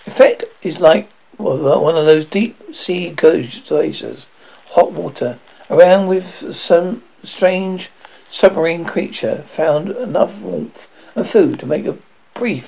Effect 0.08 0.46
is 0.64 0.80
like 0.80 1.10
one 1.38 1.98
of 1.98 2.06
those 2.06 2.26
deep 2.26 2.58
sea 2.76 3.12
glaciers, 3.12 4.26
hot 4.72 4.92
water, 4.92 5.38
around 5.70 6.08
with 6.08 6.56
some 6.56 7.04
strange 7.24 7.92
submarine 8.30 8.86
creature 8.86 9.46
found 9.56 9.90
enough 9.90 10.38
warmth 10.40 10.88
and 11.16 11.30
food 11.30 11.60
to 11.60 11.66
make 11.66 11.86
a 11.86 11.98
brief, 12.34 12.66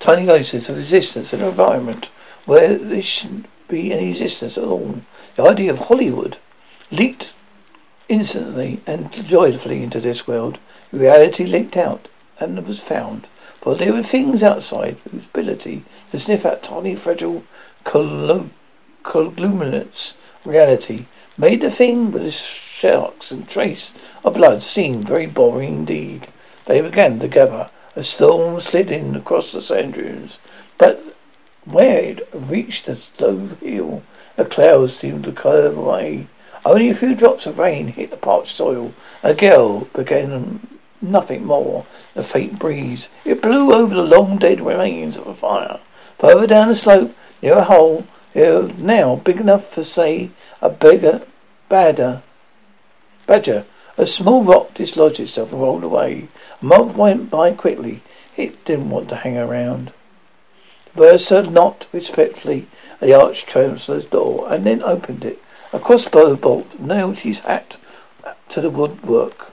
tiny 0.00 0.28
oasis 0.30 0.68
of 0.68 0.78
existence 0.78 1.32
in 1.32 1.40
an 1.40 1.48
environment 1.48 2.08
where 2.44 2.76
there 2.76 3.02
shouldn't 3.02 3.46
be 3.68 3.92
any 3.92 4.10
existence 4.10 4.56
at 4.58 4.64
all. 4.64 5.02
The 5.36 5.48
idea 5.48 5.72
of 5.72 5.78
Hollywood 5.78 6.36
leaked 6.90 7.32
instantly 8.08 8.80
and 8.86 9.12
joyfully 9.26 9.82
into 9.82 10.00
this 10.00 10.26
world. 10.26 10.58
Reality 10.92 11.44
leaked 11.44 11.76
out 11.76 12.08
and 12.40 12.66
was 12.66 12.80
found. 12.80 13.26
For 13.60 13.74
there 13.74 13.92
were 13.92 14.02
things 14.02 14.42
outside 14.42 14.96
whose 15.10 15.24
ability 15.24 15.84
to 16.12 16.20
sniff 16.20 16.46
out 16.46 16.62
tiny, 16.62 16.94
fragile 16.96 17.44
conglomerates 17.84 18.52
reality 20.44 21.06
made 21.36 21.60
the 21.60 21.70
thing 21.70 22.10
with 22.10 22.22
the 22.22 22.32
sharks 22.78 23.32
and 23.32 23.48
trace 23.48 23.92
of 24.24 24.34
blood 24.34 24.62
seem 24.62 25.02
very 25.02 25.26
boring 25.26 25.78
indeed. 25.80 26.28
They 26.66 26.80
began 26.80 27.18
to 27.18 27.28
gather. 27.28 27.70
A 27.96 28.04
storm 28.04 28.60
slid 28.60 28.92
in 28.92 29.16
across 29.16 29.50
the 29.50 29.60
sand 29.60 29.94
dunes, 29.94 30.38
but 30.76 31.02
where 31.64 31.98
it 31.98 32.28
reached 32.32 32.86
the 32.86 32.96
slow 33.16 33.48
hill, 33.60 34.02
the 34.36 34.44
clouds 34.44 34.96
seemed 34.96 35.24
to 35.24 35.32
curve 35.32 35.76
away. 35.76 36.28
Only 36.64 36.90
a 36.90 36.94
few 36.94 37.16
drops 37.16 37.46
of 37.46 37.58
rain 37.58 37.88
hit 37.88 38.10
the 38.10 38.16
parched 38.16 38.56
soil. 38.56 38.92
A 39.24 39.34
gale 39.34 39.88
began 39.92 40.78
nothing 41.02 41.44
more. 41.44 41.84
The 42.14 42.22
faint 42.22 42.58
breeze. 42.60 43.08
It 43.24 43.42
blew 43.42 43.72
over 43.72 43.94
the 43.94 44.02
long 44.02 44.38
dead 44.38 44.60
remains 44.60 45.16
of 45.16 45.26
a 45.26 45.34
fire. 45.34 45.80
Further 46.20 46.46
down 46.46 46.68
the 46.68 46.76
slope, 46.76 47.14
near 47.42 47.54
a 47.54 47.64
hole, 47.64 48.04
now 48.34 49.16
big 49.16 49.38
enough 49.40 49.72
for, 49.72 49.82
say, 49.82 50.30
a 50.60 50.68
bigger, 50.68 51.22
badder, 51.68 52.22
badger. 53.28 53.64
A 53.98 54.06
small 54.06 54.42
rock 54.42 54.74
dislodged 54.74 55.20
itself 55.20 55.52
and 55.52 55.60
rolled 55.60 55.84
away. 55.84 56.28
A 56.60 56.64
month 56.64 56.96
went 56.96 57.30
by 57.30 57.52
quickly. 57.52 58.02
It 58.36 58.64
didn't 58.64 58.90
want 58.90 59.10
to 59.10 59.16
hang 59.16 59.36
around. 59.36 59.92
The 60.86 61.02
bursar 61.02 61.42
knocked 61.42 61.86
respectfully 61.92 62.66
at 62.94 63.08
the 63.08 63.14
Arch 63.14 63.44
Chancellor's 63.46 64.06
door 64.06 64.48
and 64.50 64.64
then 64.64 64.82
opened 64.82 65.24
it. 65.24 65.40
A 65.72 65.78
crossbow 65.78 66.36
bolt 66.36 66.80
nailed 66.80 67.18
his 67.18 67.40
hat 67.40 67.76
to 68.48 68.60
the 68.60 68.70
woodwork. 68.70 69.52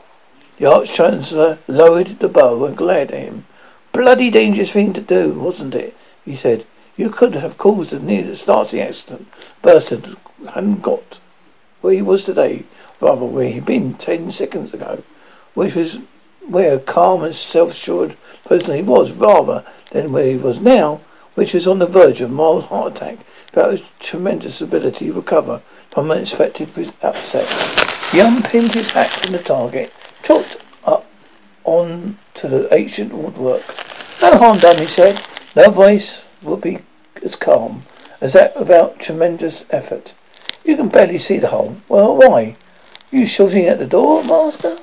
The 0.57 0.71
Arch 0.71 0.93
Chancellor 0.93 1.57
lowered 1.67 2.19
the 2.19 2.29
bow 2.29 2.63
and 2.63 2.77
glared 2.77 3.11
at 3.11 3.19
him. 3.19 3.45
Bloody 3.91 4.31
dangerous 4.31 4.71
thing 4.71 4.93
to 4.93 5.01
do, 5.01 5.33
wasn't 5.33 5.75
it? 5.75 5.95
he 6.23 6.37
said. 6.37 6.65
You 6.95 7.09
could 7.09 7.35
have 7.35 7.57
caused 7.57 7.91
a 7.91 7.99
near 7.99 8.35
starting 8.37 8.79
accident. 8.79 9.27
Bursar 9.61 10.15
hadn't 10.47 10.81
got 10.81 11.19
where 11.85 11.93
he 11.93 12.01
was 12.01 12.23
today, 12.23 12.63
rather 13.05 13.25
where 13.25 13.49
he'd 13.49 13.65
been 13.65 13.93
ten 13.93 14.31
seconds 14.31 14.73
ago, 14.73 15.03
which 15.53 15.75
was 15.75 15.97
where 16.47 16.79
calm 16.79 17.23
and 17.23 17.35
self-assured 17.35 18.17
person 18.45 18.75
he 18.75 18.81
was, 18.81 19.11
rather 19.11 19.63
than 19.91 20.11
where 20.11 20.25
he 20.25 20.35
was 20.35 20.59
now, 20.59 20.99
which 21.35 21.53
was 21.53 21.67
on 21.67 21.79
the 21.79 21.85
verge 21.85 22.21
of 22.21 22.29
a 22.29 22.33
mild 22.33 22.63
heart 22.65 22.95
attack, 22.95 23.19
without 23.53 23.71
his 23.71 23.81
tremendous 23.99 24.59
ability 24.59 25.07
to 25.07 25.13
recover 25.13 25.61
from 25.91 26.09
unexpected 26.09 26.93
upset. 27.01 27.47
He 28.11 28.19
unpinned 28.19 28.73
his 28.73 28.91
hat 28.91 29.11
from 29.11 29.33
the 29.33 29.43
target, 29.43 29.93
chalked 30.23 30.57
up 30.83 31.05
on 31.63 32.17
to 32.35 32.47
the 32.47 32.73
ancient 32.75 33.13
woodwork. 33.13 33.63
No 34.21 34.37
harm 34.37 34.59
done, 34.59 34.79
he 34.79 34.87
said. 34.87 35.23
No 35.55 35.69
voice 35.69 36.21
would 36.41 36.61
be 36.61 36.79
as 37.23 37.35
calm 37.35 37.85
as 38.19 38.33
that 38.33 38.57
without 38.57 38.99
tremendous 38.99 39.63
effort. 39.69 40.13
You 40.63 40.75
can 40.75 40.89
barely 40.89 41.19
see 41.19 41.37
the 41.37 41.49
hole. 41.49 41.77
Well, 41.87 42.15
why? 42.15 42.57
You 43.15 43.25
shooting 43.25 43.65
at 43.65 43.79
the 43.79 43.85
door, 43.85 44.25
master? 44.25 44.77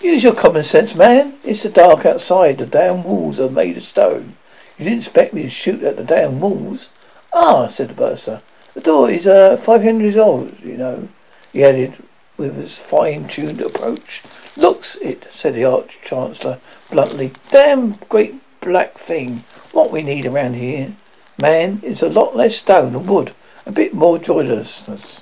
Use 0.00 0.22
your 0.22 0.34
common 0.34 0.64
sense, 0.64 0.94
man. 0.94 1.38
It's 1.44 1.62
the 1.62 1.68
dark 1.68 2.06
outside. 2.06 2.56
The 2.56 2.64
damn 2.64 3.04
walls 3.04 3.38
are 3.38 3.50
made 3.50 3.76
of 3.76 3.84
stone. 3.84 4.34
You 4.78 4.86
didn't 4.86 5.00
expect 5.00 5.34
me 5.34 5.42
to 5.42 5.50
shoot 5.50 5.82
at 5.82 5.98
the 5.98 6.04
damn 6.04 6.40
walls. 6.40 6.88
Ah, 7.34 7.68
said 7.68 7.90
the 7.90 7.94
bursar. 7.94 8.40
The 8.72 8.80
door 8.80 9.10
is 9.10 9.26
uh, 9.26 9.58
five 9.62 9.82
hundred 9.82 10.04
years 10.04 10.16
old, 10.16 10.58
you 10.60 10.78
know. 10.78 11.10
He 11.52 11.62
added 11.62 12.02
with 12.38 12.56
his 12.56 12.78
fine-tuned 12.78 13.60
approach. 13.60 14.22
Looks 14.56 14.96
it, 15.02 15.26
said 15.34 15.54
the 15.54 15.66
Arch 15.66 15.98
Chancellor 16.02 16.60
bluntly. 16.90 17.34
Damn 17.52 17.98
great 18.08 18.40
black 18.62 18.98
thing. 19.06 19.44
What 19.72 19.92
we 19.92 20.02
need 20.02 20.24
around 20.24 20.54
here, 20.54 20.96
man, 21.36 21.82
is 21.84 22.00
a 22.00 22.08
lot 22.08 22.34
less 22.34 22.56
stone 22.56 22.96
and 22.96 23.06
wood, 23.06 23.34
a 23.66 23.72
bit 23.72 23.92
more 23.92 24.16
joylessness, 24.16 25.20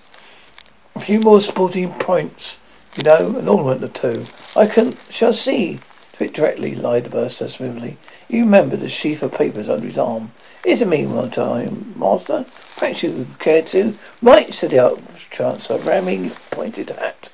a 0.95 1.01
few 1.01 1.19
more 1.19 1.41
sporting 1.41 1.91
points, 1.95 2.59
you 2.95 3.03
know, 3.03 3.37
an 3.39 3.49
ornament 3.49 3.83
or 3.83 3.89
two. 3.89 4.27
I 4.55 4.67
can 4.67 4.97
shall 5.11 5.33
see 5.33 5.81
to 6.13 6.25
it 6.25 6.35
directly, 6.35 6.75
lied 6.75 7.05
the 7.05 7.11
bursar 7.11 7.49
smoothly. 7.49 7.97
You 8.29 8.41
remember 8.41 8.77
the 8.77 8.89
sheaf 8.89 9.23
of 9.23 9.33
papers 9.33 9.69
under 9.69 9.89
his 9.89 9.99
arm. 9.99 10.33
Is 10.65 10.81
it 10.81 10.89
me 10.89 11.07
one 11.07 11.31
time, 11.31 11.95
master? 11.97 12.47
Perhaps 12.77 13.03
you 13.03 13.13
would 13.13 13.39
care 13.39 13.63
to. 13.63 13.99
Right, 14.23 14.55
said 14.55 14.71
the 14.71 15.03
Chancellor, 15.31 15.79
ramming 15.79 16.33
pointed 16.51 16.91
hat 16.91 17.31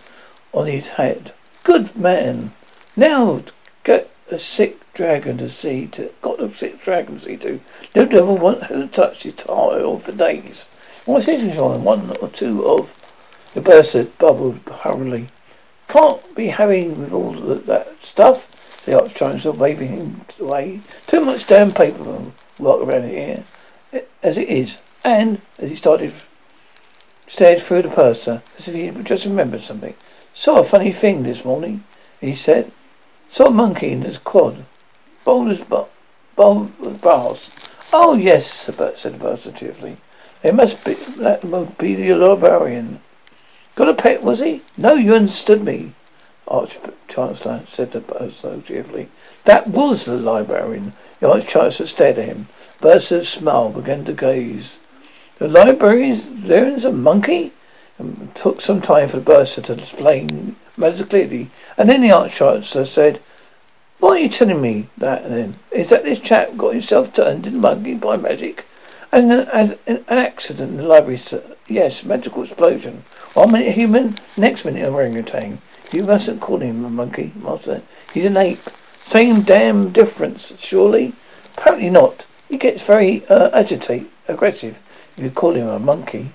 on 0.53 0.67
his 0.67 0.87
head. 0.87 1.33
Good 1.65 1.95
man. 1.97 2.53
Now 2.97 3.43
get 3.85 4.11
a 4.31 4.39
sick 4.39 4.81
dragon 4.95 5.39
to 5.39 5.51
see 5.51 5.87
to 5.89 6.11
got 6.23 6.41
a 6.41 6.57
sick 6.57 6.83
dragon 6.83 7.19
to 7.19 7.25
see 7.25 7.37
to. 7.37 7.61
No 7.95 8.05
devil 8.05 8.39
won't 8.39 8.93
touch 8.93 9.25
his 9.25 9.35
tile 9.35 9.99
for 9.99 10.13
days. 10.13 10.67
What's 11.07 11.27
this 11.27 11.57
on? 11.57 11.83
One 11.83 12.17
or 12.19 12.29
two 12.29 12.67
of 12.67 12.91
the 13.55 13.61
bursar 13.61 14.05
bubbled 14.19 14.61
hurriedly. 14.69 15.31
Can't 15.89 16.35
be 16.35 16.49
having 16.49 17.01
with 17.01 17.13
all 17.13 17.33
that 17.33 17.89
stuff, 18.05 18.45
the 18.85 19.01
Arch 19.01 19.15
Chancellor 19.15 19.53
waving 19.53 19.89
him 19.89 20.21
away. 20.39 20.83
Too 21.07 21.21
much 21.23 21.47
damn 21.47 21.73
paper 21.73 22.33
work 22.59 22.83
around 22.83 23.09
here 23.09 23.45
eh, 23.93 24.03
as 24.23 24.37
it 24.37 24.49
is. 24.49 24.77
And 25.03 25.41
as 25.59 25.71
he 25.71 25.77
started 25.77 26.13
stared 27.29 27.63
through 27.63 27.83
the 27.83 27.89
bursar 27.89 28.43
as 28.59 28.69
if 28.69 28.75
he 28.75 28.87
had 28.87 29.05
just 29.07 29.25
remembered 29.25 29.65
something. 29.65 29.95
Saw 30.35 30.61
a 30.61 30.69
funny 30.69 30.93
thing 30.93 31.23
this 31.23 31.45
morning, 31.45 31.85
he 32.21 32.37
said. 32.37 32.73
Saw 33.33 33.47
a 33.47 33.51
monkey 33.51 33.93
in 33.93 34.03
his 34.03 34.19
quad. 34.19 34.67
Bold 35.25 35.51
as 35.51 35.61
bold 36.37 36.73
as 36.87 36.97
brass. 36.99 37.51
Oh 37.93 38.15
yes, 38.15 38.53
said 38.53 38.77
the 38.77 39.19
bursar 39.19 39.53
cheerfully. 39.53 39.97
It 40.43 40.55
must 40.55 40.83
be 40.85 40.95
that 41.19 41.45
must 41.45 41.77
be 41.77 41.95
the 41.95 42.15
librarian. 42.15 43.01
Got 43.77 43.91
a 43.91 43.95
pet, 43.95 44.23
was 44.23 44.41
he? 44.41 44.63
No, 44.77 44.95
you 44.95 45.15
understood 45.15 45.63
me. 45.63 45.93
Arch 46.49 46.79
Chancellor 47.09 47.63
said 47.71 47.93
the 47.93 48.01
bursar 48.01 48.61
cheerfully. 48.67 49.09
That 49.45 49.69
was 49.69 50.05
the 50.05 50.17
librarian. 50.17 50.95
The 51.21 51.31
Arch 51.31 51.47
Chancellor 51.47 51.87
stared 51.87 52.19
at 52.19 52.25
him. 52.25 52.49
Bursar's 52.81 53.29
smile 53.29 53.69
began 53.69 54.05
to 54.07 54.13
gaze. 54.13 54.79
The 55.39 55.49
librarian 55.49 56.47
there 56.47 56.67
is 56.69 56.85
a 56.85 56.91
monkey? 56.91 57.53
It 57.99 58.35
took 58.35 58.63
some 58.63 58.81
time 58.81 59.11
for 59.11 59.17
the 59.17 59.23
bursar 59.23 59.61
to 59.63 59.75
explain 59.75 60.57
matters 60.77 61.07
clearly, 61.07 61.51
and 61.77 61.89
then 61.89 62.01
the 62.01 62.13
Arch 62.13 62.33
Chancellor 62.33 62.87
said, 62.87 63.21
Why 63.99 64.11
are 64.11 64.19
you 64.19 64.29
telling 64.31 64.63
me 64.63 64.89
that 64.97 65.29
then? 65.29 65.57
Is 65.71 65.91
that 65.91 66.05
this 66.05 66.19
chap 66.19 66.57
got 66.57 66.73
himself 66.73 67.13
turned 67.13 67.47
into 67.47 67.59
monkey 67.59 67.95
by 67.95 68.17
magic? 68.17 68.65
An, 69.13 69.31
an, 69.33 69.79
an 69.87 70.05
accident 70.09 70.73
in 70.73 70.77
the 70.77 70.83
library, 70.85 71.19
sir. 71.19 71.43
Yes, 71.67 72.05
medical 72.05 72.45
explosion. 72.45 73.05
One 73.35 73.53
minute 73.53 73.75
human, 73.75 74.19
next 74.37 74.65
minute 74.65 74.85
a 74.85 74.91
orangutan. 74.91 75.61
You 75.93 76.05
mustn't 76.05 76.41
call 76.41 76.59
him 76.59 76.85
a 76.85 76.91
monkey, 76.91 77.33
master. 77.35 77.83
He's 78.13 78.25
an 78.25 78.37
ape. 78.37 78.71
Same 79.09 79.43
damn 79.43 79.91
difference, 79.91 80.53
surely? 80.61 81.15
Apparently 81.57 81.91
not. 81.91 82.27
He 82.49 82.57
gets 82.57 82.83
very 82.83 83.27
uh, 83.27 83.51
agitate, 83.51 84.11
aggressive 84.29 84.79
if 85.17 85.25
you 85.25 85.31
call 85.31 85.55
him 85.55 85.69
a 85.69 85.79
monkey. 85.79 86.33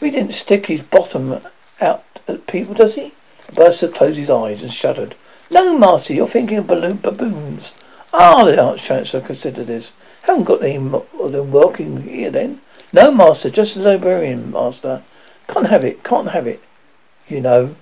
He 0.00 0.10
didn't 0.10 0.34
stick 0.34 0.66
his 0.66 0.82
bottom 0.82 1.40
out 1.80 2.04
at 2.28 2.46
people, 2.46 2.74
does 2.74 2.94
he? 2.94 3.12
Bursar 3.52 3.88
closed 3.88 4.18
his 4.18 4.30
eyes 4.30 4.62
and 4.62 4.72
shuddered. 4.72 5.16
No, 5.50 5.76
Master, 5.76 6.12
you're 6.12 6.28
thinking 6.28 6.58
of 6.58 6.66
balloon 6.66 6.98
baboons. 6.98 7.72
Ah, 8.12 8.44
the 8.44 8.62
Arch 8.62 8.82
Chancellor 8.82 9.20
considered 9.20 9.66
this. 9.66 9.92
Haven't 10.22 10.44
got 10.44 10.62
any 10.62 10.78
more 10.78 11.06
than 11.24 11.52
working 11.52 12.02
here 12.02 12.30
then. 12.30 12.60
No, 12.92 13.10
Master, 13.10 13.50
just 13.50 13.76
a 13.76 13.80
librarian, 13.80 14.50
Master. 14.50 15.04
Can't 15.48 15.68
have 15.68 15.84
it, 15.84 16.02
can't 16.04 16.30
have 16.30 16.46
it. 16.46 16.62
You 17.28 17.40
know. 17.40 17.76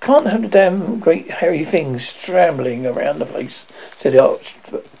Can't 0.00 0.26
have 0.26 0.42
the 0.42 0.48
damn 0.48 0.98
great 0.98 1.30
hairy 1.30 1.64
things 1.64 2.08
scrambling 2.08 2.86
around 2.86 3.18
the 3.18 3.26
place, 3.26 3.66
said 4.00 4.14
the 4.14 4.22
Arch 4.22 4.54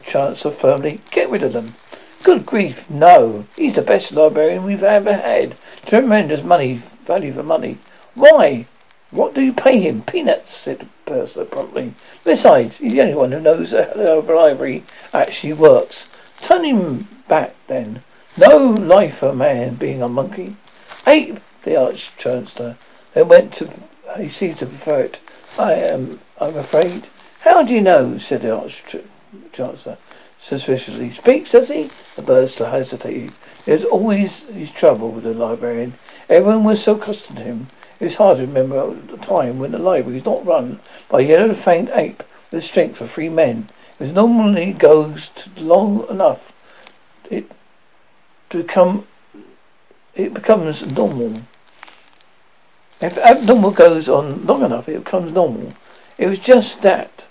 Chancellor 0.06 0.54
firmly. 0.54 1.00
Get 1.10 1.28
rid 1.28 1.42
of 1.42 1.52
them. 1.52 1.74
Good 2.22 2.46
grief, 2.46 2.88
no. 2.88 3.46
He's 3.56 3.74
the 3.74 3.82
best 3.82 4.12
librarian 4.12 4.64
we've 4.64 4.82
ever 4.82 5.14
had. 5.14 5.56
Tremendous 5.86 6.44
money, 6.44 6.82
value 7.04 7.34
for 7.34 7.42
money. 7.42 7.78
Why? 8.14 8.66
What 9.12 9.34
do 9.34 9.40
you 9.40 9.52
pay 9.52 9.78
him? 9.80 10.02
Peanuts, 10.02 10.52
said 10.52 10.88
Bursar 11.06 11.44
promptly. 11.44 11.94
Besides, 12.24 12.78
he's 12.78 12.92
the 12.92 13.02
only 13.02 13.14
one 13.14 13.30
who 13.30 13.40
knows 13.40 13.70
how 13.72 13.92
the 13.94 14.14
library 14.34 14.84
actually 15.12 15.52
works. 15.52 16.06
Turn 16.40 16.64
him 16.64 17.08
back, 17.28 17.54
then. 17.68 18.02
No 18.36 18.56
life 18.56 19.18
for 19.18 19.28
a 19.28 19.34
man 19.34 19.74
being 19.76 20.02
a 20.02 20.08
monkey. 20.08 20.56
Ape, 21.06 21.38
the 21.62 21.76
Arch 21.76 22.10
Chancellor. 22.18 22.78
They 23.14 23.22
went 23.22 23.54
to. 23.56 23.70
He 24.16 24.30
seemed 24.30 24.58
to 24.58 24.66
prefer 24.66 25.00
it. 25.02 25.20
I 25.56 25.74
am. 25.74 26.20
I'm 26.40 26.56
afraid. 26.56 27.06
How 27.40 27.62
do 27.62 27.72
you 27.72 27.82
know? 27.82 28.18
said 28.18 28.42
the 28.42 28.56
Arch 28.56 28.82
Chancellor 29.52 29.98
suspiciously. 30.42 31.12
Speaks, 31.12 31.52
does 31.52 31.68
he? 31.68 31.90
The 32.16 32.22
Bursar 32.22 32.70
hesitated. 32.70 33.32
There's 33.64 33.84
always 33.84 34.40
his 34.52 34.70
trouble 34.70 35.10
with 35.10 35.24
the 35.24 35.34
librarian. 35.34 35.94
Everyone 36.28 36.64
was 36.64 36.82
so 36.82 36.96
accustomed 36.96 37.38
to 37.38 37.44
him. 37.44 37.68
It's 38.02 38.16
hard 38.16 38.38
to 38.38 38.46
remember 38.48 38.92
the 38.94 39.16
time 39.16 39.60
when 39.60 39.70
the 39.70 39.78
library 39.78 40.16
was 40.16 40.24
not 40.24 40.44
run 40.44 40.80
by 41.08 41.20
a 41.20 41.24
yellow-fanged 41.24 41.88
ape 41.94 42.24
with 42.50 42.62
the 42.62 42.66
strength 42.66 43.00
of 43.00 43.12
three 43.12 43.28
men. 43.28 43.70
It 44.00 44.12
normally 44.12 44.72
goes 44.72 45.30
long 45.56 46.08
enough 46.10 46.40
it 47.30 47.48
to 48.50 48.64
become 48.64 49.06
it 50.16 50.34
becomes 50.34 50.82
normal. 50.82 51.42
If 53.00 53.16
abnormal 53.18 53.70
goes 53.70 54.08
on 54.08 54.46
long 54.46 54.64
enough, 54.64 54.88
it 54.88 55.04
becomes 55.04 55.30
normal. 55.30 55.74
It 56.18 56.26
was 56.26 56.40
just 56.40 56.82
that 56.82 57.26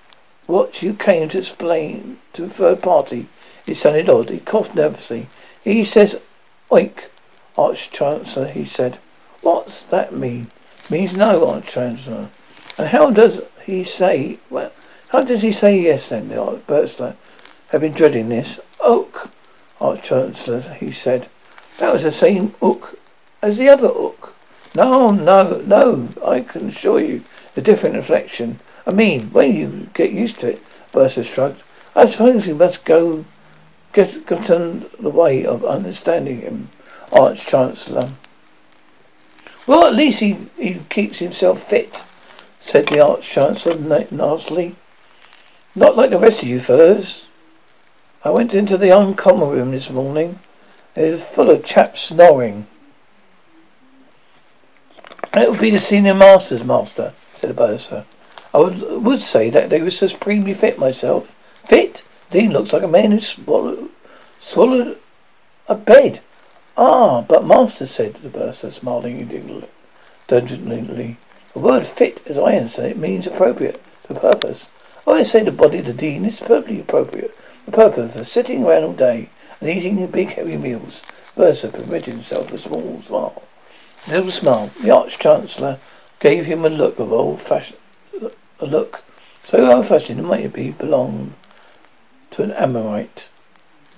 what 0.47 0.81
you 0.81 0.93
came 0.93 1.27
to 1.29 1.39
explain 1.39 2.19
to 2.31 2.45
a 2.45 2.49
third 2.49 2.81
party. 2.81 3.27
It 3.67 3.75
sounded 3.75 4.09
odd. 4.09 4.29
He 4.29 4.39
coughed 4.39 4.73
nervously. 4.73 5.29
He 5.61 5.83
says, 5.83 6.21
Oink, 6.71 7.09
Arch 7.57 7.91
Chancellor, 7.91 8.47
he 8.47 8.65
said. 8.65 8.99
What's 9.41 9.81
that 9.91 10.15
mean? 10.15 10.49
Means 10.89 11.13
no, 11.13 11.47
Arch 11.47 11.67
Chancellor. 11.67 12.29
And 12.77 12.87
how 12.87 13.11
does 13.11 13.41
he 13.65 13.83
say, 13.83 14.39
well, 14.49 14.71
how 15.09 15.23
does 15.23 15.41
he 15.41 15.51
say 15.51 15.79
yes 15.79 16.09
then, 16.09 16.29
the 16.29 16.41
Arch 16.41 16.65
Bursar? 16.67 17.15
Have 17.69 17.81
been 17.81 17.93
dreading 17.93 18.29
this. 18.29 18.59
Ook, 18.79 19.29
Arch 19.79 20.03
Chancellor, 20.03 20.61
he 20.79 20.91
said. 20.91 21.29
That 21.79 21.93
was 21.93 22.03
the 22.03 22.11
same 22.11 22.55
ook 22.61 22.97
as 23.41 23.57
the 23.57 23.69
other 23.69 23.87
ook. 23.87 24.33
No, 24.73 25.11
no, 25.11 25.61
no, 25.65 26.09
I 26.25 26.41
can 26.41 26.69
assure 26.69 27.01
you, 27.01 27.23
a 27.55 27.61
different 27.61 27.95
inflection. 27.95 28.59
I 28.85 28.91
mean, 28.91 29.29
when 29.31 29.55
you 29.55 29.89
get 29.93 30.11
used 30.11 30.39
to 30.39 30.51
it, 30.51 30.63
Bursar 30.93 31.23
shrugged. 31.23 31.61
I 31.95 32.09
suppose 32.09 32.47
we 32.47 32.53
must 32.53 32.85
go 32.85 33.25
get 33.93 34.25
gotten 34.25 34.89
the 34.99 35.09
way 35.09 35.45
of 35.45 35.65
understanding 35.65 36.41
him, 36.41 36.69
Arch 37.11 37.45
Chancellor. 37.45 38.13
Well, 39.67 39.85
at 39.85 39.93
least 39.93 40.19
he, 40.19 40.49
he 40.57 40.81
keeps 40.89 41.19
himself 41.19 41.67
fit, 41.69 42.03
said 42.59 42.87
the 42.87 43.05
Arch 43.05 43.23
Chancellor 43.29 43.75
nastily. 44.11 44.75
Not 45.75 45.95
like 45.95 46.09
the 46.09 46.19
rest 46.19 46.41
of 46.41 46.47
you 46.47 46.59
fellows. 46.59 47.23
I 48.23 48.29
went 48.29 48.53
into 48.53 48.77
the 48.77 48.97
uncommon 48.97 49.49
room 49.49 49.71
this 49.71 49.89
morning. 49.89 50.39
It 50.95 51.11
was 51.11 51.21
full 51.33 51.49
of 51.49 51.63
chaps 51.63 52.03
snoring. 52.03 52.67
It 55.33 55.49
would 55.49 55.61
be 55.61 55.71
the 55.71 55.79
senior 55.79 56.13
masters, 56.13 56.63
master, 56.63 57.13
said 57.39 57.55
bursar. 57.55 58.05
I 58.53 58.57
would, 58.57 58.81
would 58.81 59.21
say 59.21 59.49
that 59.49 59.69
they 59.69 59.81
were 59.81 59.91
supremely 59.91 60.53
fit 60.53 60.77
myself. 60.77 61.27
Fit? 61.69 62.03
Dean 62.31 62.51
looks 62.51 62.73
like 62.73 62.83
a 62.83 62.87
man 62.87 63.11
who 63.11 63.21
swallowed, 63.21 63.89
swallowed 64.41 64.97
a 65.67 65.75
bed. 65.75 66.21
Ah, 66.77 67.21
but 67.21 67.45
master, 67.45 67.85
said 67.85 68.15
the 68.15 68.29
bursar, 68.29 68.71
smiling 68.71 69.19
indulgently. 69.19 71.17
The 71.53 71.59
word 71.59 71.87
fit, 71.87 72.21
as 72.25 72.37
I 72.37 72.55
understand 72.57 72.91
it, 72.91 72.97
means 72.97 73.27
appropriate 73.27 73.81
to 74.07 74.13
purpose. 74.13 74.67
I 75.05 75.23
say 75.23 75.43
the 75.43 75.51
body 75.51 75.79
of 75.79 75.85
the 75.85 75.93
dean 75.93 76.25
is 76.25 76.39
perfectly 76.39 76.79
appropriate. 76.79 77.35
The 77.65 77.71
purpose 77.71 78.15
of 78.15 78.27
sitting 78.27 78.63
around 78.63 78.83
all 78.83 78.93
day 78.93 79.29
and 79.59 79.69
eating 79.69 80.05
big 80.07 80.33
heavy 80.33 80.57
meals. 80.57 81.03
Bursar 81.35 81.71
permitted 81.71 82.13
himself 82.13 82.51
a 82.51 82.57
small 82.57 83.01
smile. 83.05 83.43
A 84.07 84.11
little 84.11 84.31
smile. 84.31 84.71
The 84.81 84.91
Arch 84.91 85.19
Chancellor 85.19 85.79
gave 86.19 86.45
him 86.45 86.65
a 86.65 86.69
look 86.69 86.99
of 86.99 87.11
old 87.11 87.41
fashioned 87.41 87.77
a 88.61 88.65
look 88.65 89.03
so 89.47 89.71
old-fashioned 89.71 90.19
it 90.19 90.23
might 90.23 90.53
be 90.53 90.69
belonged 90.69 91.33
to 92.31 92.43
an 92.43 92.51
ammonite. 92.51 93.23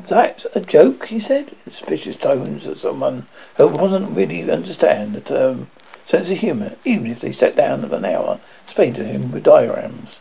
That's 0.09 0.45
a 0.53 0.59
joke, 0.59 1.05
he 1.05 1.19
said, 1.19 1.55
in 1.65 1.71
suspicious 1.71 2.15
tones 2.15 2.65
of 2.65 2.79
someone 2.79 3.27
who 3.57 3.67
wasn't 3.67 4.15
really 4.15 4.49
understand 4.49 5.13
the 5.13 5.21
term 5.21 5.59
um, 5.59 5.71
sense 6.05 6.29
of 6.29 6.37
humour, 6.39 6.75
even 6.83 7.07
if 7.07 7.21
they 7.21 7.31
sat 7.31 7.55
down 7.55 7.87
for 7.87 7.95
an 7.95 8.05
hour, 8.05 8.39
explained 8.65 8.95
to 8.97 9.05
him 9.05 9.31
with 9.31 9.43
diagrams. 9.43 10.19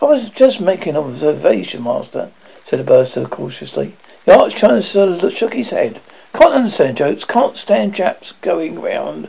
I 0.00 0.04
was 0.04 0.28
just 0.30 0.60
making 0.60 0.90
an 0.90 1.02
observation, 1.02 1.82
master, 1.82 2.30
said 2.66 2.80
the 2.80 2.84
bursar 2.84 3.26
cautiously. 3.26 3.96
The 4.26 4.38
Arch 4.38 4.54
Chancellor 4.54 5.30
shook 5.30 5.54
his 5.54 5.70
head. 5.70 6.00
Can't 6.34 6.52
understand 6.52 6.98
jokes, 6.98 7.24
can't 7.24 7.56
stand 7.56 7.94
chaps 7.94 8.34
going 8.42 8.80
round 8.80 9.28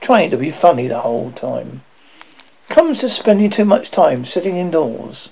trying 0.00 0.30
to 0.30 0.36
be 0.36 0.50
funny 0.50 0.88
the 0.88 1.00
whole 1.00 1.32
time. 1.32 1.82
Comes 2.68 3.00
to 3.00 3.10
spending 3.10 3.50
too 3.50 3.64
much 3.64 3.90
time 3.90 4.24
sitting 4.24 4.56
indoors. 4.56 5.28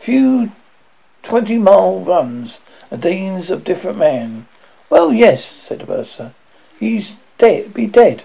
Few 0.00 0.52
twenty 1.22 1.58
mile 1.58 2.00
runs, 2.00 2.58
a 2.90 2.96
dean's 2.96 3.50
of 3.50 3.64
different 3.64 3.98
man. 3.98 4.46
Well, 4.88 5.12
yes, 5.12 5.56
said 5.66 5.80
the 5.80 5.86
bursar. 5.86 6.32
He's 6.78 7.12
dead, 7.38 7.74
be 7.74 7.86
dead. 7.86 8.24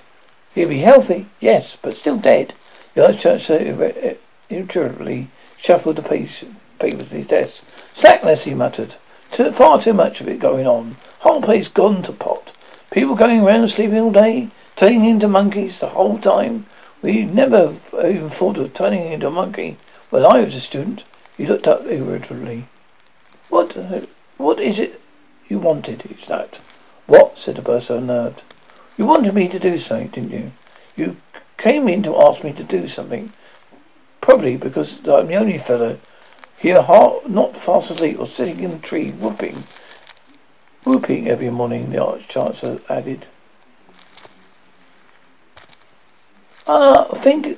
He'll 0.53 0.70
be 0.70 0.82
healthy, 0.82 1.28
yes, 1.39 1.78
but 1.82 1.97
still 1.97 2.18
dead. 2.18 2.53
The 2.93 3.07
Archchancellor 3.07 4.18
irritably 4.49 5.30
shuffled 5.57 5.95
the 5.95 6.01
papers 6.03 7.07
at 7.07 7.18
his 7.18 7.28
desk. 7.28 7.64
Slackness, 7.95 8.43
he 8.43 8.53
muttered. 8.53 8.95
Too, 9.32 9.51
far 9.53 9.82
too 9.82 9.93
much 9.93 10.20
of 10.20 10.28
it 10.28 10.39
going 10.39 10.68
on. 10.68 10.97
Whole 11.20 11.41
place 11.41 11.70
gone 11.70 12.03
to 12.03 12.12
pot. 12.12 12.53
People 12.91 13.16
going 13.16 13.41
around 13.41 13.70
sleeping 13.70 13.99
all 13.99 14.12
day, 14.12 14.49
turning 14.76 15.05
into 15.05 15.28
monkeys 15.28 15.80
the 15.80 15.88
whole 15.88 16.18
time. 16.18 16.66
We 17.01 17.24
never 17.24 17.78
even 17.93 18.30
thought 18.30 18.57
of 18.57 18.74
turning 18.74 19.14
into 19.14 19.28
a 19.28 19.32
monkey. 19.32 19.78
When 20.09 20.26
I 20.26 20.41
was 20.41 20.53
a 20.53 20.59
student, 20.59 21.03
he 21.38 21.45
looked 21.45 21.68
up 21.68 21.86
irritably. 21.86 22.68
What, 23.47 23.78
uh, 23.78 24.01
what 24.42 24.60
is 24.60 24.80
it 24.80 25.00
you 25.48 25.60
wanted? 25.60 26.06
Is 26.06 26.28
that? 26.28 26.60
What? 27.08 27.38
said 27.38 27.56
the 27.56 27.62
bursar, 27.62 27.96
unnerved. 27.96 28.44
You 28.98 29.06
wanted 29.06 29.34
me 29.34 29.48
to 29.48 29.60
do 29.60 29.78
something, 29.80 30.10
didn't 30.10 30.32
you? 30.32 30.52
You 30.96 31.18
came 31.58 31.88
in 31.88 32.04
to 32.04 32.18
ask 32.22 32.44
me 32.44 32.54
to 32.54 32.64
do 32.64 32.88
something. 32.88 33.34
Probably 34.22 34.58
because 34.58 34.98
I'm 35.06 35.28
the 35.28 35.36
only 35.36 35.58
fellow 35.58 36.00
here 36.58 36.86
not 37.28 37.58
fast 37.58 37.89
asleep 37.89 38.20
or 38.20 38.28
sitting 38.28 38.64
in 38.64 38.72
a 38.72 38.80
tree 38.80 39.12
whooping, 39.12 39.64
whooping 40.84 41.28
every 41.28 41.50
morning, 41.50 41.89
the 41.89 42.04
Arch 42.04 42.28
Chancellor 42.28 42.80
added. 42.88 43.26
Uh, 46.68 47.08
I 47.12 47.24
think, 47.24 47.58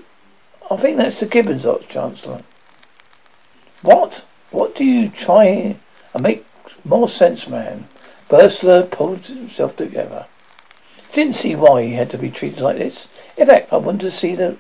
I 0.72 0.78
think 0.78 0.98
that's 0.98 1.20
the 1.20 1.26
Gibbons, 1.26 1.66
Arch 1.66 1.88
Chancellor. 1.90 2.44
What? 3.82 4.24
What 4.52 4.76
do 4.76 4.86
you 4.86 5.10
try 5.10 5.78
and 6.14 6.24
make 6.24 6.46
more 6.84 7.08
sense, 7.08 7.48
man? 7.48 7.88
Bursar 8.30 8.84
pulled 8.84 9.26
himself 9.26 9.76
together. 9.76 10.26
Didn't 11.14 11.36
see 11.36 11.56
why 11.56 11.84
he 11.84 11.94
had 11.94 12.10
to 12.10 12.18
be 12.18 12.32
treated 12.32 12.60
like 12.60 12.78
this. 12.78 13.08
In 13.38 13.48
fact, 13.48 13.72
I 13.72 13.78
wanted 13.78 14.10
to 14.10 14.18
see 14.18 14.36
the, 14.36 14.58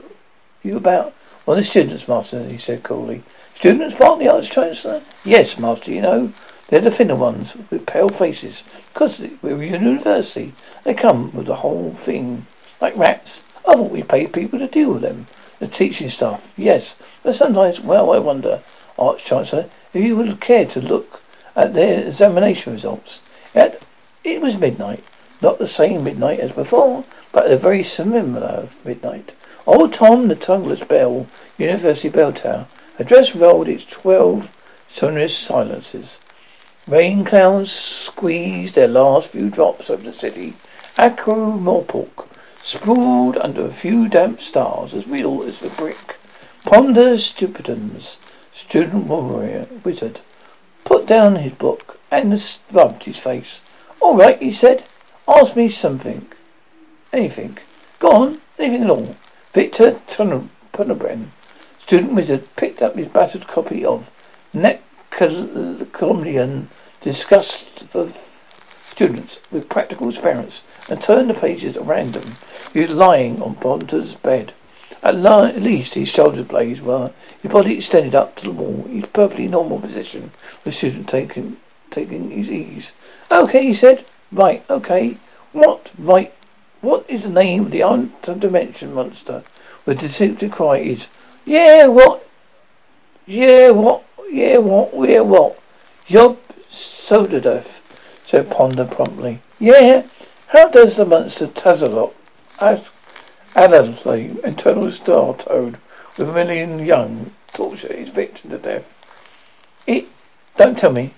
you 0.61 0.77
about. 0.77 1.05
one 1.05 1.13
Well, 1.45 1.57
the 1.57 1.63
students, 1.63 2.07
master, 2.07 2.47
he 2.47 2.59
said 2.59 2.83
coolly. 2.83 3.23
Students, 3.55 3.95
what? 3.97 4.19
The 4.19 4.29
Arch 4.29 4.51
Chancellor? 4.51 5.01
Yes, 5.23 5.57
master, 5.57 5.91
you 5.91 6.01
know. 6.01 6.33
They're 6.69 6.81
the 6.81 6.91
thinner 6.91 7.15
ones 7.15 7.53
with 7.71 7.85
pale 7.85 8.09
faces. 8.09 8.63
Because 8.93 9.19
we're 9.41 9.61
a 9.61 9.67
university. 9.67 10.53
They 10.83 10.93
come 10.93 11.33
with 11.33 11.47
the 11.47 11.55
whole 11.55 11.97
thing. 12.05 12.45
Like 12.79 12.95
rats. 12.95 13.41
I 13.67 13.73
thought 13.73 13.91
we 13.91 14.03
paid 14.03 14.33
people 14.33 14.59
to 14.59 14.67
deal 14.67 14.93
with 14.93 15.01
them. 15.01 15.27
The 15.59 15.67
teaching 15.67 16.09
stuff. 16.09 16.41
Yes. 16.55 16.95
But 17.23 17.35
sometimes, 17.35 17.79
well, 17.79 18.11
I 18.11 18.19
wonder, 18.19 18.63
Arch 18.99 19.25
Chancellor, 19.25 19.69
if 19.93 20.03
you 20.03 20.15
would 20.15 20.39
care 20.39 20.65
to 20.65 20.79
look 20.79 21.21
at 21.55 21.73
their 21.73 22.07
examination 22.07 22.73
results. 22.73 23.19
Yet, 23.53 23.81
it 24.23 24.41
was 24.41 24.55
midnight. 24.57 25.03
Not 25.41 25.59
the 25.59 25.67
same 25.67 26.03
midnight 26.03 26.39
as 26.39 26.51
before, 26.51 27.03
but 27.31 27.51
a 27.51 27.57
very 27.57 27.83
similar 27.83 28.69
midnight. 28.85 29.33
Old 29.65 29.93
Tom, 29.93 30.27
the 30.27 30.35
tongueless 30.35 30.83
bell, 30.87 31.27
University 31.57 32.09
bell 32.09 32.33
tower, 32.33 32.67
address 32.99 33.35
rolled 33.35 33.67
its 33.67 33.85
twelve 33.89 34.49
sonorous 34.93 35.37
silences. 35.37 36.19
Rain 36.87 37.25
clouds 37.25 37.71
squeezed 37.71 38.75
their 38.75 38.87
last 38.87 39.29
few 39.29 39.49
drops 39.49 39.89
over 39.89 40.03
the 40.03 40.13
city. 40.13 40.55
Ankh-Morpork 40.97 42.27
sprawled 42.63 43.37
under 43.37 43.65
a 43.65 43.73
few 43.73 44.07
damp 44.07 44.41
stars 44.41 44.93
as 44.93 45.07
real 45.07 45.43
as 45.43 45.59
the 45.59 45.69
brick. 45.69 46.15
Ponder 46.65 47.17
Stibbons, 47.17 48.17
student 48.55 49.07
warrior, 49.07 49.67
wizard, 49.83 50.21
put 50.85 51.05
down 51.05 51.35
his 51.35 51.53
book 51.53 51.99
and 52.11 52.41
rubbed 52.71 53.03
his 53.03 53.17
face. 53.17 53.59
All 53.99 54.17
right, 54.17 54.41
he 54.41 54.53
said. 54.53 54.85
Ask 55.27 55.55
me 55.55 55.69
something. 55.69 56.27
Anything. 57.11 57.57
Go 57.99 58.09
on. 58.09 58.41
Anything 58.59 58.83
at 58.83 58.89
all. 58.89 59.15
Victor 59.53 59.99
Tugelbend, 60.09 61.27
student 61.85 62.13
wizard, 62.13 62.47
picked 62.55 62.81
up 62.81 62.95
his 62.95 63.07
battered 63.07 63.47
copy 63.47 63.85
of 63.85 64.07
Necromleon 64.53 66.67
discussed 67.01 67.85
for 67.91 68.13
students 68.91 69.39
with 69.51 69.69
practical 69.69 70.09
experiments 70.09 70.61
and 70.89 71.01
turned 71.01 71.29
the 71.29 71.33
pages 71.33 71.75
at 71.75 71.85
random. 71.85 72.37
He 72.73 72.79
was 72.79 72.89
lying 72.89 73.41
on 73.41 73.55
Ponder's 73.55 74.15
bed. 74.15 74.53
At, 75.01 75.15
la- 75.15 75.45
at 75.45 75.61
least 75.61 75.95
his 75.95 76.09
shoulder 76.09 76.43
blades 76.43 76.81
were, 76.81 77.11
his 77.43 77.51
body 77.51 77.75
extended 77.75 78.15
up 78.15 78.35
to 78.37 78.45
the 78.45 78.51
wall, 78.51 78.87
his 78.89 79.05
perfectly 79.13 79.47
normal 79.47 79.79
position, 79.79 80.31
the 80.63 80.71
student 80.71 81.07
taking 81.07 81.57
taking 81.91 82.31
his 82.31 82.49
ease. 82.49 82.91
Okay, 83.29 83.67
he 83.67 83.75
said. 83.75 84.05
Right, 84.31 84.65
okay. 84.67 85.17
What, 85.51 85.91
right, 85.99 86.33
what 86.81 87.05
is 87.07 87.21
the 87.21 87.29
name 87.29 87.65
of 87.65 87.71
the 87.71 87.83
other 87.83 88.09
dimension 88.33 88.93
monster? 88.93 89.43
The 89.85 89.93
distinctive 89.93 90.51
cry 90.51 90.79
is, 90.79 91.07
Yeah, 91.45 91.85
what? 91.85 92.27
Yeah, 93.27 93.69
what? 93.71 94.03
Yeah, 94.31 94.57
what? 94.57 94.91
Yeah, 95.07 95.19
what? 95.19 95.59
Yob 96.07 96.39
Soddoth, 96.71 97.67
said 98.25 98.49
Ponder 98.49 98.85
promptly. 98.85 99.41
Yeah, 99.59 100.07
how 100.47 100.69
does 100.69 100.95
the 100.95 101.05
monster 101.05 101.47
Tazalot, 101.47 102.13
Adderley, 102.59 104.37
eternal 104.43 104.91
star 104.91 105.35
toad, 105.35 105.77
a 106.17 106.25
million 106.25 106.85
young, 106.85 107.33
torture 107.53 107.93
his 107.93 108.09
victim 108.09 108.51
to 108.51 108.57
death? 108.57 108.85
It, 109.87 110.07
don't 110.57 110.77
tell 110.77 110.91
me. 110.91 111.13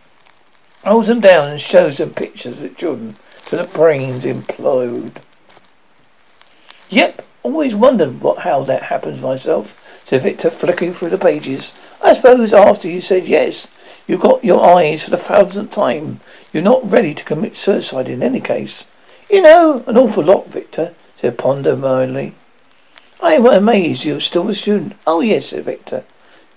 Holds 0.84 1.08
them 1.08 1.22
down 1.22 1.50
and 1.50 1.62
shows 1.62 1.98
them 1.98 2.14
pictures 2.14 2.62
of 2.62 2.78
children 2.78 3.18
till 3.46 3.60
the 3.60 3.66
brains 3.66 4.24
implode. 4.24 5.18
Yep, 6.90 7.26
always 7.44 7.76
wondered 7.76 8.22
what 8.22 8.40
how 8.40 8.64
that 8.66 8.84
happens 8.84 9.22
myself, 9.22 9.74
said 10.08 10.24
Victor, 10.24 10.52
flicking 10.52 10.94
through 10.94 11.10
the 11.10 11.18
pages. 11.18 11.74
I 12.02 12.14
suppose 12.14 12.54
after 12.54 12.88
you 12.88 13.02
said 13.02 13.28
yes, 13.28 13.68
you 14.08 14.18
got 14.18 14.44
your 14.44 14.64
eyes 14.64 15.04
for 15.04 15.10
the 15.10 15.18
thousandth 15.18 15.72
time. 15.72 16.22
You're 16.54 16.64
not 16.64 16.90
ready 16.90 17.14
to 17.16 17.24
commit 17.24 17.58
suicide 17.58 18.08
in 18.08 18.22
any 18.22 18.40
case. 18.40 18.84
You 19.30 19.42
know, 19.42 19.84
an 19.88 19.98
awful 19.98 20.24
lot, 20.24 20.50
Victor, 20.50 20.94
said 21.20 21.38
Ponder 21.38 21.76
mildly. 21.76 22.36
I 23.22 23.34
am 23.36 23.46
amazed 23.46 24.04
you're 24.04 24.20
still 24.20 24.50
a 24.50 24.56
student. 24.56 24.94
Oh, 25.08 25.22
yes, 25.22 25.48
said 25.48 25.66
Victor. 25.66 26.04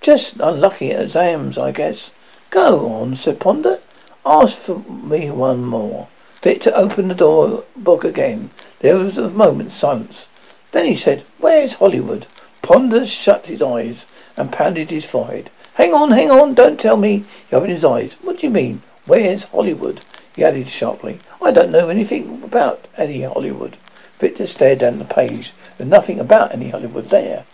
Just 0.00 0.34
unlucky 0.40 0.90
at 0.90 1.02
exams, 1.02 1.56
I 1.56 1.70
guess. 1.70 2.10
Go 2.50 2.88
on, 2.88 3.14
said 3.14 3.38
Ponder. 3.38 3.78
Ask 4.26 4.58
for 4.58 4.80
me 4.80 5.30
one 5.30 5.64
more. 5.64 6.08
Victor 6.42 6.72
opened 6.74 7.10
the 7.10 7.14
door 7.14 7.64
book 7.76 8.04
again. 8.04 8.50
There 8.80 8.96
was 8.96 9.18
a 9.18 9.30
moment's 9.30 9.76
silence. 9.76 10.26
Then 10.72 10.86
he 10.86 10.96
said, 10.96 11.24
Where's 11.38 11.74
Hollywood? 11.74 12.26
Ponder 12.62 13.06
shut 13.06 13.46
his 13.46 13.62
eyes 13.62 14.04
and 14.36 14.52
pounded 14.52 14.90
his 14.90 15.04
forehead. 15.04 15.50
Hang 15.74 15.94
on, 15.94 16.10
hang 16.10 16.30
on, 16.30 16.54
don't 16.54 16.78
tell 16.78 16.96
me. 16.96 17.24
He 17.48 17.56
opened 17.56 17.72
his 17.72 17.84
eyes. 17.84 18.14
What 18.22 18.40
do 18.40 18.46
you 18.46 18.52
mean? 18.52 18.82
Where's 19.06 19.44
Hollywood? 19.44 20.00
He 20.34 20.44
added 20.44 20.68
sharply. 20.68 21.20
I 21.40 21.50
don't 21.50 21.70
know 21.70 21.88
anything 21.88 22.42
about 22.42 22.86
any 22.96 23.22
Hollywood. 23.22 23.76
Victor 24.20 24.46
stared 24.46 24.80
down 24.80 24.98
the 24.98 25.04
page. 25.04 25.52
There's 25.76 25.88
nothing 25.88 26.18
about 26.18 26.52
any 26.52 26.70
Hollywood 26.70 27.10
there. 27.10 27.44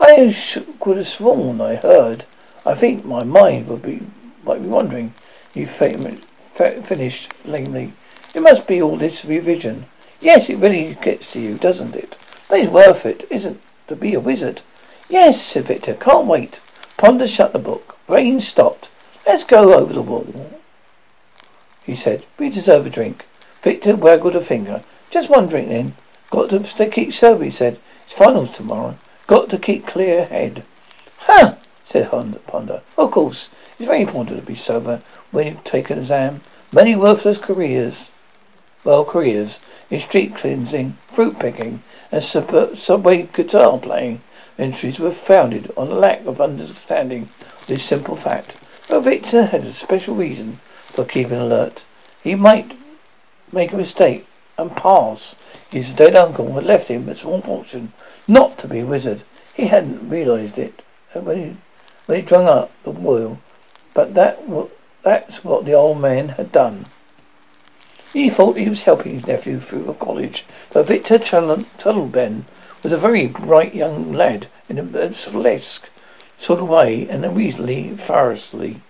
I 0.00 0.36
could 0.80 0.98
have 0.98 1.08
sworn 1.08 1.60
I 1.60 1.76
heard. 1.76 2.24
I 2.64 2.74
think 2.74 3.04
my 3.04 3.24
mind 3.24 3.68
would 3.68 3.82
be 3.82 4.06
might 4.44 4.62
be 4.62 4.68
wondering. 4.68 5.14
He 5.52 5.66
finished 5.66 7.32
lamely. 7.44 7.94
It 8.34 8.40
must 8.40 8.66
be 8.66 8.80
all 8.80 8.96
this 8.96 9.24
revision. 9.24 9.86
Yes, 10.20 10.48
it 10.48 10.58
really 10.58 10.94
gets 11.02 11.32
to 11.32 11.40
you, 11.40 11.58
doesn't 11.58 11.96
it? 11.96 12.16
But 12.48 12.60
it's 12.60 12.72
worth 12.72 13.04
it, 13.04 13.26
isn't 13.30 13.60
to 13.88 13.96
be 13.96 14.14
a 14.14 14.20
wizard? 14.20 14.62
Yes, 15.08 15.42
said 15.42 15.66
Victor. 15.66 15.94
Can't 15.94 16.26
wait. 16.26 16.60
Ponder 16.96 17.28
shut 17.28 17.52
the 17.52 17.58
book. 17.58 17.96
Rain 18.08 18.40
stopped. 18.40 18.88
Let's 19.26 19.44
go 19.44 19.74
over 19.74 19.92
the 19.92 20.02
wall. 20.02 20.52
He 21.84 21.96
said, 21.96 22.26
We 22.38 22.50
deserve 22.50 22.86
a 22.86 22.90
drink. 22.90 23.24
Victor 23.62 23.96
waggled 23.96 24.36
a 24.36 24.44
finger. 24.44 24.84
Just 25.16 25.30
one 25.30 25.48
drink 25.48 25.68
then. 25.68 25.96
Got 26.30 26.50
to 26.50 26.90
keep 26.90 27.14
sober, 27.14 27.44
he 27.44 27.50
said. 27.50 27.80
It's 28.04 28.14
finals 28.18 28.54
tomorrow. 28.54 28.98
Got 29.26 29.48
to 29.48 29.58
keep 29.58 29.86
clear 29.86 30.26
head. 30.26 30.62
Huh, 31.20 31.54
said 31.88 32.10
Ponder. 32.46 32.82
Of 32.98 33.12
course. 33.12 33.48
It's 33.78 33.86
very 33.86 34.02
important 34.02 34.38
to 34.38 34.44
be 34.44 34.56
sober 34.56 35.02
when 35.30 35.46
you 35.46 35.60
take 35.64 35.88
an 35.88 36.00
exam. 36.00 36.42
Many 36.70 36.96
worthless 36.96 37.38
careers 37.38 38.10
well 38.84 39.06
careers 39.06 39.58
in 39.88 40.02
street 40.02 40.36
cleansing, 40.36 40.98
fruit 41.14 41.38
picking, 41.38 41.82
and 42.12 42.22
sub- 42.22 42.76
subway 42.78 43.22
guitar 43.22 43.78
playing 43.78 44.20
entries 44.58 44.98
were 44.98 45.14
founded 45.14 45.72
on 45.78 45.88
a 45.88 45.94
lack 45.94 46.26
of 46.26 46.42
understanding 46.42 47.30
of 47.62 47.68
this 47.68 47.86
simple 47.86 48.16
fact. 48.16 48.52
But 48.86 49.00
Victor 49.00 49.46
had 49.46 49.64
a 49.64 49.72
special 49.72 50.14
reason 50.14 50.60
for 50.92 51.06
keeping 51.06 51.38
alert. 51.38 51.84
He 52.22 52.34
might 52.34 52.76
make 53.50 53.72
a 53.72 53.78
mistake 53.78 54.26
and 54.58 54.74
pass. 54.76 55.34
His 55.70 55.92
dead 55.92 56.16
uncle 56.16 56.54
had 56.54 56.64
left 56.64 56.88
him 56.88 57.08
a 57.08 57.16
small 57.16 57.42
fortune 57.42 57.92
not 58.26 58.58
to 58.58 58.68
be 58.68 58.80
a 58.80 58.86
wizard. 58.86 59.22
He 59.54 59.68
hadn't 59.68 60.08
realized 60.08 60.58
it 60.58 60.82
when 61.12 61.36
he, 61.36 61.56
when 62.06 62.20
he 62.20 62.26
drunk 62.26 62.48
up 62.48 62.70
the 62.84 62.94
oil, 63.06 63.38
but 63.94 64.14
that 64.14 64.40
that's 65.02 65.44
what 65.44 65.64
the 65.64 65.72
old 65.72 66.00
man 66.00 66.30
had 66.30 66.52
done. 66.52 66.86
He 68.12 68.30
thought 68.30 68.56
he 68.56 68.68
was 68.68 68.82
helping 68.82 69.14
his 69.14 69.26
nephew 69.26 69.60
through 69.60 69.94
college, 70.00 70.44
but 70.72 70.86
Victor 70.86 71.18
Tugelbend 71.18 72.44
was 72.82 72.92
a 72.92 72.98
very 72.98 73.26
bright 73.26 73.74
young 73.74 74.12
lad 74.12 74.48
in 74.68 74.78
a 74.78 74.82
burlesque 74.82 75.88
sort 76.38 76.60
of 76.60 76.68
way 76.68 77.08
and 77.08 77.24
a 77.24 77.30
reasonably 77.30 77.96
thoroughly. 77.96 78.82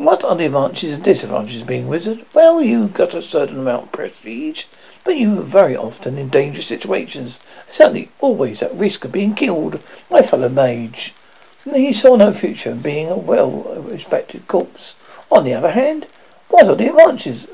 What 0.00 0.24
are 0.24 0.34
the 0.34 0.46
advantages 0.46 0.94
and 0.94 1.04
disadvantages 1.04 1.60
of 1.60 1.66
being 1.66 1.84
a 1.84 1.88
wizard? 1.88 2.24
Well, 2.32 2.62
you've 2.62 2.94
got 2.94 3.12
a 3.12 3.20
certain 3.20 3.58
amount 3.58 3.82
of 3.82 3.92
prestige, 3.92 4.64
but 5.04 5.18
you 5.18 5.38
are 5.38 5.42
very 5.42 5.76
often 5.76 6.16
in 6.16 6.30
dangerous 6.30 6.68
situations, 6.68 7.38
certainly 7.70 8.10
always 8.18 8.62
at 8.62 8.74
risk 8.74 9.04
of 9.04 9.12
being 9.12 9.34
killed 9.34 9.78
by 10.08 10.22
fellow 10.22 10.48
mage. 10.48 11.12
He 11.70 11.92
saw 11.92 12.16
no 12.16 12.32
future 12.32 12.70
in 12.70 12.80
being 12.80 13.10
a 13.10 13.16
well-respected 13.18 14.48
corpse. 14.48 14.94
On 15.30 15.44
the 15.44 15.52
other 15.52 15.72
hand, 15.72 16.06
what 16.48 16.66
are 16.66 16.76
the 16.76 16.88
advantages 16.88 17.46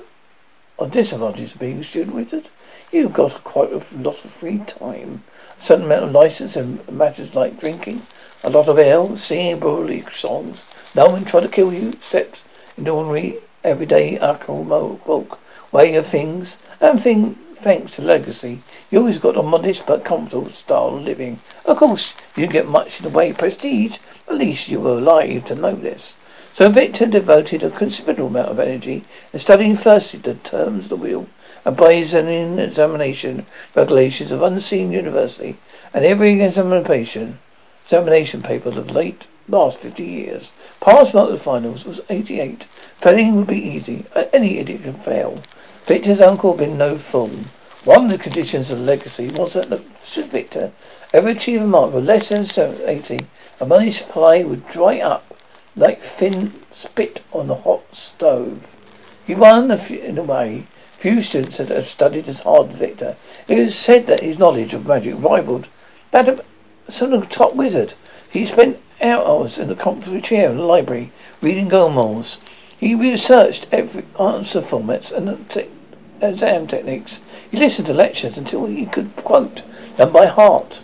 or 0.78 0.86
disadvantages 0.86 1.55
of 1.55 1.59
being 1.59 1.80
a 1.80 1.84
student 1.84 2.14
wizard. 2.14 2.49
You've 2.92 3.12
got 3.12 3.42
quite 3.42 3.72
a 3.72 3.82
lot 3.92 4.24
of 4.24 4.30
free 4.38 4.59
time, 4.59 5.24
a 5.61 5.64
certain 5.64 5.86
amount 5.86 6.05
of 6.05 6.12
license 6.12 6.55
in 6.55 6.80
matters 6.88 7.34
like 7.34 7.59
drinking, 7.59 8.07
a 8.44 8.51
lot 8.51 8.68
of 8.68 8.78
ale, 8.78 9.18
singing 9.18 9.59
burly 9.59 10.05
songs. 10.14 10.62
No 10.97 11.11
one 11.11 11.26
tried 11.26 11.42
to 11.42 11.49
kill 11.49 11.74
you 11.74 11.90
except 11.90 12.38
in 12.78 12.84
the 12.84 12.90
ordinary, 12.90 13.36
everyday 13.62 14.18
alcohol 14.18 15.28
way 15.70 15.94
of 15.94 16.07
things. 16.07 16.57
And 16.80 17.03
thing, 17.03 17.38
thanks 17.62 17.97
to 17.97 18.03
legacy, 18.03 18.62
you 18.90 19.01
always 19.01 19.18
got 19.18 19.36
a 19.36 19.42
modest 19.42 19.82
but 19.86 20.07
comfortable 20.07 20.51
style 20.53 20.97
of 20.97 21.03
living. 21.03 21.40
Of 21.66 21.76
course, 21.76 22.14
you 22.34 22.44
didn't 22.44 22.55
get 22.55 22.66
much 22.66 22.99
in 22.99 23.05
the 23.05 23.11
way 23.11 23.28
of 23.28 23.36
prestige. 23.36 23.99
At 24.26 24.36
least 24.38 24.68
you 24.68 24.80
were 24.80 24.97
alive 24.97 25.44
to 25.44 25.55
know 25.55 25.74
this. 25.76 26.14
So 26.55 26.70
Victor 26.70 27.05
devoted 27.05 27.62
a 27.62 27.70
considerable 27.70 28.28
amount 28.28 28.49
of 28.49 28.59
energy 28.59 29.05
in 29.34 29.40
studying 29.40 29.76
firstly 29.76 30.20
the 30.20 30.36
terms 30.36 30.84
of 30.84 30.88
the 30.88 30.97
wheel 30.97 31.26
and 31.66 31.76
by 31.76 31.92
his 31.92 32.14
examination 32.14 33.44
regulations 33.74 34.32
of 34.32 34.40
unseen 34.40 34.92
university 34.92 35.59
and 35.92 36.07
every 36.07 36.42
examination 36.42 37.38
examination 37.84 38.42
paper 38.42 38.70
of 38.70 38.90
late 38.90 39.26
last 39.49 39.78
fifty 39.78 40.05
years. 40.05 40.51
Pass 40.80 41.14
mark 41.14 41.30
the 41.30 41.38
finals 41.38 41.84
was 41.84 42.01
88. 42.09 42.66
Failing 43.01 43.36
would 43.36 43.47
be 43.47 43.57
easy. 43.57 44.07
Uh, 44.14 44.24
any 44.32 44.59
idiot 44.59 44.82
can 44.82 45.01
fail. 45.01 45.42
Victor's 45.86 46.20
uncle 46.20 46.53
had 46.53 46.59
been 46.59 46.78
no 46.78 46.99
fool. 46.99 47.44
One 47.84 48.07
of 48.07 48.11
the 48.11 48.22
conditions 48.22 48.70
of 48.70 48.78
the 48.78 48.84
legacy 48.84 49.30
was 49.30 49.53
that 49.55 49.70
the, 49.70 49.82
should 50.05 50.32
Victor 50.32 50.72
ever 51.12 51.28
achieve 51.28 51.62
a 51.62 51.66
mark 51.66 51.94
of 51.94 52.05
less 52.05 52.28
than 52.28 52.47
80, 52.84 53.20
a 53.61 53.66
money 53.66 53.92
supply 53.92 54.42
would 54.42 54.68
dry 54.68 54.99
up 55.01 55.34
like 55.76 56.01
thin 56.18 56.62
spit 56.74 57.22
on 57.32 57.51
a 57.51 57.55
hot 57.55 57.84
stove. 57.92 58.66
He 59.26 59.34
won 59.34 59.70
in 59.70 60.18
a 60.18 60.22
way. 60.22 60.66
Few 60.99 61.22
students 61.22 61.59
had 61.59 61.86
studied 61.86 62.28
as 62.28 62.40
hard 62.40 62.70
as 62.70 62.78
Victor. 62.78 63.16
It 63.47 63.59
was 63.59 63.78
said 63.78 64.07
that 64.07 64.22
his 64.22 64.38
knowledge 64.38 64.72
of 64.72 64.86
magic 64.86 65.14
rivaled 65.18 65.68
that 66.11 66.28
of 66.28 66.40
some 66.88 67.12
of 67.12 67.20
the 67.20 67.26
top 67.26 67.55
wizard. 67.55 67.94
He 68.30 68.47
spent 68.47 68.78
hours 69.01 69.59
in 69.59 69.68
the 69.68 69.74
comfortable 69.74 70.20
chair 70.20 70.51
in 70.51 70.57
the 70.57 70.62
library 70.62 71.12
reading 71.40 71.68
Grimoires. 71.68 72.38
He 72.78 72.94
researched 72.94 73.66
every 73.72 74.05
answer 74.18 74.62
formats 74.62 75.11
and 75.11 75.49
te- 75.51 75.68
exam 76.20 76.66
techniques. 76.66 77.20
He 77.51 77.57
listened 77.57 77.86
to 77.88 77.94
lectures 77.94 78.36
until 78.36 78.66
he 78.66 78.86
could 78.86 79.14
quote 79.16 79.62
them 79.97 80.12
by 80.12 80.26
heart. 80.26 80.80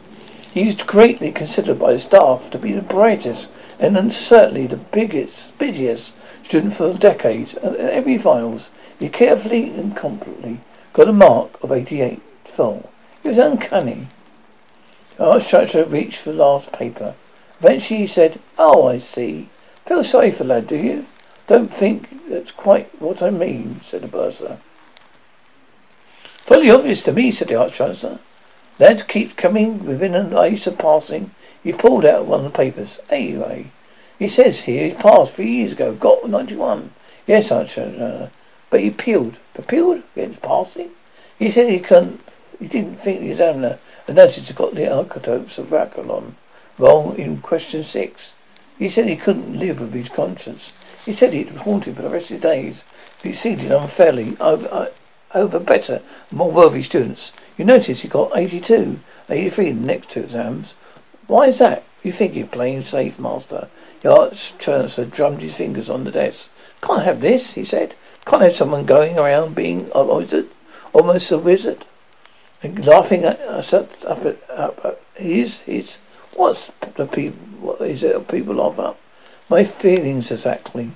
He 0.52 0.66
was 0.66 0.76
greatly 0.76 1.32
considered 1.32 1.78
by 1.78 1.94
the 1.94 1.98
staff 1.98 2.50
to 2.50 2.58
be 2.58 2.72
the 2.72 2.82
brightest 2.82 3.48
and 3.78 4.12
certainly 4.14 4.66
the 4.66 4.76
biggest, 4.76 5.58
busiest 5.58 6.12
student 6.44 6.76
for 6.76 6.92
decades. 6.92 7.54
At 7.54 7.76
every 7.76 8.18
finals, 8.18 8.68
he 8.98 9.08
carefully 9.08 9.70
and 9.70 9.96
competently 9.96 10.60
got 10.92 11.08
a 11.08 11.12
mark 11.12 11.62
of 11.62 11.72
88 11.72 12.20
full. 12.54 12.90
It 13.24 13.28
was 13.28 13.38
uncanny. 13.38 14.08
Art 15.18 15.42
instructor 15.42 15.84
reached 15.84 16.18
for 16.18 16.32
the 16.32 16.36
last 16.36 16.70
paper. 16.72 17.14
Eventually 17.62 18.00
he 18.00 18.06
said, 18.08 18.40
Oh, 18.58 18.88
I 18.88 18.98
see. 18.98 19.48
Feel 19.86 20.02
sorry 20.02 20.32
for 20.32 20.38
the 20.38 20.48
lad, 20.48 20.66
do 20.66 20.76
you? 20.76 21.06
Don't 21.46 21.72
think 21.72 22.28
that's 22.28 22.50
quite 22.50 23.00
what 23.00 23.22
I 23.22 23.30
mean, 23.30 23.80
said 23.86 24.02
the 24.02 24.08
bursar. 24.08 24.58
Fully 26.44 26.72
obvious 26.72 27.04
to 27.04 27.12
me, 27.12 27.30
said 27.30 27.46
the 27.46 27.54
Arch 27.54 27.74
Chancellor. 27.74 28.18
Lad 28.80 29.06
keeps 29.06 29.34
coming 29.34 29.84
within 29.84 30.16
an 30.16 30.36
ace 30.36 30.66
of 30.66 30.76
passing. 30.76 31.36
He 31.62 31.72
pulled 31.72 32.04
out 32.04 32.26
one 32.26 32.44
of 32.44 32.50
the 32.50 32.58
papers. 32.58 32.98
Anyway, 33.10 33.70
he 34.18 34.28
says 34.28 34.62
here 34.62 34.88
he 34.88 34.94
passed 34.94 35.34
three 35.34 35.52
years 35.52 35.70
ago. 35.70 35.94
Got 35.94 36.28
91. 36.28 36.92
Yes, 37.28 37.52
Arch 37.52 37.74
Chancellor. 37.74 38.24
Uh, 38.24 38.28
but 38.70 38.80
he 38.80 38.88
appealed. 38.88 39.36
Appealed 39.54 40.02
against 40.16 40.42
passing? 40.42 40.90
He 41.38 41.52
said 41.52 41.70
he 41.70 41.78
couldn't, 41.78 42.22
he 42.58 42.66
didn't 42.66 42.96
think 43.04 43.20
the 43.20 43.30
examiner 43.30 43.78
had 44.08 44.16
noticed 44.16 44.48
he 44.48 44.52
got 44.52 44.74
the 44.74 44.92
archetypes 44.92 45.58
of 45.58 45.66
Rackalon 45.66 46.34
wrong 46.82 47.16
in 47.16 47.40
question 47.40 47.84
six. 47.84 48.32
He 48.78 48.90
said 48.90 49.06
he 49.06 49.16
couldn't 49.16 49.58
live 49.58 49.80
with 49.80 49.94
his 49.94 50.08
conscience. 50.08 50.72
He 51.04 51.14
said 51.14 51.32
he'd 51.32 51.48
haunt 51.48 51.84
him 51.84 51.94
for 51.94 52.02
the 52.02 52.08
rest 52.08 52.24
of 52.24 52.30
his 52.30 52.40
days. 52.40 52.82
He 53.22 53.32
seated 53.32 53.70
unfairly 53.70 54.36
over, 54.40 54.68
uh, 54.68 54.86
over 55.34 55.58
better, 55.60 56.02
more 56.30 56.50
worthy 56.50 56.82
students. 56.82 57.30
You 57.56 57.64
notice 57.64 58.00
he 58.00 58.08
got 58.08 58.36
82, 58.36 58.98
83 59.30 59.68
in 59.68 59.80
the 59.80 59.86
next 59.86 60.10
two 60.10 60.20
exams. 60.20 60.74
Why 61.28 61.46
is 61.46 61.58
that? 61.58 61.84
You 62.02 62.12
think 62.12 62.34
you're 62.34 62.46
playing 62.46 62.84
safe, 62.84 63.18
master. 63.18 63.68
The 64.02 64.12
arch 64.12 64.54
chancellor 64.58 65.04
drummed 65.04 65.42
his 65.42 65.54
fingers 65.54 65.88
on 65.88 66.02
the 66.04 66.10
desk. 66.10 66.48
Can't 66.82 67.04
have 67.04 67.20
this, 67.20 67.52
he 67.52 67.64
said. 67.64 67.94
Can't 68.26 68.42
have 68.42 68.56
someone 68.56 68.86
going 68.86 69.18
around 69.18 69.54
being 69.54 69.90
a 69.94 70.04
wizard, 70.04 70.48
almost 70.92 71.30
a 71.30 71.38
wizard, 71.38 71.84
and 72.62 72.84
laughing 72.84 73.24
at 73.24 73.40
us 73.40 73.72
up, 73.72 73.90
up, 74.04 75.00
he's, 75.16 75.60
what's 76.34 76.70
the 76.96 77.06
people, 77.06 77.38
what 77.60 77.80
is 77.82 78.02
it 78.02 78.28
people 78.28 78.60
up? 78.60 78.98
My 79.48 79.64
feelings 79.64 80.30
exactly. 80.30 80.92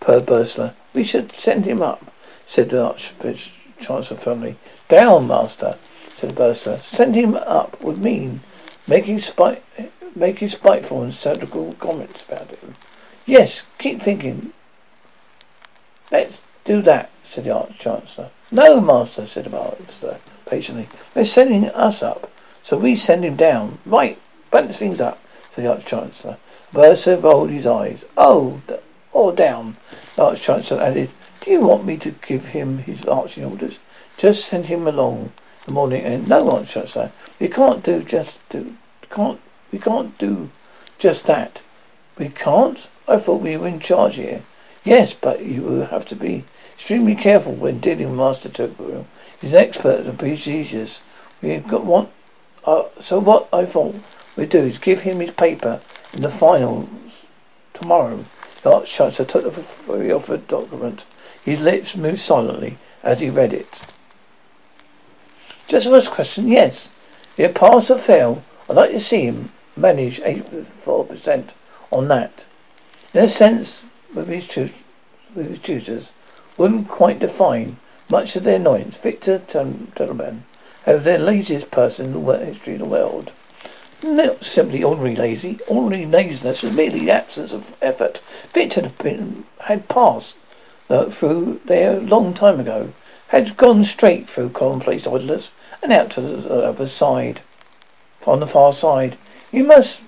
Per 0.00 0.20
Bursar. 0.20 0.74
We 0.94 1.04
should 1.04 1.32
send 1.38 1.66
him 1.66 1.82
up, 1.82 2.12
said 2.46 2.70
the 2.70 2.82
Archbishop 2.82 4.20
firmly. 4.22 4.56
Down, 4.88 5.26
master, 5.26 5.76
said 6.18 6.34
Bursar. 6.34 6.82
Send 6.84 7.14
him 7.14 7.34
up 7.34 7.80
would 7.82 7.98
mean 7.98 8.42
making 8.86 9.20
spite, 9.20 9.62
making 10.14 10.48
spiteful 10.48 11.02
and 11.02 11.14
satirical 11.14 11.74
comments 11.74 12.22
about 12.26 12.50
him. 12.50 12.76
Yes, 13.26 13.62
keep 13.78 14.02
thinking. 14.02 14.52
Let's 16.10 16.40
do 16.64 16.82
that, 16.82 17.10
said 17.24 17.44
the 17.44 17.54
Arch 17.54 17.78
Chancellor. 17.78 18.30
No, 18.50 18.80
master, 18.80 19.26
said 19.26 19.44
the 19.44 19.50
Master 19.50 20.18
patiently. 20.46 20.88
They're 21.14 21.24
sending 21.24 21.66
us 21.66 22.02
up, 22.02 22.30
so 22.64 22.76
we 22.76 22.96
send 22.96 23.24
him 23.24 23.36
down. 23.36 23.78
Right, 23.86 24.18
balance 24.50 24.76
things 24.76 25.00
up, 25.00 25.18
said 25.54 25.64
the 25.64 25.70
Arch 25.70 25.86
Chancellor. 25.86 26.36
Bursar 26.72 27.16
rolled 27.16 27.50
his 27.50 27.66
eyes. 27.66 28.04
Oh, 28.16 28.62
d- 28.68 28.76
or 29.12 29.32
down. 29.32 29.76
The 30.16 30.22
Arch 30.24 30.42
Chancellor 30.42 30.80
added, 30.80 31.10
Do 31.40 31.50
you 31.50 31.60
want 31.60 31.84
me 31.84 31.96
to 31.98 32.14
give 32.26 32.46
him 32.46 32.78
his 32.78 33.04
arching 33.06 33.44
orders? 33.44 33.78
Just 34.16 34.46
send 34.46 34.66
him 34.66 34.86
along 34.86 35.32
the 35.66 35.72
morning 35.72 36.04
and 36.04 36.28
no 36.28 36.50
Arch 36.50 36.70
Chancellor. 36.70 37.12
We 37.38 37.48
can't 37.48 37.82
do 37.82 38.02
just 38.02 38.32
do 38.50 38.76
can't 39.10 39.40
we 39.72 39.78
can't 39.78 40.16
do 40.18 40.50
just 40.98 41.26
that. 41.26 41.60
We 42.18 42.28
can't? 42.28 42.78
I 43.08 43.18
thought 43.18 43.40
we 43.40 43.56
were 43.56 43.66
in 43.66 43.80
charge 43.80 44.14
here. 44.16 44.44
Yes, 44.84 45.14
but 45.20 45.44
you 45.44 45.62
will 45.62 45.86
have 45.86 46.06
to 46.08 46.14
be 46.14 46.44
extremely 46.76 47.14
careful 47.14 47.54
when 47.54 47.80
dealing 47.80 48.10
with 48.10 48.18
Master 48.18 48.48
Tokyo. 48.48 49.06
He's 49.40 49.52
an 49.52 49.58
expert 49.58 50.06
at 50.06 50.18
procedures. 50.18 51.00
We've 51.42 51.66
got 51.66 51.84
one. 51.84 52.08
Uh, 52.64 52.84
so 53.02 53.18
what 53.18 53.48
I 53.52 53.64
thought 53.64 53.96
we'd 54.36 54.50
do 54.50 54.64
is 54.64 54.78
give 54.78 55.00
him 55.00 55.20
his 55.20 55.30
paper 55.30 55.80
in 56.12 56.22
the 56.22 56.30
finals 56.30 56.88
tomorrow. 57.74 58.26
The 58.62 58.72
Arch 58.72 58.92
Chancellor 58.92 59.24
took 59.24 59.54
the 59.86 60.12
offered 60.12 60.46
document. 60.46 61.04
His 61.42 61.60
lips 61.60 61.96
moved 61.96 62.20
silently 62.20 62.78
as 63.02 63.20
he 63.20 63.30
read 63.30 63.54
it. 63.54 63.80
Just 65.68 65.86
first 65.86 66.10
question, 66.10 66.48
yes. 66.48 66.88
If 67.36 67.54
pass 67.54 67.90
or 67.90 67.98
fail, 67.98 68.42
I'd 68.68 68.76
like 68.76 68.90
to 68.90 69.00
see 69.00 69.22
him 69.22 69.52
manage 69.76 70.20
84% 70.20 71.50
on 71.90 72.08
that. 72.08 72.44
In 73.14 73.24
a 73.24 73.28
sense, 73.28 73.82
with 74.14 74.28
his, 74.28 74.46
tu- 74.46 74.70
with 75.34 75.48
his 75.48 75.58
tutors, 75.60 76.08
wouldn't 76.58 76.88
quite 76.88 77.20
define, 77.20 77.78
much 78.08 78.36
of 78.36 78.44
their 78.44 78.56
annoyance, 78.56 78.96
Victor 78.96 79.38
Tubman, 79.38 80.44
as 80.86 81.04
the 81.04 81.18
laziest 81.18 81.70
person 81.70 82.06
in 82.06 82.24
the 82.24 82.38
history 82.38 82.74
of 82.74 82.78
the 82.80 82.84
world. 82.84 83.32
Not 84.02 84.44
simply 84.44 84.82
ordinary 84.82 85.14
lazy. 85.14 85.58
Ordinary 85.68 86.06
laziness 86.06 86.62
was 86.62 86.72
merely 86.72 87.00
the 87.00 87.10
absence 87.10 87.52
of 87.52 87.64
effort. 87.82 88.22
Victor 88.54 88.82
had 88.82 88.98
been 88.98 89.44
had 89.58 89.88
passed 89.88 90.34
uh, 90.88 91.10
through 91.10 91.60
there 91.66 91.98
a 91.98 92.00
long 92.00 92.32
time 92.32 92.58
ago. 92.58 92.92
Had 93.28 93.56
gone 93.56 93.84
straight 93.84 94.28
through 94.28 94.50
commonplace 94.50 95.06
idlers 95.06 95.50
and 95.82 95.92
out 95.92 96.10
to 96.12 96.20
the 96.20 96.54
other 96.62 96.88
side. 96.88 97.42
On 98.26 98.40
the 98.40 98.46
far 98.46 98.72
side. 98.72 99.18
He 99.50 99.62
must 99.62 99.98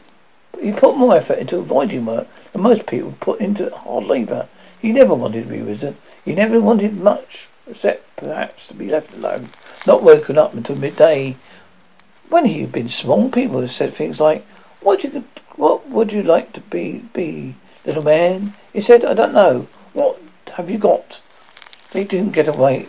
he 0.61 0.71
put 0.71 0.97
more 0.97 1.17
effort 1.17 1.39
into 1.39 1.59
avoiding 1.59 2.07
work 2.07 2.29
than 2.53 2.63
most 2.63 2.87
people 2.87 3.15
put 3.21 3.41
into 3.41 3.69
hard 3.75 4.05
labour. 4.05 4.49
He 4.81 4.93
never 4.93 5.15
wanted 5.15 5.45
to 5.45 5.51
be 5.51 5.63
wizard. 5.63 5.97
He 6.25 6.35
never 6.35 6.61
wanted 6.61 6.97
much, 6.97 7.49
except 7.67 8.17
perhaps 8.17 8.69
to 8.69 8.75
be 8.75 8.89
left 8.89 9.13
alone, 9.13 9.51
not 9.87 10.03
woken 10.03 10.39
up 10.39 10.55
until 10.55 10.77
midday. 10.77 11.37
When 12.29 12.45
he 12.45 12.61
had 12.61 12.73
been 12.73 12.89
small, 12.89 13.29
people 13.31 13.61
had 13.61 13.71
said 13.71 13.95
things 13.95 14.21
like, 14.21 14.45
"What 14.81 15.03
you 15.03 15.25
what 15.57 15.89
would 15.91 16.13
you 16.13 16.23
like 16.23 16.53
to 16.53 16.61
be, 16.61 17.05
be, 17.13 17.57
little 17.85 18.03
man?" 18.03 18.55
He 18.73 18.81
said, 18.81 19.05
"I 19.05 19.15
don't 19.15 19.35
know. 19.35 19.67
What 19.93 20.19
have 20.55 20.71
you 20.71 20.79
got?" 20.79 21.21
They 21.93 22.05
didn't 22.05 22.33
get 22.33 22.49
away. 22.49 22.87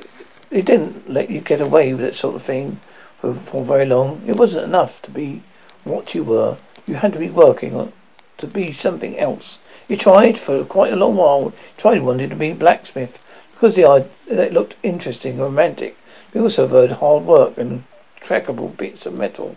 They 0.50 0.62
didn't 0.62 1.10
let 1.10 1.30
you 1.30 1.42
get 1.42 1.62
away 1.62 1.94
with 1.94 2.02
that 2.02 2.16
sort 2.16 2.36
of 2.36 2.44
thing 2.44 2.80
for, 3.20 3.34
for 3.34 3.66
very 3.66 3.86
long. 3.86 4.22
It 4.28 4.38
wasn't 4.38 4.66
enough 4.66 5.02
to 5.02 5.12
be 5.12 5.44
what 5.84 6.14
you 6.14 6.24
were. 6.24 6.58
You 6.86 6.96
had 6.96 7.14
to 7.14 7.20
be 7.20 7.30
working 7.30 7.92
to 8.38 8.48
be 8.48 8.74
something 8.74 9.18
else. 9.18 9.58
He 9.88 9.98
tried 9.98 10.38
for 10.38 10.64
quite 10.64 10.94
a 10.94 10.98
long 10.98 11.16
while. 11.16 11.50
He 11.50 11.82
tried 11.82 12.04
wanting 12.04 12.30
to 12.30 12.36
be 12.36 12.52
a 12.52 12.56
blacksmith 12.56 13.18
because 13.54 13.76
the 13.76 13.90
idea 13.90 14.10
it 14.28 14.54
looked 14.54 14.76
interesting 14.84 15.34
and 15.34 15.42
romantic. 15.42 15.96
He 16.34 16.40
also 16.40 16.68
heard 16.68 16.92
hard 16.94 17.24
work 17.24 17.58
and 17.58 17.84
trackable 18.20 18.76
bits 18.76 19.06
of 19.06 19.14
metal. 19.14 19.56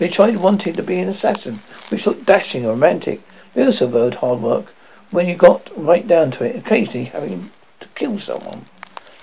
We 0.00 0.08
tried 0.08 0.38
wanting 0.38 0.74
to 0.74 0.82
be 0.82 0.98
an 0.98 1.08
assassin, 1.08 1.62
which 1.90 2.06
looked 2.06 2.24
dashing 2.24 2.62
and 2.62 2.70
romantic. 2.70 3.20
We 3.54 3.64
also 3.64 3.88
heard 3.88 4.14
hard 4.14 4.40
work 4.40 4.72
when 5.10 5.28
you 5.28 5.36
got 5.36 5.70
right 5.76 6.08
down 6.08 6.30
to 6.32 6.44
it, 6.44 6.56
occasionally 6.56 7.04
having 7.04 7.50
to 7.80 7.88
kill 7.94 8.18
someone. 8.18 8.66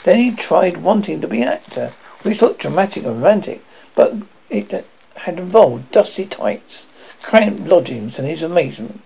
Then 0.06 0.18
he 0.18 0.32
tried 0.32 0.78
wanting 0.78 1.22
to 1.22 1.28
be 1.28 1.42
an 1.42 1.48
actor, 1.48 1.94
which 2.22 2.42
looked 2.42 2.62
dramatic 2.62 3.04
and 3.04 3.22
romantic, 3.22 3.64
but 3.96 4.14
it 4.50 4.86
had 5.16 5.40
involved 5.40 5.92
dusty 5.92 6.26
tights, 6.26 6.86
cramped 7.22 7.68
lodgings, 7.68 8.20
and 8.20 8.28
his 8.28 8.44
amazement. 8.44 9.02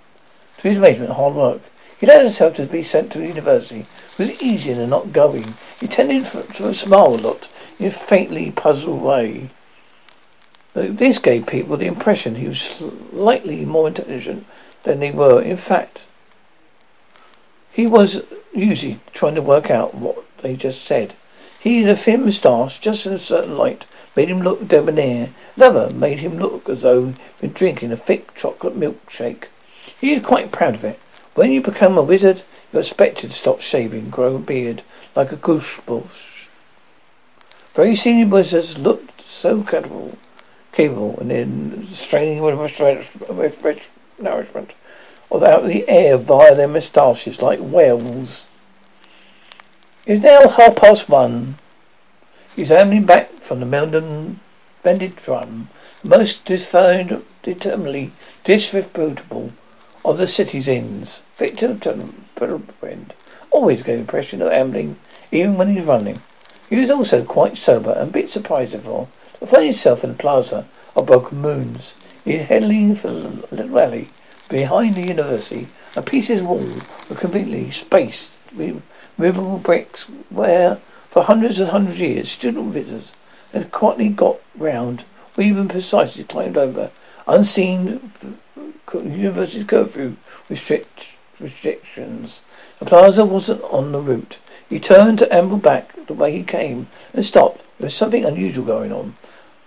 To 0.60 0.70
his 0.70 0.78
amazement, 0.78 1.12
hard 1.12 1.34
work. 1.34 1.62
He 1.98 2.06
allowed 2.06 2.26
himself 2.26 2.56
to 2.56 2.66
be 2.66 2.84
sent 2.84 3.14
to 3.14 3.26
university. 3.26 3.88
It 4.18 4.20
was 4.20 4.42
easier 4.42 4.76
than 4.76 4.90
not 4.90 5.14
going. 5.14 5.56
He 5.80 5.88
tended 5.88 6.26
to 6.56 6.74
smile 6.74 7.16
a 7.16 7.18
lot 7.18 7.50
in 7.80 7.88
a 7.88 7.92
faintly 7.92 8.52
puzzled 8.52 9.02
way. 9.02 9.50
This 10.74 11.20
gave 11.20 11.48
people 11.48 11.78
the 11.78 11.86
impression 11.86 12.36
he 12.36 12.48
was 12.48 12.62
slightly 13.12 13.66
more 13.66 13.88
intelligent 13.88 14.46
than 14.84 15.00
they 15.00 15.12
were. 15.12 15.42
In 15.42 15.58
fact, 15.58 16.02
he 17.72 17.88
was 17.88 18.22
usually 18.54 19.00
trying 19.14 19.36
to 19.36 19.42
work 19.42 19.70
out 19.70 19.94
what 19.96 20.24
they 20.42 20.56
just 20.56 20.86
said. 20.86 21.14
He 21.60 21.82
had 21.82 21.98
a 21.98 22.02
thin 22.02 22.24
moustache, 22.24 22.80
just 22.80 23.06
in 23.06 23.14
a 23.14 23.20
certain 23.20 23.58
light, 23.58 23.86
made 24.16 24.30
him 24.30 24.42
look 24.42 24.68
debonair. 24.68 25.34
Another 25.56 25.90
made 25.90 26.20
him 26.20 26.38
look 26.38 26.70
as 26.70 26.82
though 26.82 27.08
he'd 27.08 27.18
been 27.42 27.52
drinking 27.54 27.92
a 27.92 27.98
thick 27.98 28.34
chocolate 28.36 28.80
milkshake. 28.80 29.46
He 30.00 30.14
was 30.14 30.24
quite 30.24 30.52
proud 30.52 30.76
of 30.76 30.86
it. 30.86 31.00
When 31.34 31.52
you 31.52 31.62
become 31.62 31.98
a 31.98 32.04
wizard, 32.04 32.44
you're 32.72 32.82
expected 32.82 33.32
to 33.32 33.36
stop 33.36 33.62
shaving, 33.62 34.10
grow 34.10 34.36
a 34.36 34.40
beard, 34.40 34.84
like 35.16 35.32
a 35.32 35.38
goose 35.38 35.80
bush. 35.86 36.48
Very 37.76 37.96
senior 37.96 38.28
wizards 38.28 38.78
looked 38.78 39.24
so 39.30 39.64
capable, 39.64 40.18
capable, 40.72 41.18
and 41.20 41.32
in 41.32 41.88
straining 41.94 42.42
with 42.42 42.58
fresh 42.76 43.90
nourishment, 44.20 44.74
without 45.30 45.66
the 45.66 45.88
air 45.90 46.18
via 46.18 46.56
their 46.56 46.68
moustaches 46.68 47.42
like 47.42 47.60
whales. 47.60 48.46
It's 50.06 50.24
now 50.24 50.50
half 50.50 50.76
past 50.76 51.10
one. 51.10 51.58
He's 52.56 52.70
handing 52.70 53.06
back 53.06 53.44
from 53.44 53.60
the 53.60 53.66
mountain 53.66 54.40
Mended 54.86 55.16
Drum, 55.16 55.70
most 56.04 56.46
defined, 56.46 57.24
determinedly 57.42 58.14
disreputable 58.44 59.52
of 60.06 60.20
the 60.20 60.28
city's 60.28 60.68
inns. 60.68 61.22
Victor 61.40 61.74
Tugelbend 61.74 63.14
always 63.50 63.82
gave 63.82 63.96
the 63.96 64.02
impression 64.02 64.44
of 64.44 64.52
ambling, 64.52 64.98
even 65.36 65.58
when 65.58 65.76
he's 65.76 65.86
running. 65.86 66.22
He 66.70 66.78
was 66.78 66.90
also 66.90 67.24
quite 67.24 67.58
sober 67.58 67.92
and 67.92 68.10
a 68.10 68.14
bit 68.14 68.30
surprised, 68.30 68.74
therefore, 68.74 69.08
to 69.40 69.48
find 69.48 69.66
himself 69.66 70.04
in 70.04 70.12
the 70.12 70.18
plaza 70.18 70.66
of 70.96 71.06
Broken 71.06 71.42
Moons. 71.42 71.94
He 72.24 72.38
was 72.38 72.48
heading 72.48 72.96
for 72.96 73.10
the 73.10 73.48
little 73.52 73.80
alley 73.80 74.10
behind 74.50 74.96
the 74.96 75.02
university. 75.02 75.68
A 75.96 76.02
pieces 76.02 76.42
of 76.42 76.48
wall 76.48 76.82
were 77.10 77.16
completely 77.16 77.72
spaced 77.72 78.32
with 78.56 78.82
movable 79.18 79.60
bricks 79.60 80.06
where, 80.30 80.80
for 81.12 81.24
hundreds 81.24 81.60
and 81.60 81.70
hundreds 81.70 81.98
of 81.98 82.02
years, 82.02 82.32
student 82.32 82.74
visitors 82.74 83.12
had 83.54 83.72
quietly 83.72 84.10
got 84.10 84.40
round, 84.56 85.04
or 85.38 85.44
even 85.44 85.68
precisely 85.68 86.24
climbed 86.24 86.58
over, 86.58 86.92
unseen 87.28 88.12
university 88.94 89.64
curfew 89.64 90.16
restrict, 90.50 91.06
restrictions. 91.40 92.40
The 92.80 92.86
plaza 92.86 93.26
wasn't 93.26 93.64
on 93.64 93.92
the 93.92 94.00
route. 94.00 94.38
He 94.70 94.80
turned 94.80 95.20
to 95.20 95.34
amble 95.34 95.58
back 95.58 95.96
the 96.08 96.14
way 96.14 96.32
he 96.32 96.44
came 96.44 96.88
and 97.14 97.26
stopped. 97.26 97.62
There 97.78 97.86
was 97.86 97.96
something 97.96 98.26
unusual 98.26 98.66
going 98.66 98.92
on. 98.92 99.16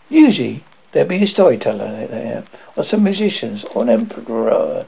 Usually, 0.09 0.65
there'd 0.93 1.09
be 1.09 1.23
a 1.23 1.27
storyteller 1.27 2.07
there, 2.07 2.45
or 2.77 2.83
some 2.83 3.05
musicians, 3.05 3.65
or 3.75 3.83
an 3.83 3.91
emperor 3.91 4.87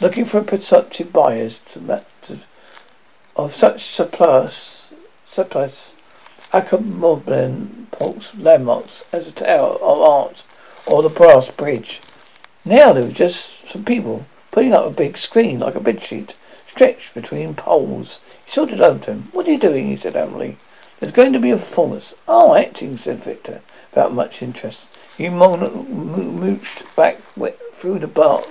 looking 0.00 0.24
for 0.24 0.40
prospective 0.42 1.12
buyers 1.12 1.60
to, 1.72 2.04
to, 2.26 2.40
of 3.36 3.54
such 3.54 3.94
surplus, 3.94 4.84
surplus 5.30 5.92
accommodable 6.52 8.24
landmarks 8.36 9.04
as 9.12 9.26
the 9.26 9.32
Tower 9.32 9.74
of 9.74 10.00
Art 10.00 10.42
or 10.86 11.02
the 11.02 11.08
Brass 11.08 11.48
Bridge. 11.56 12.00
Now 12.64 12.92
there 12.92 13.04
were 13.04 13.12
just 13.12 13.50
some 13.70 13.84
people 13.84 14.26
putting 14.50 14.72
up 14.72 14.84
a 14.84 14.90
big 14.90 15.16
screen 15.16 15.60
like 15.60 15.74
a 15.74 15.80
bedsheet 15.80 16.30
stretched 16.72 17.14
between 17.14 17.54
poles. 17.54 18.18
He 18.44 18.52
sorted 18.52 18.80
over 18.80 19.04
to 19.04 19.10
him. 19.12 19.28
What 19.32 19.46
are 19.46 19.52
you 19.52 19.58
doing? 19.58 19.88
he 19.88 19.96
said 19.96 20.16
amply. 20.16 20.58
There's 20.98 21.12
going 21.12 21.32
to 21.32 21.38
be 21.38 21.50
a 21.50 21.56
performance. 21.56 22.14
Oh, 22.28 22.54
acting, 22.54 22.98
said 22.98 23.24
Victor, 23.24 23.62
without 23.90 24.12
much 24.12 24.42
interest. 24.42 24.80
He 25.16 25.28
mooched 25.28 26.82
back 26.94 27.18
through 27.80 27.98
the 27.98 28.06
bar, 28.06 28.44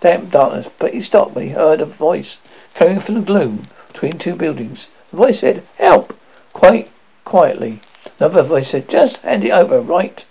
damp 0.00 0.30
darkness, 0.30 0.68
but 0.78 0.94
he 0.94 1.02
stopped 1.02 1.34
when 1.34 1.48
he 1.48 1.52
heard 1.54 1.80
a 1.80 1.86
voice 1.86 2.38
coming 2.74 3.00
from 3.00 3.14
the 3.14 3.20
gloom 3.20 3.68
between 3.92 4.18
two 4.18 4.34
buildings. 4.34 4.88
The 5.10 5.16
voice 5.16 5.40
said, 5.40 5.66
Help! 5.76 6.14
Quite 6.52 6.90
quietly. 7.24 7.80
Another 8.20 8.42
voice 8.42 8.70
said, 8.70 8.88
Just 8.88 9.16
hand 9.18 9.44
it 9.44 9.50
over, 9.50 9.80
right? 9.80 10.24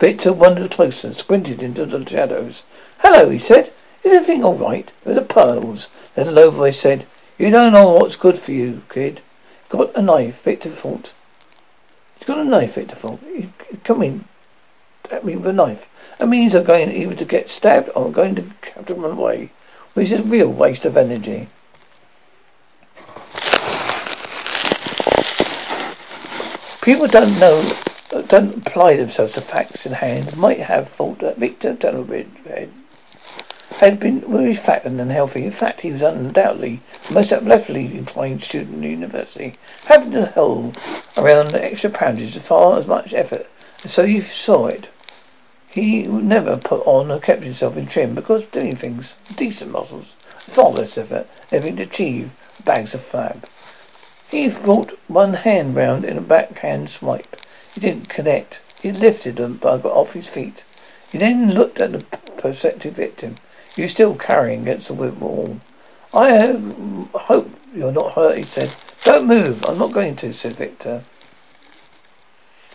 Victor 0.00 0.32
wandered 0.32 0.72
closer 0.72 1.08
and 1.08 1.16
squinted 1.16 1.62
into 1.62 1.86
the 1.86 2.08
shadows. 2.08 2.62
Hello, 2.98 3.28
he 3.30 3.38
said. 3.38 3.72
Is 4.04 4.14
everything 4.14 4.44
all 4.44 4.58
right? 4.58 4.90
Were 5.04 5.14
the 5.14 5.22
pearls. 5.22 5.88
Then 6.14 6.28
a 6.28 6.30
low 6.30 6.50
voice 6.50 6.78
said, 6.78 7.06
You 7.38 7.50
don't 7.50 7.72
know 7.72 7.88
what's 7.88 8.16
good 8.16 8.38
for 8.38 8.52
you, 8.52 8.82
kid. 8.90 9.22
Got 9.70 9.96
a 9.96 10.02
knife, 10.02 10.36
Victor 10.44 10.70
thought. 10.70 11.14
He's 12.16 12.26
got 12.26 12.38
a 12.38 12.44
knife, 12.44 12.74
Victor 12.74 12.96
thought. 12.96 13.20
He's 13.34 13.48
coming 13.82 14.26
at 15.10 15.24
me 15.24 15.36
with 15.36 15.46
a 15.46 15.52
knife. 15.54 15.84
That 16.18 16.28
means 16.28 16.54
I'm 16.54 16.64
going 16.64 16.92
either 16.92 17.14
to 17.14 17.24
get 17.24 17.50
stabbed 17.50 17.88
or 17.96 18.06
I'm 18.06 18.12
going 18.12 18.34
to 18.34 18.44
have 18.74 18.86
to 18.86 18.94
run 18.94 19.16
away. 19.16 19.52
Which 19.94 20.10
is 20.10 20.20
a 20.20 20.24
real 20.24 20.48
waste 20.48 20.84
of 20.84 20.98
energy. 20.98 21.48
People 26.82 27.06
don't 27.06 27.38
know, 27.38 27.72
don't 28.28 28.66
apply 28.66 28.96
themselves 28.96 29.32
to 29.32 29.40
facts 29.40 29.86
in 29.86 29.92
hand, 29.92 30.36
might 30.36 30.60
have 30.60 30.90
thought 30.90 31.20
that 31.20 31.38
Victor 31.38 31.74
Tugelbend 31.74 32.46
had 32.46 32.70
been 33.80 34.20
very 34.20 34.56
fat 34.56 34.84
and 34.84 35.00
unhealthy. 35.00 35.44
In 35.44 35.52
fact, 35.52 35.80
he 35.80 35.92
was 35.92 36.02
undoubtedly 36.02 36.80
the 37.08 37.14
most 37.14 37.32
athletically 37.32 37.86
inclined 37.96 38.42
student 38.42 38.74
in 38.74 38.80
the 38.80 38.88
university, 38.88 39.56
having 39.84 40.12
to 40.12 40.26
hold 40.26 40.78
around 41.16 41.50
the 41.50 41.62
extra 41.62 41.90
poundage 41.90 42.36
as 42.36 42.42
far 42.42 42.78
as 42.78 42.86
much 42.86 43.12
effort, 43.12 43.46
and 43.82 43.90
so 43.90 44.02
you 44.02 44.22
saw 44.22 44.66
it. 44.66 44.88
He 45.68 46.02
never 46.04 46.56
put 46.56 46.86
on 46.86 47.10
or 47.10 47.18
kept 47.18 47.42
himself 47.42 47.76
in 47.76 47.86
trim 47.86 48.14
because 48.14 48.44
doing 48.52 48.76
things, 48.76 49.12
decent 49.36 49.72
muscles, 49.72 50.06
far 50.54 50.70
less 50.70 50.96
effort, 50.96 51.26
having 51.50 51.76
to 51.76 51.82
achieve 51.82 52.30
bags 52.64 52.94
of 52.94 53.04
fab. 53.04 53.46
He 54.30 54.48
brought 54.48 54.98
one 55.08 55.34
hand 55.34 55.74
round 55.74 56.04
in 56.04 56.16
a 56.16 56.20
backhand 56.20 56.90
swipe. 56.90 57.36
He 57.74 57.80
didn't 57.80 58.08
connect. 58.08 58.60
He 58.80 58.92
lifted 58.92 59.36
the 59.36 59.48
bug 59.48 59.84
off 59.84 60.12
his 60.12 60.28
feet. 60.28 60.62
He 61.10 61.18
then 61.18 61.50
looked 61.50 61.80
at 61.80 61.92
the 61.92 62.04
prospective 62.38 62.94
victim. 62.94 63.36
Was 63.76 63.90
still 63.90 64.14
carrying 64.14 64.62
against 64.62 64.86
the 64.86 64.94
wall. 64.94 65.60
I 66.12 66.38
um, 66.38 67.10
hope 67.12 67.50
you're 67.74 67.90
not 67.90 68.12
hurt, 68.12 68.38
he 68.38 68.44
said. 68.44 68.72
Don't 69.04 69.26
move. 69.26 69.64
I'm 69.64 69.78
not 69.78 69.92
going 69.92 70.14
to, 70.16 70.32
said 70.32 70.56
Victor. 70.56 71.04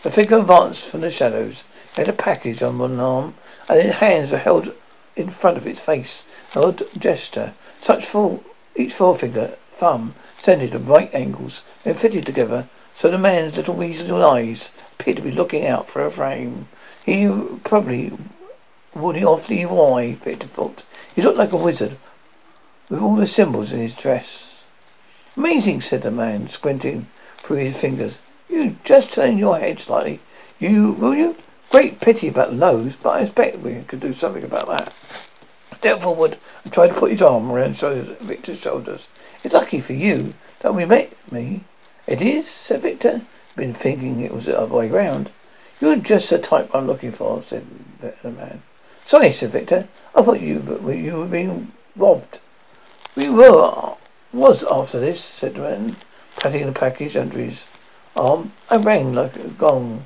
The 0.04 0.12
figure 0.12 0.40
advanced 0.40 0.86
from 0.86 1.02
the 1.02 1.12
shadows. 1.12 1.64
He 1.96 2.02
had 2.02 2.10
a 2.10 2.14
package 2.14 2.62
on 2.62 2.80
one 2.80 3.00
arm, 3.00 3.36
and 3.70 3.82
his 3.82 3.96
hands 3.96 4.32
were 4.32 4.38
held 4.38 4.74
in 5.16 5.32
front 5.32 5.58
of 5.58 5.66
its 5.66 5.80
face. 5.80 6.24
An 6.54 6.64
odd 6.64 6.84
gesture. 6.98 7.54
Such 7.82 8.06
full, 8.06 8.44
each 8.76 8.94
forefinger, 8.94 9.56
thumb, 9.80 10.16
extended 10.36 10.76
at 10.76 10.86
right 10.86 11.14
angles, 11.14 11.62
then 11.84 11.98
fitted 11.98 12.26
together, 12.26 12.70
so 12.98 13.10
the 13.10 13.18
man's 13.18 13.56
little 13.56 13.76
weasel 13.76 14.26
eyes 14.26 14.70
appeared 15.00 15.18
to 15.18 15.24
be 15.24 15.32
looking 15.32 15.66
out 15.66 15.90
for 15.90 16.06
a 16.06 16.12
frame. 16.12 16.68
He 17.06 17.28
probably 17.64 18.12
he 18.94 19.24
awfully 19.24 19.66
why, 19.66 20.16
Victor 20.16 20.48
thought. 20.48 20.84
He 21.16 21.22
looked 21.22 21.38
like 21.38 21.52
a 21.52 21.58
wizard, 21.58 21.98
with 22.90 23.02
all 23.02 23.16
the 23.16 23.28
symbols 23.28 23.72
in 23.72 23.80
his 23.80 23.94
dress. 23.94 24.28
Amazing, 25.36 25.82
said 25.82 26.02
the 26.02 26.12
man, 26.12 26.50
squinting 26.50 27.08
through 27.44 27.58
his 27.58 27.78
fingers. 27.78 28.16
You 28.50 28.78
just 28.84 29.14
turn 29.14 29.38
your 29.38 29.60
head 29.60 29.80
slightly. 29.80 30.22
You, 30.60 30.92
will 30.94 31.16
you? 31.16 31.36
Great 31.70 32.00
pity 32.00 32.28
about 32.28 32.50
the 32.50 32.96
but 33.04 33.10
I 33.10 33.20
expect 33.22 33.60
we 33.60 33.84
could 33.84 34.00
do 34.00 34.14
something 34.14 34.44
about 34.44 34.68
that. 34.68 34.94
Step 35.78 36.02
forward 36.02 36.38
and 36.64 36.74
try 36.74 36.88
to 36.88 36.94
put 36.94 37.12
his 37.12 37.22
arm 37.22 37.52
around 37.52 37.78
Victor's 38.22 38.60
shoulders. 38.60 39.02
It's 39.44 39.54
lucky 39.54 39.80
for 39.80 39.94
you 39.94 40.34
that 40.62 40.76
we 40.76 40.86
met 40.86 41.14
me. 41.32 41.64
It 42.08 42.22
is, 42.22 42.50
said 42.50 42.82
Victor. 42.82 43.22
Been 43.56 43.74
thinking 43.74 44.22
it 44.22 44.34
was 44.34 44.46
the 44.46 44.60
other 44.60 44.76
way 44.76 44.90
round. 44.90 45.32
You're 45.80 45.96
just 45.98 46.30
the 46.30 46.40
type 46.40 46.72
I'm 46.74 46.88
looking 46.88 47.12
for, 47.12 47.44
said 47.48 47.66
the 48.24 48.32
man. 48.32 48.64
Sorry, 49.10 49.34
said 49.34 49.52
Victor. 49.52 49.88
I 50.14 50.22
thought 50.22 50.40
you 50.40 50.62
you 50.88 51.18
were 51.18 51.26
being 51.26 51.72
robbed. 51.96 52.38
We 53.16 53.28
were 53.28 53.96
was 54.32 54.64
after 54.70 55.00
this, 55.00 55.26
said 55.26 55.58
man, 55.58 55.98
patting 56.38 56.68
the 56.68 56.72
package 56.72 57.16
under 57.16 57.40
his 57.40 57.62
arm. 58.16 58.54
I 58.70 58.76
rang 58.76 59.16
like 59.16 59.36
a 59.36 59.48
gong. 59.48 60.06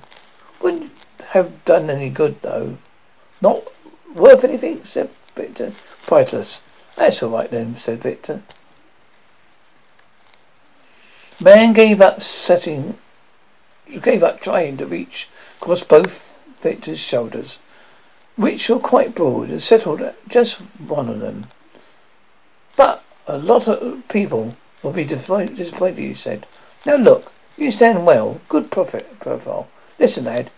Wouldn't 0.62 0.94
have 1.32 1.66
done 1.66 1.90
any 1.90 2.10
good 2.10 2.42
though. 2.44 2.78
Not 3.42 3.66
worth 4.16 4.46
anything, 4.46 4.86
said 4.86 5.10
Victor. 5.36 5.76
Priceless. 6.08 6.62
That's 6.96 7.22
all 7.22 7.32
right 7.32 7.52
then, 7.52 7.76
said 7.84 8.02
Victor. 8.02 8.42
Man 11.42 11.74
gave 11.74 12.00
up 12.00 12.24
setting, 12.24 12.98
gave 14.02 14.24
up 14.24 14.40
trying 14.40 14.78
to 14.78 14.86
reach 14.86 15.28
across 15.60 15.84
both 15.84 16.14
Victor's 16.62 17.00
shoulders, 17.00 17.58
which 18.36 18.70
were 18.70 18.80
quite 18.80 19.16
broad, 19.16 19.50
and 19.50 19.62
settled 19.62 20.02
just 20.28 20.56
one 20.80 21.10
of 21.10 21.20
them. 21.20 21.48
But 22.76 23.04
a 23.28 23.38
lot 23.38 23.68
of 23.68 24.08
people 24.10 24.56
will 24.82 24.92
be 24.92 25.04
disappointed, 25.04 25.98
he 25.98 26.14
said. 26.14 26.46
Now 26.86 26.96
look, 26.96 27.32
you 27.56 27.72
stand 27.72 28.06
well, 28.06 28.42
good 28.50 28.72
profit 28.72 29.20
profile. 29.20 29.68
Listen, 30.00 30.26
lad, 30.26 30.50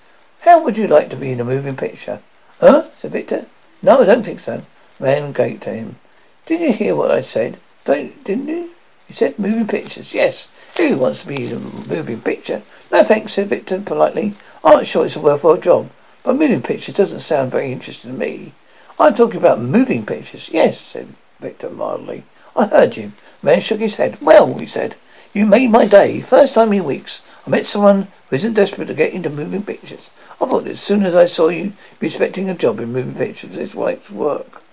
how 0.41 0.63
would 0.63 0.77
you 0.77 0.87
like 0.87 1.09
to 1.09 1.15
be 1.15 1.31
in 1.31 1.39
a 1.41 1.43
moving 1.43 1.75
picture? 1.75 2.21
Huh? 2.59 2.87
said 3.01 3.11
Victor. 3.11 3.47
No, 3.81 4.01
I 4.01 4.05
don't 4.05 4.23
think 4.23 4.39
so. 4.39 4.63
Man 4.99 5.33
gaped 5.33 5.67
at 5.67 5.75
him. 5.75 5.97
Did 6.45 6.61
you 6.61 6.71
hear 6.71 6.95
what 6.95 7.11
I 7.11 7.21
said? 7.21 7.59
Don't, 7.83 8.23
didn't 8.23 8.47
you? 8.47 8.69
You 9.09 9.15
said 9.15 9.37
moving 9.37 9.67
pictures. 9.67 10.13
Yes. 10.13 10.47
Who 10.77 10.97
wants 10.97 11.21
to 11.21 11.27
be 11.27 11.47
in 11.47 11.51
a 11.51 11.59
moving 11.59 12.21
picture? 12.21 12.63
No 12.91 13.03
thanks, 13.03 13.33
said 13.33 13.49
Victor 13.49 13.81
politely. 13.81 14.35
I'm 14.63 14.77
not 14.77 14.87
sure 14.87 15.05
it's 15.05 15.15
a 15.15 15.19
worthwhile 15.19 15.57
job, 15.57 15.89
but 16.25 16.35
moving 16.35 16.63
pictures 16.63 16.95
doesn't 16.95 17.21
sound 17.21 17.51
very 17.51 17.71
interesting 17.71 18.11
to 18.11 18.17
me. 18.17 18.53
I'm 18.97 19.13
talking 19.13 19.37
about 19.37 19.61
moving 19.61 20.05
pictures. 20.05 20.49
Yes, 20.51 20.81
said 20.81 21.13
Victor 21.39 21.69
mildly. 21.69 22.25
I 22.55 22.65
heard 22.65 22.97
you. 22.97 23.11
The 23.41 23.45
man 23.45 23.61
shook 23.61 23.79
his 23.79 23.95
head. 23.95 24.17
Well, 24.21 24.57
he 24.57 24.65
said, 24.65 24.95
you 25.33 25.45
made 25.45 25.69
my 25.69 25.85
day. 25.85 26.21
First 26.21 26.55
time 26.55 26.73
in 26.73 26.83
weeks. 26.83 27.21
I 27.45 27.51
met 27.51 27.67
someone 27.67 28.07
who 28.29 28.37
isn't 28.37 28.55
desperate 28.55 28.87
to 28.87 28.95
get 28.95 29.13
into 29.13 29.29
moving 29.29 29.63
pictures. 29.63 30.09
I 30.41 30.45
thought 30.47 30.67
as 30.67 30.81
soon 30.81 31.05
as 31.05 31.13
I 31.13 31.27
saw 31.27 31.49
you 31.49 31.63
you'd 31.63 31.99
be 31.99 32.07
expecting 32.07 32.49
a 32.49 32.55
job 32.55 32.79
in 32.79 32.91
moving 32.91 33.13
pictures, 33.15 33.55
this 33.55 33.75
wife's 33.75 34.09
work. 34.09 34.63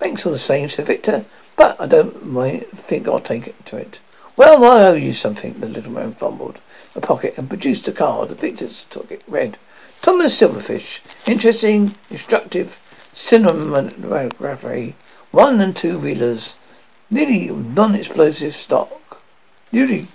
Thanks 0.00 0.26
all 0.26 0.32
the 0.32 0.38
same, 0.38 0.68
said 0.68 0.86
Victor, 0.86 1.24
but 1.56 1.80
I 1.80 1.86
don't 1.86 2.26
mind, 2.26 2.66
think 2.88 3.08
I'll 3.08 3.20
take 3.20 3.46
it 3.46 3.64
to 3.66 3.76
it. 3.78 4.00
Well, 4.36 4.64
I 4.64 4.86
owe 4.86 4.94
you 4.94 5.14
something, 5.14 5.60
the 5.60 5.66
little 5.66 5.92
man 5.92 6.14
fumbled 6.14 6.58
a 6.94 7.00
pocket 7.00 7.34
and 7.38 7.48
produced 7.48 7.88
a 7.88 7.92
card. 7.92 8.28
Victor 8.38 8.68
took 8.90 9.10
it, 9.10 9.22
read. 9.26 9.56
Thomas 10.02 10.36
Silverfish, 10.38 11.00
interesting, 11.26 11.94
instructive, 12.10 12.72
cinematography, 13.14 14.94
one 15.30 15.60
and 15.60 15.76
two 15.76 15.98
wheelers, 15.98 16.54
nearly 17.08 17.46
non-explosive 17.48 18.56
stock, 18.56 19.22
nearly 19.70 20.08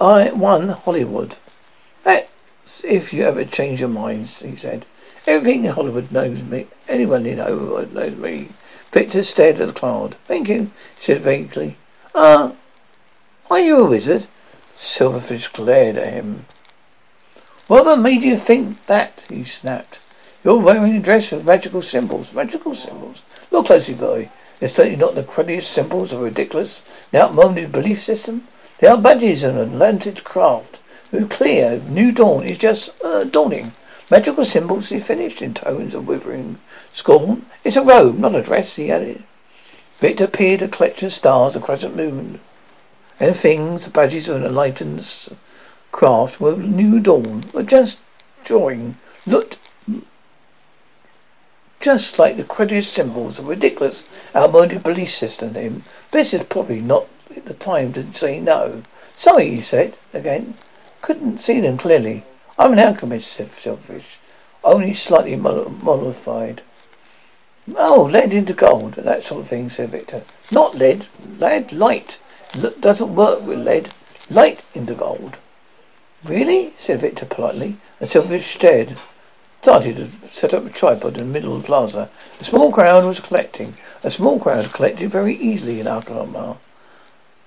I 0.00 0.32
one 0.32 0.70
Holy 0.70 1.04
Wood. 1.04 1.36
That's 2.02 2.28
if 2.82 3.12
you 3.12 3.24
ever 3.24 3.44
change 3.44 3.80
your 3.80 3.88
minds, 3.88 4.36
he 4.36 4.56
said. 4.56 4.86
Everything 5.26 5.66
in 5.66 5.72
Holy 5.72 5.90
Wood 5.90 6.10
knows 6.10 6.42
me. 6.42 6.66
Anyone 6.88 7.26
in 7.26 7.38
Holy 7.38 7.64
Wood 7.66 7.94
knows 7.94 8.16
me. 8.16 8.48
Victor 8.92 9.22
stared 9.22 9.60
at 9.60 9.66
the 9.66 9.72
cloud. 9.72 10.16
Thank 10.26 10.48
you, 10.48 10.70
he 10.98 11.04
said 11.04 11.22
vaguely. 11.22 11.76
Ah, 12.14 12.52
uh, 12.52 12.52
are 13.50 13.60
you 13.60 13.78
a 13.78 13.84
wizard? 13.84 14.26
Silverfish 14.80 15.52
glared 15.52 15.96
at 15.96 16.12
him. 16.12 16.46
What 17.68 17.96
made 18.00 18.22
you 18.22 18.38
think 18.38 18.78
that? 18.86 19.20
he 19.28 19.44
snapped. 19.44 20.00
You're 20.42 20.58
wearing 20.58 20.96
a 20.96 21.00
dress 21.00 21.30
with 21.30 21.44
magical 21.44 21.80
symbols. 21.80 22.32
Magical 22.32 22.74
symbols? 22.74 23.22
Look 23.52 23.66
closely, 23.66 23.94
boy. 23.94 24.30
They're 24.58 24.68
certainly 24.68 24.96
not 24.96 25.14
the 25.14 25.22
cruddiest 25.22 25.70
symbols 25.70 26.12
of 26.12 26.20
a 26.20 26.24
ridiculous, 26.24 26.82
the 27.12 27.22
outmoded 27.22 27.70
belief 27.70 28.02
system. 28.02 28.48
They 28.80 28.88
are 28.88 28.96
badges 28.96 29.44
of 29.44 29.56
an 29.56 29.74
Atlantic 29.74 30.24
craft. 30.24 30.80
Who 31.12 31.28
clear, 31.28 31.78
new 31.78 32.10
dawn 32.10 32.44
is 32.44 32.58
just 32.58 32.90
uh, 33.04 33.24
dawning. 33.24 33.74
Magical 34.10 34.44
symbols, 34.44 34.88
he 34.88 34.98
finished 34.98 35.40
in 35.40 35.54
tones 35.54 35.94
of 35.94 36.08
withering 36.08 36.58
scorn. 36.92 37.46
It's 37.62 37.76
a 37.76 37.82
robe, 37.82 38.18
not 38.18 38.34
a 38.34 38.42
dress, 38.42 38.74
he 38.74 38.90
added. 38.90 39.22
Victor 40.00 40.26
peered 40.26 40.62
a 40.62 40.68
collection 40.68 41.06
of 41.06 41.14
stars, 41.14 41.54
a 41.54 41.60
crescent 41.60 41.94
moon, 41.94 42.40
and 43.20 43.36
things, 43.36 43.84
the 43.84 43.90
badges 43.90 44.28
of 44.28 44.36
an 44.36 44.44
enlightened 44.44 45.06
craft 45.92 46.40
were 46.40 46.56
new 46.56 46.98
dawn, 46.98 47.44
were 47.52 47.62
just 47.62 47.98
drawing, 48.44 48.98
looked 49.26 49.56
just 51.82 52.16
like 52.16 52.36
the 52.36 52.44
credulous 52.44 52.88
symbols 52.88 53.38
of 53.38 53.46
ridiculous, 53.46 54.04
outmoded 54.36 54.82
belief 54.82 55.12
system 55.12 55.54
him. 55.54 55.84
This 56.12 56.32
is 56.32 56.42
probably 56.48 56.80
not 56.80 57.08
the 57.44 57.54
time 57.54 57.92
to 57.94 58.12
say 58.14 58.38
no. 58.38 58.84
Sorry, 59.16 59.56
he 59.56 59.62
said 59.62 59.96
again. 60.14 60.56
Couldn't 61.02 61.42
see 61.42 61.60
them 61.60 61.76
clearly. 61.76 62.24
I'm 62.56 62.72
an 62.72 62.78
alchemist, 62.78 63.32
said 63.32 63.50
Silverfish. 63.60 64.04
Only 64.62 64.94
slightly 64.94 65.34
mollified. 65.34 66.62
Oh, 67.76 68.04
lead 68.04 68.32
into 68.32 68.54
gold, 68.54 68.94
that 68.94 69.24
sort 69.24 69.42
of 69.42 69.48
thing, 69.48 69.68
said 69.68 69.90
Victor. 69.90 70.22
Not 70.52 70.76
lead, 70.76 71.08
lead, 71.38 71.72
light. 71.72 72.18
L- 72.54 72.74
doesn't 72.78 73.14
work 73.14 73.42
with 73.42 73.58
lead. 73.58 73.92
Light 74.30 74.60
into 74.74 74.94
gold. 74.94 75.36
Really? 76.24 76.72
said 76.78 77.00
Victor 77.00 77.26
politely, 77.26 77.78
and 77.98 78.08
Silverfish 78.08 78.54
stared. 78.54 78.96
Started 79.60 79.96
to 79.96 80.10
set 80.32 80.54
up 80.54 80.64
a 80.64 80.70
tripod 80.70 81.16
in 81.16 81.26
the 81.26 81.32
middle 81.32 81.56
of 81.56 81.62
the 81.62 81.66
plaza. 81.66 82.10
A 82.40 82.44
small 82.44 82.70
crowd 82.70 83.04
was 83.04 83.18
collecting. 83.18 83.76
A 84.04 84.10
small 84.10 84.38
crowd 84.38 84.72
collected 84.72 85.10
very 85.10 85.34
easily 85.34 85.80
in 85.80 85.86
Alcalá. 85.86 86.58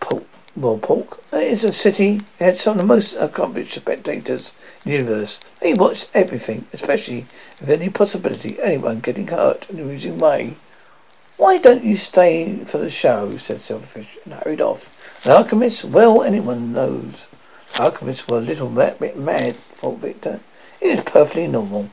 Pork, 0.01 0.23
well, 0.57 0.78
Pork 0.78 1.21
is 1.32 1.63
a 1.63 1.71
city. 1.71 2.21
It 2.38 2.43
had 2.43 2.59
some 2.59 2.71
of 2.73 2.78
the 2.78 2.84
most 2.84 3.13
accomplished 3.13 3.76
spectators 3.76 4.51
in 4.84 4.91
the 4.91 4.97
universe. 4.97 5.39
They 5.61 5.73
watched 5.73 6.09
everything, 6.13 6.67
especially 6.73 7.28
if 7.61 7.69
any 7.69 7.88
possibility 7.88 8.57
anyone 8.61 8.99
getting 8.99 9.28
hurt 9.28 9.69
in 9.69 9.80
a 9.80 9.84
amusing 9.84 10.19
way. 10.19 10.57
Why 11.38 11.59
don't 11.59 11.86
you 11.86 11.95
stay 11.95 12.65
for 12.65 12.78
the 12.78 12.89
show? 12.89 13.38
said 13.38 13.61
Silverfish, 13.61 14.17
and 14.26 14.34
hurried 14.34 14.59
off. 14.59 14.82
The 15.23 15.32
alchemist? 15.32 15.86
Well, 15.86 16.23
anyone 16.23 16.73
knows. 16.73 17.13
Alchemists 17.78 18.28
were 18.28 18.38
a 18.38 18.41
little 18.41 18.69
bit 18.69 19.17
mad, 19.17 19.57
thought 19.80 19.99
Victor. 19.99 20.39
It 20.80 20.95
was 20.95 21.05
perfectly 21.05 21.47
normal. 21.47 21.89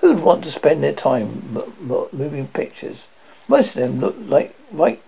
Who'd 0.00 0.20
want 0.20 0.44
to 0.44 0.50
spend 0.50 0.82
their 0.82 0.94
time 0.94 1.56
moving 2.12 2.48
pictures? 2.48 3.04
Most 3.48 3.68
of 3.68 3.74
them 3.74 4.00
looked 4.00 4.28
like 4.28 4.54
right 4.70 5.02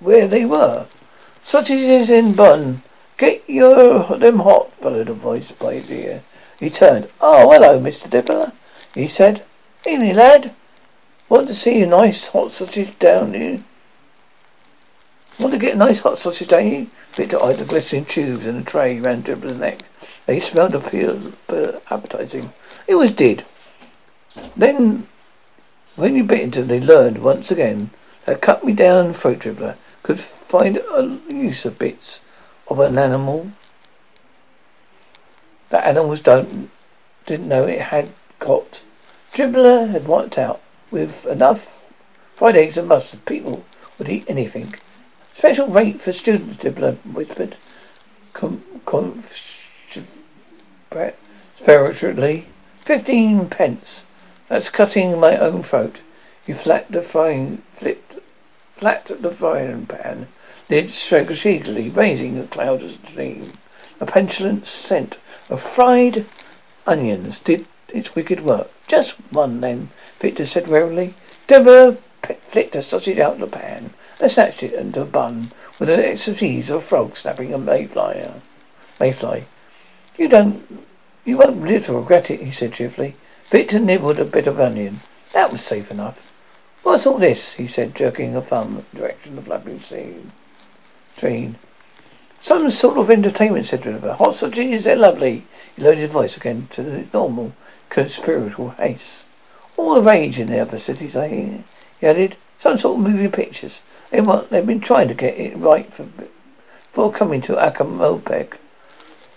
where 0.00 0.26
they 0.26 0.44
were. 0.44 0.86
Sausages 1.44 2.10
in 2.10 2.34
bun. 2.34 2.82
Get 3.16 3.48
your 3.48 4.18
them 4.18 4.40
hot, 4.40 4.72
bellowed 4.80 5.08
a 5.08 5.14
voice 5.14 5.52
by 5.52 5.74
his 5.74 5.90
ear. 5.90 6.22
He 6.58 6.68
turned. 6.68 7.08
Oh, 7.20 7.50
hello, 7.50 7.78
Mr. 7.78 8.08
Dibbler, 8.08 8.52
he 8.94 9.08
said. 9.08 9.44
Evening, 9.86 10.16
lad. 10.16 10.54
Want 11.28 11.48
to 11.48 11.54
see 11.54 11.80
a 11.80 11.86
nice 11.86 12.26
hot 12.26 12.52
sausage 12.52 12.98
down 12.98 13.34
here? 13.34 13.62
Want 15.38 15.52
to 15.52 15.58
get 15.58 15.74
a 15.74 15.78
nice 15.78 16.00
hot 16.00 16.18
sausage, 16.18 16.48
don't 16.48 16.70
you? 16.70 16.90
Victor 17.16 17.42
eyed 17.42 17.58
the 17.58 17.64
glistening 17.64 18.04
tubes 18.04 18.46
in 18.46 18.56
a 18.56 18.62
tray 18.62 19.00
round 19.00 19.24
Dibbler's 19.24 19.58
neck. 19.58 19.80
They 20.26 20.40
smelled 20.40 20.74
appeal, 20.74 21.32
appetizing. 21.90 22.52
It 22.86 22.94
was 22.94 23.10
did. 23.10 23.44
Then, 24.56 25.08
when 25.96 26.14
you 26.14 26.24
bit 26.24 26.40
into 26.40 26.62
they 26.62 26.78
learned 26.78 27.18
once 27.18 27.50
again 27.50 27.90
that 28.26 28.40
cut 28.40 28.64
me 28.64 28.72
down 28.72 29.14
throat 29.14 29.40
Dibbler 29.40 29.76
could 30.02 30.24
find 30.48 30.76
a 30.76 31.18
use 31.28 31.64
of 31.64 31.78
bits 31.78 32.20
of 32.68 32.78
an 32.78 32.96
animal. 32.96 33.52
That 35.70 35.86
animals 35.86 36.20
don't 36.20 36.70
didn't 37.26 37.48
know 37.48 37.64
it 37.64 37.80
had 37.80 38.10
got. 38.38 38.82
Dribbler 39.34 39.90
had 39.90 40.06
worked 40.06 40.38
out 40.38 40.60
with 40.90 41.24
enough 41.26 41.60
fried 42.36 42.56
eggs 42.56 42.76
and 42.76 42.88
mustard, 42.88 43.24
people 43.26 43.64
would 43.98 44.08
eat 44.08 44.24
anything. 44.28 44.74
Special 45.40 45.68
rate 45.68 46.02
for 46.02 46.12
students, 46.12 46.62
Dibbler 46.62 46.98
whispered. 47.14 47.56
Com, 48.34 48.62
com, 48.84 49.24
spiritually. 51.56 52.46
Fifteen 52.84 53.48
pence. 53.48 54.02
That's 54.50 54.68
cutting 54.68 55.18
my 55.18 55.38
own 55.38 55.62
throat. 55.62 56.00
He 56.44 56.52
flapped 56.52 56.92
the 56.92 57.00
frying, 57.00 57.62
flipped, 57.78 58.16
flapped 58.76 59.22
the 59.22 59.30
frying 59.30 59.86
pan, 59.86 60.28
lid 60.68 60.92
shakily, 60.92 61.88
raising 61.88 62.38
a 62.38 62.46
cloud 62.46 62.82
of 62.82 62.98
steam. 63.10 63.56
A 63.98 64.04
petulant 64.04 64.66
scent 64.66 65.16
of 65.48 65.62
fried 65.62 66.26
onions 66.86 67.38
did 67.46 67.64
its 67.88 68.14
wicked 68.14 68.44
work. 68.44 68.70
Just 68.88 69.14
one, 69.30 69.62
then, 69.62 69.88
Victor 70.20 70.44
said 70.44 70.68
wearily. 70.68 71.14
Dibbler 71.48 71.96
flicked 72.52 72.76
a 72.76 72.82
sausage 72.82 73.18
out 73.18 73.40
of 73.40 73.40
the 73.40 73.46
pan 73.46 73.94
and 74.20 74.30
snatched 74.30 74.62
it 74.62 74.74
into 74.74 75.00
a 75.00 75.04
bun 75.04 75.52
with 75.78 75.88
an 75.88 76.00
expertise 76.00 76.68
of 76.68 76.82
a 76.82 76.86
frog 76.86 77.16
snapping 77.16 77.54
a 77.54 77.58
mayfly. 77.58 78.30
Mayfly. 78.98 79.44
You 80.16 80.28
don't, 80.28 80.84
you 81.24 81.38
won't 81.38 81.64
live 81.64 81.86
to 81.86 81.94
regret 81.94 82.30
it, 82.30 82.40
he 82.40 82.52
said 82.52 82.74
cheerfully. 82.74 83.16
Victor 83.50 83.78
nibbled 83.78 84.20
a 84.20 84.24
bit 84.24 84.46
of 84.46 84.60
onion. 84.60 85.00
That 85.32 85.52
was 85.52 85.62
safe 85.62 85.90
enough. 85.90 86.18
What's 86.82 87.06
all 87.06 87.18
this? 87.18 87.52
he 87.56 87.66
said, 87.66 87.94
jerking 87.94 88.36
a 88.36 88.42
thumb 88.42 88.78
in 88.78 88.86
the 88.92 88.98
direction 88.98 89.38
of 89.38 89.44
the 89.44 89.48
flapping 89.48 89.82
scene. 89.82 90.32
Some 92.42 92.70
sort 92.70 92.96
of 92.96 93.10
entertainment, 93.10 93.66
said 93.66 93.84
River. 93.84 94.14
Hot 94.14 94.36
sausages, 94.36 94.84
they're 94.84 94.96
lovely. 94.96 95.46
He 95.76 95.82
lowered 95.82 95.98
his 95.98 96.10
voice 96.10 96.36
again 96.36 96.68
to 96.72 96.82
the 96.82 97.06
normal, 97.12 97.52
conspiratorial 97.90 98.70
haste. 98.70 99.24
All 99.76 99.94
the 99.94 100.02
rage 100.02 100.38
in 100.38 100.50
the 100.50 100.58
other 100.58 100.78
cities, 100.78 101.16
I. 101.16 101.64
He 102.00 102.06
added, 102.06 102.36
some 102.62 102.78
sort 102.78 102.98
of 102.98 103.04
moving 103.04 103.30
pictures. 103.30 103.80
They 104.10 104.20
want, 104.20 104.50
they've 104.50 104.66
been 104.66 104.80
trying 104.80 105.08
to 105.08 105.14
get 105.14 105.38
it 105.38 105.56
right 105.56 105.92
for, 105.94 106.08
before 106.92 107.12
coming 107.12 107.40
to 107.42 107.58
Ankh-Morpork. 107.58 108.54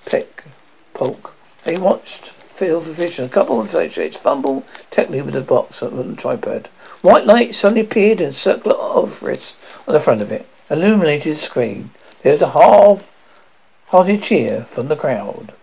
Peck, 0.05 0.45
Polk. 0.93 1.33
They 1.63 1.77
watched 1.77 2.33
Phil 2.57 2.83
for 2.83 2.93
vision. 2.93 3.25
A 3.25 3.29
couple 3.29 3.61
of 3.61 3.69
associates 3.69 4.17
fumble 4.17 4.63
technically 4.91 5.21
with 5.21 5.35
a 5.35 5.41
box 5.41 5.81
on 5.81 5.95
the 5.95 6.15
tripod. 6.15 6.69
White 7.01 7.25
light 7.25 7.55
suddenly 7.55 7.81
appeared 7.81 8.21
in 8.21 8.29
a 8.29 8.33
of 8.49 9.21
wrists 9.21 9.53
on 9.87 9.93
the 9.93 9.99
front 9.99 10.21
of 10.21 10.31
it, 10.31 10.47
illuminated 10.69 11.37
the 11.37 11.41
screen. 11.41 11.91
There 12.23 12.33
was 12.33 12.41
a 12.41 12.51
half 12.51 13.03
hearty 13.87 14.17
cheer 14.17 14.67
from 14.73 14.87
the 14.87 14.95
crowd. 14.95 15.53